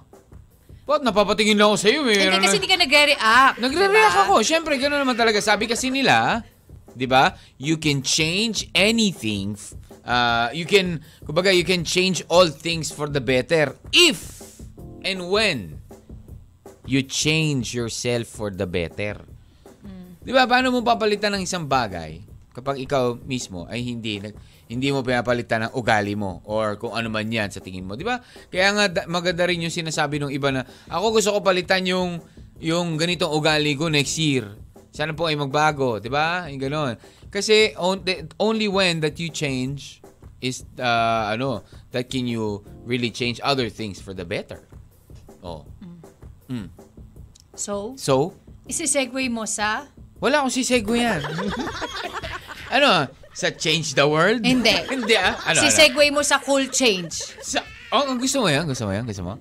Ba't 0.83 1.03
napapatingin 1.03 1.55
lang 1.55 1.71
ako 1.71 1.77
sa 1.79 1.87
iyo? 1.91 2.01
Hindi 2.03 2.39
kasi 2.43 2.59
hindi 2.59 2.71
ka 2.71 2.79
nagre-react. 2.79 3.55
Nagre-react 3.59 4.15
diba? 4.15 4.23
ako. 4.27 4.33
Siyempre, 4.43 4.75
gano'n 4.75 4.99
naman 5.03 5.15
talaga. 5.15 5.39
Sabi 5.39 5.67
kasi 5.67 5.87
nila, 5.87 6.43
di 6.91 7.07
ba, 7.07 7.35
you 7.55 7.79
can 7.79 8.03
change 8.03 8.67
anything. 8.75 9.55
Uh, 10.03 10.51
you 10.51 10.67
can, 10.67 10.99
kumbaga, 11.23 11.55
you 11.55 11.63
can 11.63 11.87
change 11.87 12.19
all 12.27 12.51
things 12.51 12.91
for 12.91 13.07
the 13.07 13.23
better 13.23 13.79
if 13.95 14.43
and 15.07 15.31
when 15.31 15.79
you 16.83 16.99
change 16.99 17.71
yourself 17.71 18.27
for 18.27 18.51
the 18.51 18.67
better. 18.67 19.23
Di 20.23 20.31
ba, 20.31 20.47
paano 20.47 20.71
mo 20.71 20.79
papalitan 20.79 21.35
ng 21.35 21.43
isang 21.43 21.67
bagay 21.67 22.23
kapag 22.53 22.79
ikaw 22.79 23.17
mismo 23.27 23.65
ay 23.67 23.81
hindi 23.83 24.21
hindi 24.69 24.87
mo 24.93 25.03
pinapalitan 25.03 25.67
ng 25.67 25.71
ugali 25.75 26.15
mo 26.15 26.39
or 26.47 26.79
kung 26.79 26.95
ano 26.95 27.09
man 27.11 27.27
yan 27.27 27.51
sa 27.51 27.59
tingin 27.59 27.83
mo. 27.83 27.99
Di 27.99 28.07
ba? 28.07 28.23
Kaya 28.47 28.71
nga 28.71 28.85
da- 28.87 29.07
maganda 29.09 29.43
rin 29.43 29.61
yung 29.61 29.73
sinasabi 29.73 30.21
ng 30.21 30.31
iba 30.31 30.49
na 30.53 30.63
ako 30.87 31.19
gusto 31.19 31.29
ko 31.35 31.39
palitan 31.43 31.83
yung 31.83 32.21
yung 32.63 32.95
ganitong 32.95 33.33
ugali 33.35 33.75
ko 33.75 33.91
next 33.91 34.15
year. 34.15 34.47
Sana 34.93 35.11
po 35.11 35.27
ay 35.27 35.35
magbago, 35.35 35.97
di 35.99 36.07
ba? 36.07 36.47
Yung 36.47 36.61
ganon. 36.61 36.95
Kasi 37.27 37.73
on- 37.75 38.05
the- 38.05 38.29
only 38.39 38.69
when 38.69 39.01
that 39.01 39.17
you 39.17 39.27
change 39.27 39.99
is 40.39 40.63
uh, 40.77 41.33
ano, 41.33 41.65
that 41.91 42.07
can 42.07 42.29
you 42.29 42.61
really 42.85 43.09
change 43.09 43.41
other 43.43 43.67
things 43.67 43.97
for 43.99 44.13
the 44.13 44.23
better. 44.23 44.61
Oh. 45.43 45.65
Mm. 46.47 46.69
So, 47.57 47.97
So, 47.97 48.37
isi-segue 48.69 49.27
mo 49.27 49.43
sa? 49.49 49.89
Wala 50.23 50.39
akong 50.39 50.55
sisegue 50.55 51.03
yan. 51.03 51.19
ano? 52.71 53.11
Sa 53.33 53.51
change 53.51 53.91
the 53.91 54.07
world? 54.07 54.39
Hindi. 54.39 54.71
Hindi 54.93 55.19
ah. 55.19 55.35
Ano, 55.43 55.57
ano? 55.57 55.67
Si-segue 55.67 56.07
mo 56.09 56.23
sa 56.23 56.39
cool 56.39 56.69
change. 56.69 57.35
Sa, 57.43 57.59
oh, 57.91 58.15
gusto 58.15 58.39
mo 58.39 58.47
yan? 58.47 58.63
Gusto 58.63 58.87
mo 58.87 58.95
yan? 58.95 59.03
Gusto 59.03 59.25
mo? 59.25 59.35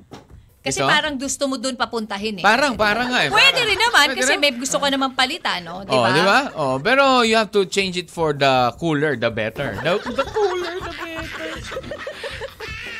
Kasi 0.63 0.79
Gusto? 0.79 0.87
parang 0.89 1.15
gusto 1.19 1.43
mo 1.51 1.59
dun 1.59 1.75
papuntahin 1.75 2.39
eh. 2.39 2.45
Parang, 2.47 2.79
parang 2.79 3.11
nga 3.11 3.27
eh. 3.27 3.31
Pwede 3.31 3.51
Parang- 3.59 3.67
rin 3.67 3.81
naman 3.83 4.07
Pwede 4.09 4.19
kasi 4.23 4.33
rin? 4.33 4.41
may 4.41 4.53
gusto 4.55 4.79
ka 4.79 4.89
naman 4.89 5.11
palitan, 5.13 5.59
no? 5.67 5.83
Di 5.83 5.91
Oh, 5.91 6.07
ba? 6.07 6.11
di 6.15 6.23
ba? 6.23 6.39
Oh, 6.55 6.77
pero 6.79 7.27
you 7.27 7.35
have 7.35 7.51
to 7.51 7.67
change 7.67 7.99
it 7.99 8.07
for 8.07 8.31
the 8.31 8.71
cooler, 8.79 9.19
the 9.19 9.27
better. 9.27 9.75
The, 9.83 9.99
the 10.19 10.27
cooler, 10.31 10.75
the 10.79 10.93
better. 10.95 11.51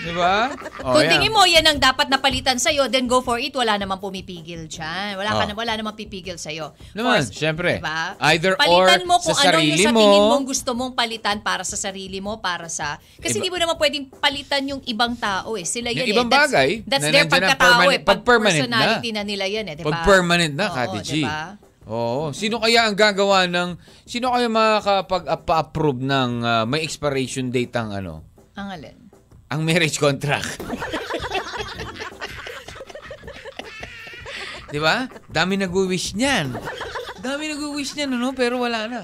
di 0.03 0.13
ba? 0.13 0.51
Oh, 0.83 0.99
Kung 0.99 1.07
yan. 1.07 1.13
tingin 1.15 1.31
mo 1.31 1.47
yan 1.47 1.63
ang 1.63 1.79
dapat 1.79 2.11
napalitan 2.11 2.59
sa'yo, 2.59 2.91
then 2.91 3.07
go 3.07 3.23
for 3.23 3.39
it. 3.39 3.55
Wala 3.55 3.79
namang 3.79 3.99
pumipigil 3.99 4.67
dyan. 4.67 5.15
Wala, 5.15 5.31
ka 5.33 5.43
Oh. 5.43 5.49
na, 5.49 5.55
wala 5.55 5.73
namang 5.75 5.95
pipigil 5.95 6.35
sa'yo. 6.37 6.75
Naman, 6.93 7.23
Of 7.23 7.31
course, 7.31 7.39
syempre. 7.39 7.79
diba? 7.79 8.19
Either 8.19 8.59
palitan 8.59 9.01
or 9.03 9.07
mo 9.07 9.17
kung 9.23 9.33
sa 9.33 9.47
ano 9.49 9.63
yung 9.63 9.79
sarili 9.79 9.83
sa 9.83 9.91
mo. 9.91 10.01
tingin 10.03 10.23
mong 10.27 10.45
gusto 10.45 10.71
mong 10.75 10.93
palitan 10.93 11.39
para 11.41 11.63
sa 11.63 11.79
sarili 11.79 12.19
mo, 12.19 12.43
para 12.43 12.67
sa... 12.67 12.99
Kasi 13.17 13.39
hindi 13.39 13.49
mo 13.49 13.57
naman 13.57 13.79
pwedeng 13.79 14.11
palitan 14.13 14.63
yung 14.67 14.83
ibang 14.85 15.15
tao 15.15 15.55
eh. 15.55 15.63
Sila 15.63 15.89
yan 15.89 16.03
Yung 16.03 16.11
eh. 16.11 16.17
ibang 16.19 16.29
That's- 16.29 16.51
bagay 16.51 16.69
That's, 16.83 17.05
na 17.05 17.13
their 17.15 17.29
pagkatao 17.31 17.81
eh. 17.89 18.01
Pag 18.03 18.21
permanent 18.23 18.67
na. 18.67 18.99
na. 18.99 19.23
nila 19.23 19.47
yan 19.47 19.65
eh. 19.71 19.75
Diba? 19.79 19.87
Pag 19.87 20.03
permanent 20.03 20.53
na, 20.53 20.67
Kati 20.67 20.99
G. 21.01 21.23
diba? 21.23 21.55
Oo. 21.87 22.31
Sino 22.31 22.59
kaya 22.59 22.87
ang 22.87 22.95
gagawa 22.95 23.47
ng... 23.47 23.79
Sino 24.03 24.31
kaya 24.31 24.47
makakapag-approve 24.47 26.01
ng 26.01 26.31
ah, 26.43 26.65
may 26.67 26.83
expiration 26.83 27.51
date 27.51 27.75
ang 27.75 27.91
ano? 27.91 28.23
Ang 28.55 28.69
alin? 28.71 28.97
Ang 29.53 29.69
marriage 29.69 30.01
contract. 30.01 30.65
Di 34.73 34.81
ba? 34.81 35.05
Dami 35.29 35.61
nag-wish 35.61 36.17
niyan. 36.17 36.57
Dami 37.21 37.53
nag-wish 37.53 37.93
niyan, 37.93 38.17
ano? 38.17 38.33
Pero 38.33 38.57
wala 38.65 38.89
na. 38.89 39.01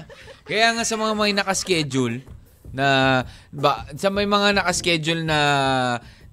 Kaya 0.49 0.73
nga 0.73 0.81
sa 0.81 0.97
mga 0.97 1.13
may 1.13 1.37
nakaschedule 1.37 2.25
na 2.73 3.21
ba, 3.53 3.85
sa 3.93 4.09
may 4.09 4.25
mga 4.25 4.57
nakaschedule 4.57 5.21
na 5.21 5.39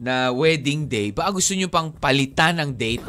na 0.01 0.33
wedding 0.33 0.89
day, 0.89 1.13
baka 1.13 1.37
gusto 1.37 1.53
nyo 1.53 1.69
pang 1.69 1.93
palitan 1.93 2.57
ang 2.61 2.73
date. 2.73 3.05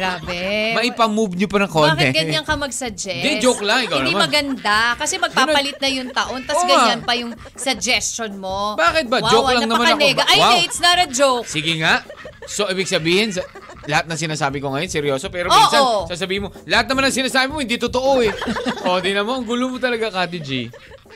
Grabe. 0.00 0.40
Maipamove 0.74 1.34
nyo 1.36 1.46
pa 1.46 1.58
ng 1.60 1.70
konti. 1.70 1.92
Bakit 1.92 2.16
ganyan 2.16 2.42
ka 2.42 2.54
mag-suggest? 2.56 3.20
Hindi, 3.20 3.38
joke 3.38 3.60
lang, 3.60 3.84
ikaw 3.84 4.00
Hindi 4.00 4.12
naman. 4.12 4.24
maganda. 4.24 4.78
Kasi 4.96 5.14
magpapalit 5.16 5.76
na 5.76 5.88
yung 5.88 6.08
taon, 6.10 6.40
tas 6.42 6.56
Oo 6.56 6.64
ganyan 6.64 7.00
pa 7.00 7.12
yung 7.14 7.32
suggestion 7.54 8.32
mo. 8.34 8.74
Bakit 8.74 9.06
ba? 9.06 9.20
Wow, 9.20 9.30
Joke 9.30 9.50
lang 9.52 9.68
naman 9.68 9.84
ako. 9.86 9.94
napakanega. 9.94 10.22
Ay, 10.24 10.36
Wow. 10.36 10.44
hindi, 10.48 10.60
it's 10.64 10.80
not 10.80 10.96
a 10.96 11.06
joke. 11.06 11.44
Sige 11.44 11.76
nga. 11.76 12.00
So, 12.46 12.66
ibig 12.66 12.88
sabihin, 12.88 13.30
sa, 13.30 13.44
lahat 13.84 14.08
ng 14.08 14.18
sinasabi 14.18 14.58
ko 14.58 14.72
ngayon, 14.72 14.88
seryoso. 14.88 15.28
Pero 15.28 15.48
Oo. 15.48 15.54
minsan, 15.54 15.80
sasabihin 16.08 16.42
mo, 16.42 16.54
lahat 16.64 16.88
naman 16.88 17.06
ng 17.06 17.14
sinasabi 17.14 17.46
mo, 17.46 17.60
hindi 17.60 17.76
totoo 17.76 18.20
eh. 18.20 18.32
o, 18.88 18.98
di 18.98 19.12
na 19.12 19.22
mo, 19.22 19.36
ang 19.36 19.44
gulo 19.44 19.68
mo 19.68 19.76
talaga, 19.76 20.08
Kati 20.10 20.40
G. 20.40 20.50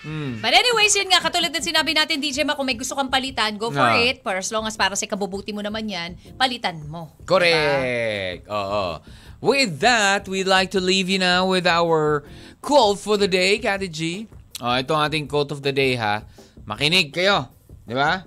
Hmm. 0.04 0.36
But 0.38 0.52
anyways, 0.52 0.92
yun 0.92 1.08
nga, 1.08 1.24
katulad 1.24 1.48
ng 1.48 1.64
sinabi 1.64 1.96
natin, 1.96 2.20
DJ 2.20 2.44
Ma, 2.44 2.52
kung 2.52 2.68
may 2.68 2.76
gusto 2.76 2.92
kang 2.92 3.08
palitan, 3.08 3.56
go 3.56 3.72
for 3.72 3.88
Ah. 3.88 3.96
it. 3.96 4.20
For 4.20 4.36
as 4.36 4.52
long 4.52 4.68
as 4.68 4.76
para 4.76 4.92
sa 4.92 5.08
kabubuti 5.08 5.56
mo 5.56 5.64
naman 5.64 5.88
yan, 5.88 6.20
palitan 6.36 6.84
mo. 6.84 7.16
Correct. 7.24 8.44
Oo. 8.46 9.00
With 9.40 9.80
that, 9.80 10.28
we'd 10.28 10.48
like 10.48 10.68
to 10.72 10.80
leave 10.80 11.08
you 11.08 11.16
now 11.16 11.48
with 11.48 11.64
our 11.64 12.24
quote 12.60 13.00
for 13.00 13.16
the 13.16 13.28
day, 13.28 13.56
Kati 13.56 13.88
G. 13.88 14.28
Oh, 14.60 14.76
ito 14.76 14.92
ang 14.92 15.08
ating 15.08 15.24
quote 15.24 15.50
of 15.50 15.64
the 15.64 15.72
day, 15.72 15.96
ha. 15.96 16.24
Makinig 16.64 17.12
kayo. 17.12 17.48
Di 17.84 17.92
ba? 17.92 18.24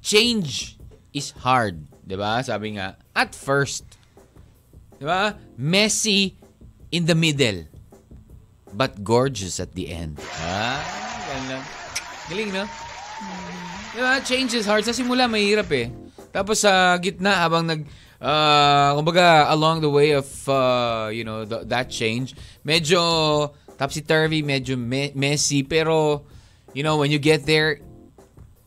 Change 0.00 0.76
is 1.12 1.32
hard, 1.44 1.84
'Di 2.08 2.16
ba? 2.16 2.40
Sabi 2.40 2.80
nga, 2.80 2.96
at 3.12 3.36
first. 3.36 3.84
'Di 4.96 5.04
ba? 5.04 5.36
Messy 5.60 6.32
in 6.88 7.04
the 7.04 7.12
middle. 7.12 7.68
But 8.78 9.02
gorgeous 9.02 9.58
at 9.58 9.74
the 9.74 9.90
end. 9.90 10.22
Ah, 10.38 10.78
ganun. 11.26 11.62
Galing, 12.30 12.50
no? 12.54 12.64
Di 13.90 13.98
ba? 13.98 14.22
Change 14.22 14.54
is 14.54 14.70
hard. 14.70 14.86
Sa 14.86 14.94
simula, 14.94 15.26
mahirap 15.26 15.66
eh. 15.74 15.90
Tapos 16.30 16.62
sa 16.62 16.94
gitna, 17.02 17.42
habang 17.42 17.66
nag, 17.66 17.82
uh, 18.22 18.94
kumbaga, 18.94 19.50
along 19.50 19.82
the 19.82 19.90
way 19.90 20.14
of, 20.14 20.28
uh, 20.46 21.10
you 21.10 21.26
know, 21.26 21.42
th- 21.42 21.66
that 21.66 21.90
change, 21.90 22.38
medyo 22.62 23.50
topsy-turvy, 23.74 24.46
medyo 24.46 24.78
me- 24.78 25.10
messy, 25.18 25.66
pero, 25.66 26.22
you 26.70 26.86
know, 26.86 26.94
when 27.02 27.10
you 27.10 27.18
get 27.18 27.42
there, 27.50 27.82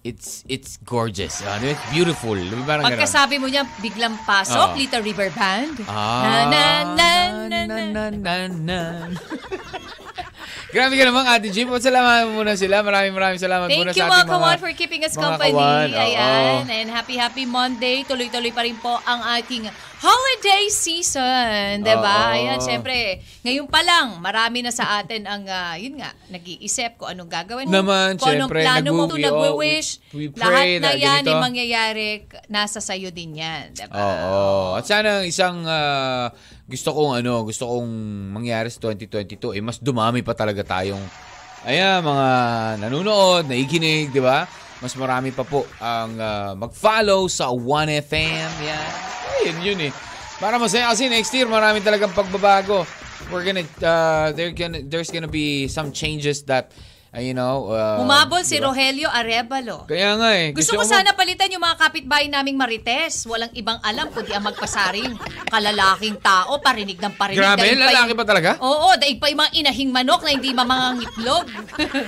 it's 0.03 0.43
it's 0.49 0.77
gorgeous. 0.81 1.41
Ano, 1.45 1.69
it's 1.69 1.85
beautiful. 1.93 2.33
Di 2.33 2.53
ba 2.65 2.77
Parang. 2.77 2.85
Pagkasabi 2.89 3.37
mo 3.37 3.45
niya, 3.45 3.65
biglang 3.81 4.17
pasok, 4.25 4.73
Oo. 4.73 4.77
Little 4.77 5.03
River 5.05 5.29
Band. 5.33 5.85
Ah, 5.85 6.25
na, 6.25 6.33
na, 6.49 6.63
na, 6.97 7.11
na, 7.47 7.79
na, 7.85 8.03
na, 8.09 8.35
na. 8.49 8.81
Grabe 10.71 10.95
ka 10.95 11.03
naman, 11.03 11.27
Ate 11.27 11.51
Jim. 11.51 11.67
Salamat 11.67 12.31
muna 12.31 12.55
sila. 12.55 12.79
Maraming 12.79 13.11
maraming 13.11 13.41
salamat 13.43 13.67
muna 13.67 13.91
Thank 13.91 13.91
you, 13.91 14.01
sa 14.01 14.07
ating 14.07 14.15
mga 14.15 14.25
kawan, 14.25 14.57
for 14.57 14.71
keeping 14.71 15.03
us 15.03 15.19
company. 15.19 15.51
kawan. 15.51 15.91
Ayan. 15.91 16.63
And 16.63 16.87
happy, 16.87 17.19
happy 17.19 17.43
Monday. 17.43 18.07
Tuloy-tuloy 18.07 18.55
pa 18.55 18.63
rin 18.63 18.79
po 18.79 18.95
ang 19.03 19.19
ating 19.35 19.67
holiday 19.99 20.71
season. 20.71 21.83
'di 21.83 21.93
ba? 21.93 22.31
Oo. 22.31 22.33
Ayan, 22.33 22.57
syempre, 22.57 23.19
ngayon 23.43 23.67
pa 23.67 23.83
lang, 23.83 24.17
marami 24.17 24.63
na 24.63 24.71
sa 24.71 24.97
atin 24.97 25.27
ang, 25.27 25.43
ah, 25.45 25.75
yun 25.75 25.99
nga, 25.99 26.15
nag-iisip 26.31 26.97
kung 26.97 27.11
anong 27.11 27.29
gagawin 27.29 27.67
mo. 27.67 27.75
Naman, 27.75 28.15
kung 28.15 28.31
anong 28.31 28.49
syempre, 28.49 28.63
plano 28.63 28.89
mo, 28.89 29.03
nag- 29.05 29.13
we- 29.13 29.21
nagwe-wish. 29.21 29.89
we- 30.15 30.31
we 30.31 30.39
lahat 30.39 30.65
na 30.79 30.87
na 30.87 30.91
yan, 30.95 31.21
ganito. 31.21 31.29
yung 31.29 31.45
mangyayari, 31.45 32.07
nasa 32.47 32.79
sayo 32.79 33.11
din 33.11 33.37
yan. 33.37 33.75
'di 33.75 33.85
ba? 33.91 33.99
Oo. 33.99 34.79
At 34.79 34.87
sana 34.87 35.21
isang 35.21 35.67
ah, 35.67 36.31
gusto 36.71 36.95
kong 36.95 37.19
ano, 37.19 37.43
gusto 37.43 37.67
kong 37.67 37.91
mangyari 38.31 38.71
sa 38.71 38.79
2022 38.87 39.59
eh 39.59 39.61
mas 39.61 39.77
dumami 39.83 40.23
pa 40.23 40.31
talaga 40.31 40.63
tayong 40.63 41.03
ayan 41.67 41.99
mga 41.99 42.29
nanonood, 42.87 43.51
naikinig, 43.51 44.15
'di 44.15 44.23
ba? 44.23 44.47
Mas 44.81 44.95
marami 44.97 45.29
pa 45.29 45.45
po 45.45 45.67
ang 45.77 46.17
ah, 46.17 46.51
mag-follow 46.57 47.29
sa 47.29 47.53
1FM. 47.53 48.49
Yan. 48.65 48.91
Ayun 49.43 49.57
yun 49.61 49.79
eh. 49.89 49.91
Para 50.41 50.57
masaya 50.57 50.89
kasi 50.89 51.05
next 51.05 51.29
year 51.37 51.45
marami 51.45 51.85
talagang 51.85 52.09
pagbabago. 52.17 52.81
We're 53.29 53.45
gonna 53.45 53.61
uh, 53.85 54.33
there 54.33 54.49
gonna 54.49 54.81
there's 54.81 55.13
gonna 55.13 55.29
be 55.29 55.69
some 55.69 55.93
changes 55.93 56.41
that 56.49 56.73
uh, 56.73 56.90
you 57.13 57.35
know, 57.35 57.67
uh, 57.67 57.99
Humabol 57.99 58.39
si 58.39 58.55
di 58.55 58.63
ba? 58.63 58.71
Rogelio 58.71 59.11
Arevalo. 59.11 59.83
Kaya 59.83 60.15
nga 60.15 60.31
eh. 60.31 60.55
Gusto 60.55 60.79
ko 60.79 60.83
mo- 60.83 60.87
sana 60.87 61.11
palitan 61.11 61.51
yung 61.51 61.59
mga 61.59 61.75
kapitbahay 61.77 62.31
naming 62.31 62.55
marites. 62.55 63.27
Walang 63.27 63.51
ibang 63.51 63.83
alam 63.83 64.07
kundi 64.07 64.31
ang 64.31 64.47
magpasaring 64.47 65.19
kalalaking 65.45 66.15
tao, 66.17 66.55
parinig 66.63 66.95
ng 66.95 67.11
parinig. 67.11 67.35
Grabe, 67.35 67.67
Daig 67.67 67.75
pa 67.75 67.83
lalaki 67.83 68.07
yung- 68.07 68.15
pa 68.15 68.25
talaga? 68.25 68.49
Oo, 68.63 68.95
daig 68.95 69.19
pa 69.19 69.27
yung 69.27 69.43
mga 69.43 69.51
inahing 69.53 69.91
manok 69.91 70.23
na 70.23 70.31
hindi 70.31 70.55
mamangangitlog. 70.55 71.45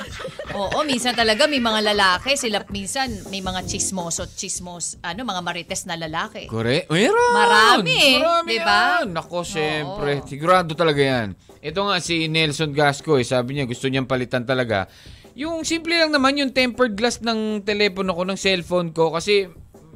Oo, 0.63 0.77
minsan 0.87 1.11
talaga 1.11 1.51
may 1.51 1.59
mga 1.59 1.91
lalaki, 1.91 2.39
sila 2.39 2.63
minsan 2.69 3.11
may 3.27 3.43
mga 3.43 3.67
chismoso, 3.67 4.23
chismos, 4.29 4.95
ano, 5.03 5.19
mga 5.21 5.41
marites 5.41 5.83
na 5.83 5.99
lalaki. 5.99 6.47
Correct. 6.47 6.87
Meron. 6.87 7.33
Marami 7.33 7.91
eh, 7.91 8.19
Marami 8.21 8.47
di 8.47 8.59
ba? 8.61 9.03
yan. 9.03 9.11
Nako, 9.11 9.43
syempre. 9.43 10.23
Sigurado 10.23 10.71
talaga 10.71 11.03
yan. 11.03 11.29
Ito 11.63 11.79
nga 11.87 12.03
si 12.03 12.27
Nelson 12.27 12.75
Gasco, 12.75 13.15
eh, 13.15 13.23
sabi 13.23 13.55
niya 13.55 13.63
gusto 13.63 13.87
niyang 13.87 14.03
palitan 14.03 14.43
talaga. 14.43 14.91
Yung 15.39 15.63
simple 15.63 15.95
lang 15.95 16.11
naman 16.11 16.35
yung 16.35 16.51
tempered 16.51 16.93
glass 16.99 17.23
ng 17.23 17.63
telepono 17.63 18.11
ko, 18.11 18.27
ng 18.27 18.35
cellphone 18.35 18.91
ko, 18.91 19.15
kasi 19.15 19.47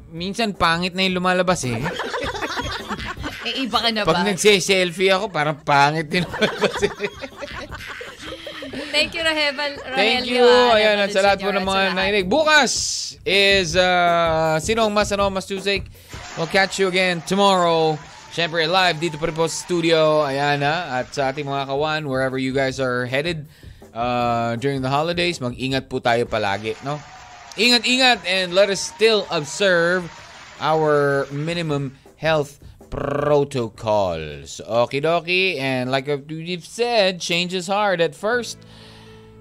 minsan 0.08 0.56
pangit 0.56 0.96
na 0.96 1.04
yung 1.04 1.20
lumalabas 1.20 1.68
eh. 1.68 1.76
Eh, 3.48 3.64
iba 3.64 3.80
ka 3.80 3.88
na 3.88 4.04
ba? 4.04 4.12
Pag 4.12 4.28
nagse-selfie 4.28 5.08
ako, 5.08 5.32
parang 5.32 5.56
pangit 5.64 6.12
din 6.12 6.20
lumalabas 6.20 6.84
eh. 6.84 6.92
Thank 8.92 9.14
you, 9.16 9.22
Rahel. 9.24 9.56
Thank 9.94 10.26
you. 10.28 10.44
Ayan, 10.44 11.00
at 11.00 11.14
sa 11.14 11.24
lahat 11.24 11.40
po 11.40 11.52
ng 11.54 11.64
mga 11.64 11.82
nainig. 11.96 12.26
Bukas 12.28 12.72
is 13.24 13.72
uh, 13.72 14.60
Sinong 14.60 14.92
Mas 14.92 15.08
Ano 15.16 15.32
Mas 15.32 15.48
Tuesday. 15.48 15.80
We'll 16.36 16.50
catch 16.50 16.76
you 16.76 16.92
again 16.92 17.24
tomorrow. 17.24 17.96
Siyempre, 18.38 18.70
live 18.70 19.02
dito 19.02 19.18
pa 19.18 19.26
rin 19.26 19.34
po 19.34 19.50
sa 19.50 19.66
studio. 19.66 20.22
Ayan 20.22 20.62
ha. 20.62 21.02
At 21.02 21.10
sa 21.10 21.34
ating 21.34 21.42
mga 21.42 21.74
kawan, 21.74 22.06
wherever 22.06 22.38
you 22.38 22.54
guys 22.54 22.78
are 22.78 23.02
headed 23.02 23.50
uh, 23.90 24.54
during 24.62 24.78
the 24.78 24.86
holidays, 24.86 25.42
mag-ingat 25.42 25.90
po 25.90 25.98
tayo 25.98 26.22
palagi. 26.22 26.78
No? 26.86 27.02
Ingat-ingat 27.58 28.22
and 28.30 28.54
let 28.54 28.70
us 28.70 28.78
still 28.78 29.26
observe 29.34 30.06
our 30.62 31.26
minimum 31.34 31.98
health 32.14 32.62
protocols. 32.94 34.62
Okie 34.62 35.02
dokie. 35.02 35.58
And 35.58 35.90
like 35.90 36.06
we've 36.06 36.62
said, 36.62 37.18
change 37.18 37.50
is 37.58 37.66
hard 37.66 37.98
at 37.98 38.14
first. 38.14 38.62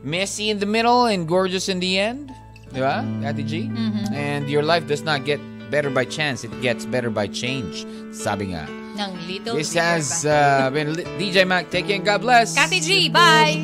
Messy 0.01 0.49
in 0.49 0.57
the 0.57 0.65
middle 0.65 1.05
and 1.05 1.29
gorgeous 1.29 1.69
in 1.69 1.77
the 1.77 2.01
end. 2.01 2.33
Di 2.73 2.81
ba, 2.81 3.05
Ate 3.21 3.45
G? 3.45 3.69
And 4.09 4.49
your 4.49 4.65
life 4.65 4.89
does 4.89 5.05
not 5.05 5.21
get 5.21 5.37
better 5.69 5.93
by 5.93 6.09
chance. 6.09 6.41
It 6.41 6.49
gets 6.65 6.89
better 6.89 7.13
by 7.13 7.29
change. 7.29 7.85
Sabi 8.09 8.57
nga. 8.57 8.86
Ng 8.97 9.13
Little 9.29 9.55
This 9.55 9.77
has 9.77 10.25
uh, 10.25 10.69
been 10.73 10.97
DJ 11.21 11.45
Mac. 11.45 11.69
Take 11.69 11.85
care 11.87 12.01
and 12.01 12.05
God 12.05 12.21
bless. 12.21 12.57
Kati 12.57 12.81
G, 12.81 13.09
bye! 13.09 13.61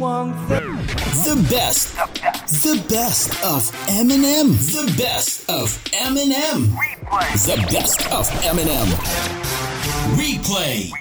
The 1.26 1.38
best. 1.50 1.98
The 2.62 2.78
best 2.86 3.34
of 3.42 3.66
Eminem. 3.90 4.54
The 4.70 4.86
best 4.94 5.50
of 5.50 5.74
Eminem. 5.90 6.70
The 7.50 7.58
best 7.74 8.06
of 8.14 8.30
Eminem. 8.46 8.88
Replay. 10.14 10.94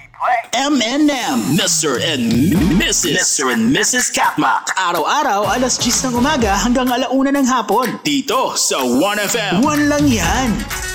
M&M, 0.53 1.59
Mr. 1.59 1.99
and 1.99 2.31
Mrs. 2.79 3.19
Mr. 3.19 3.51
and 3.51 3.75
Mrs. 3.75 4.07
Katmak. 4.15 4.71
Araw-araw, 4.79 5.51
alas 5.51 5.75
10 5.75 6.07
ng 6.07 6.23
umaga 6.23 6.55
hanggang 6.55 6.87
alauna 6.87 7.35
ng 7.35 7.43
hapon. 7.43 7.99
Dito 8.07 8.55
sa 8.55 8.79
1FM. 8.79 9.59
One 9.59 9.91
lang 9.91 10.07
yan. 10.07 10.92